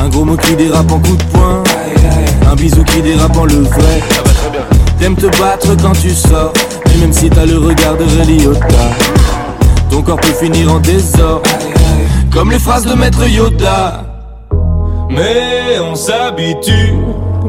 [0.00, 1.64] Un gros mot qui dérape en coup de poing.
[2.50, 4.00] Un bisou qui dérape en le vrai.
[5.02, 6.52] T'aimes te battre quand tu sors.
[6.94, 8.66] Et même si t'as le regard de Ray Liotta,
[9.90, 11.42] ton corps peut finir en désordre.
[12.32, 14.04] Comme les phrases de Maître Yoda.
[15.10, 16.94] Mais on s'habitue.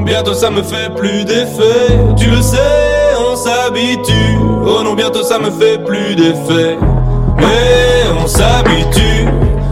[0.04, 2.00] Bientôt ça me fait plus d'effet.
[2.18, 2.58] Tu le sais,
[3.20, 4.40] on s'habitue.
[4.66, 6.76] Oh non, bientôt ça me fait plus d'effet.
[7.38, 9.28] Mais on s'habitue.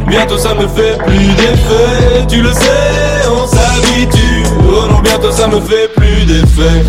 [0.05, 2.27] Bientôt ça me fait plus d'effet.
[2.29, 4.43] Tu le sais, on s'habitue.
[4.69, 6.85] Oh non, bientôt ça me fait plus d'effet.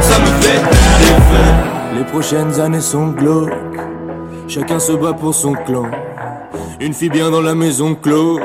[0.00, 1.96] Ça me fait plus d'effet.
[1.96, 3.52] Les prochaines années sont glauques.
[4.48, 5.90] Chacun se bat pour son clan.
[6.80, 8.40] Une fille bien dans la maison close.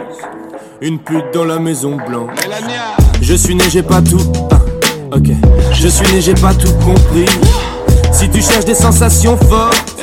[0.81, 2.31] Une pute dans la maison blanche.
[3.21, 4.21] Je suis né, j'ai pas tout.
[5.11, 5.29] ok.
[5.73, 7.25] Je suis né, j'ai pas tout compris.
[8.11, 9.95] Si tu cherches des sensations fortes,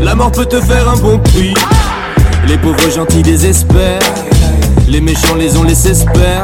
[0.00, 1.54] la mort peut te faire un bon prix.
[2.46, 4.00] Les pauvres gentils désespèrent.
[4.90, 6.42] Les méchants les ont laissés espèrent.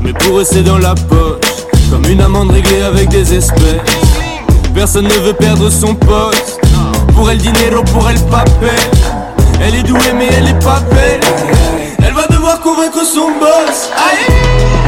[0.00, 1.40] Mais pour eux, c'est dans la poche.
[1.90, 3.80] Comme une amende réglée avec des espèces.
[4.72, 6.60] Personne ne veut perdre son poste.
[7.16, 8.70] Pour elle, dinero, pour elle, papel.
[9.60, 11.20] Elle est douée, mais elle est pas belle.
[12.06, 13.90] Elle va devoir convaincre son boss.
[13.96, 14.32] Aïe!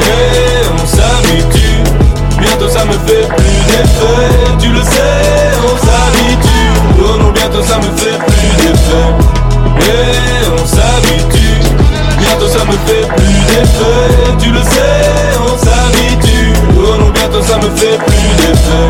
[0.06, 1.82] Et on s'habitue.
[2.38, 4.58] Bientôt ça me fait plus d'effet.
[4.60, 6.70] Tu le sais, on s'habitue.
[7.00, 9.10] Oh non, bientôt ça me fait plus d'effet.
[9.80, 11.73] Et on s'habitue.
[12.26, 14.36] Bientôt ça me fait plus d'effet.
[14.38, 16.52] Tu le sais, on s'habitue.
[16.78, 18.88] Oh non, bientôt ça me fait plus d'effet.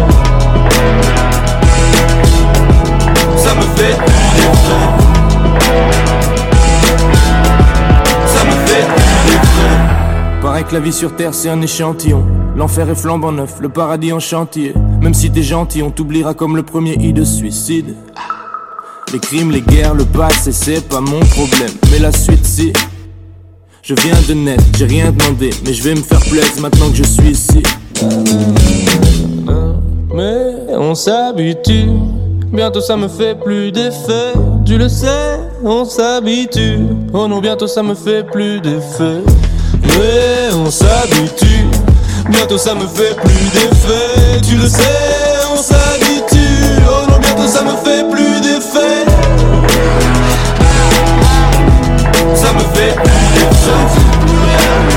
[3.36, 4.84] Ça me fait plus d'effet.
[8.26, 10.40] Ça me fait plus d'effet.
[10.40, 12.24] Pareil que la vie sur terre c'est un échantillon.
[12.56, 14.74] L'enfer est flambant neuf, le paradis en chantier.
[15.02, 17.96] Même si t'es gentil, on t'oubliera comme le premier i de suicide.
[19.12, 21.70] Les crimes, les guerres, le passé, c'est pas mon problème.
[21.90, 22.72] Mais la suite, si.
[23.86, 26.96] Je viens de naître, j'ai rien demandé, mais je vais me faire plaisir maintenant que
[26.96, 27.62] je suis ici.
[30.10, 31.90] Mais on s'habitue,
[32.50, 34.32] bientôt ça me fait plus d'effet.
[34.64, 36.78] Tu le sais, on s'habitue.
[37.12, 39.20] Oh non, bientôt ça me fait plus d'effet.
[39.82, 41.66] Mais on s'habitue,
[42.30, 44.40] bientôt ça me fait plus d'effet.
[44.48, 44.80] Tu le sais,
[45.52, 46.80] on s'habitue.
[46.88, 49.04] Oh non, bientôt ça me fait plus d'effet.
[52.34, 54.93] Ça me fait plus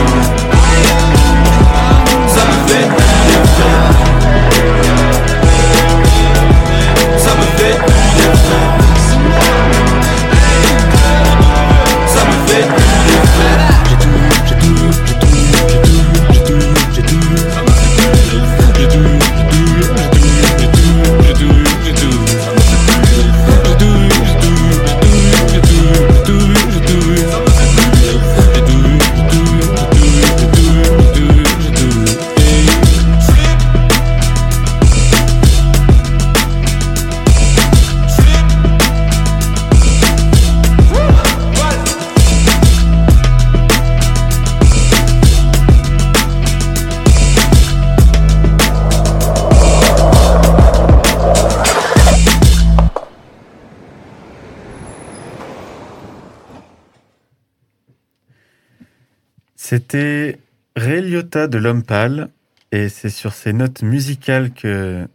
[61.45, 62.29] De L'Homme Pâle,
[62.71, 65.07] et c'est sur ces notes musicales que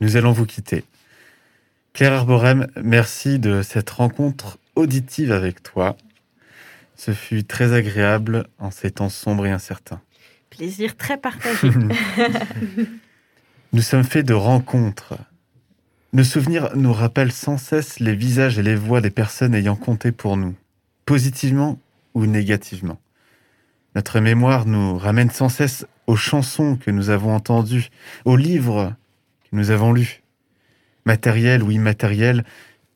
[0.00, 0.82] nous allons vous quitter.
[1.92, 5.96] Claire Arborem, merci de cette rencontre auditive avec toi.
[6.96, 10.00] Ce fut très agréable en ces temps sombres et incertains.
[10.50, 11.70] Plaisir très partagé.
[13.72, 15.14] Nous sommes faits de rencontres.
[16.12, 20.12] Nos souvenirs nous rappellent sans cesse les visages et les voix des personnes ayant compté
[20.12, 20.54] pour nous,
[21.06, 21.78] positivement
[22.14, 22.98] ou négativement.
[23.94, 27.90] Notre mémoire nous ramène sans cesse aux chansons que nous avons entendues,
[28.24, 28.94] aux livres
[29.44, 30.22] que nous avons lus,
[31.04, 32.44] matériels ou immatériels,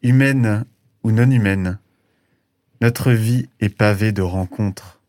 [0.02, 0.64] humaines
[1.02, 1.78] ou non humaines.
[2.80, 5.00] Notre vie est pavée de rencontres.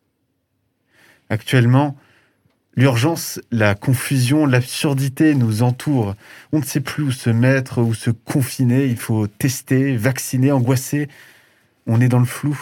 [1.29, 1.97] Actuellement,
[2.75, 6.15] l'urgence, la confusion, l'absurdité nous entourent.
[6.53, 8.85] On ne sait plus où se mettre, où se confiner.
[8.85, 11.09] Il faut tester, vacciner, angoisser.
[11.87, 12.57] On est dans le flou.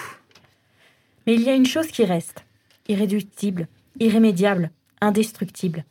[1.28, 2.45] Mais il y a une chose qui reste,
[2.88, 3.68] irréductible,
[4.00, 4.72] irrémédiable,
[5.02, 5.86] indestructible.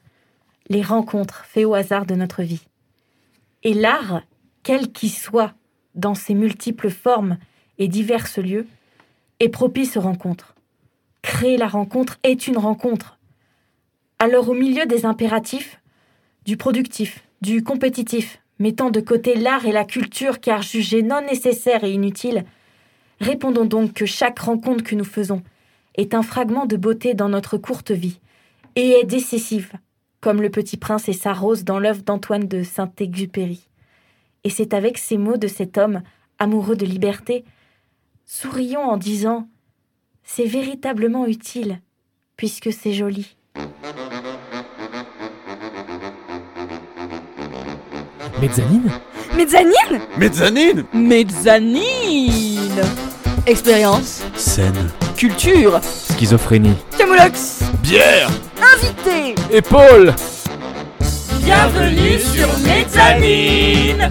[0.68, 2.66] Les rencontres faites au hasard de notre vie.
[3.62, 4.22] Et l'art,
[4.62, 5.54] quel qu'il soit,
[5.94, 7.38] dans ses multiples formes
[7.78, 8.66] et diverses lieux,
[9.40, 10.54] est propice aux rencontres.
[11.22, 13.18] Créer la rencontre est une rencontre.
[14.18, 15.80] Alors au milieu des impératifs,
[16.44, 21.84] du productif, du compétitif, mettant de côté l'art et la culture car jugés non nécessaires
[21.84, 22.44] et inutiles,
[23.20, 25.42] répondons donc que chaque rencontre que nous faisons
[25.94, 28.20] est un fragment de beauté dans notre courte vie
[28.76, 29.72] et est décisive,
[30.20, 33.68] comme le petit prince et sa rose dans l'œuvre d'Antoine de Saint-Exupéry.
[34.42, 36.02] Et c'est avec ces mots de cet homme,
[36.38, 37.44] amoureux de liberté,
[38.26, 39.48] sourions en disant
[40.22, 41.80] C'est véritablement utile,
[42.36, 43.36] puisque c'est joli.
[48.40, 48.90] Mezzanine?
[49.36, 50.00] Mezzanine?
[50.18, 52.82] Mezzanine Mezzanine
[53.46, 54.90] Expérience, Scène.
[55.14, 55.80] Culture,
[56.16, 56.74] Schizophrénie.
[56.98, 58.30] Camoulox, Bière.
[58.74, 59.34] Invité.
[59.50, 60.12] Épaule.
[61.40, 64.10] Bienvenue sur Mezzanine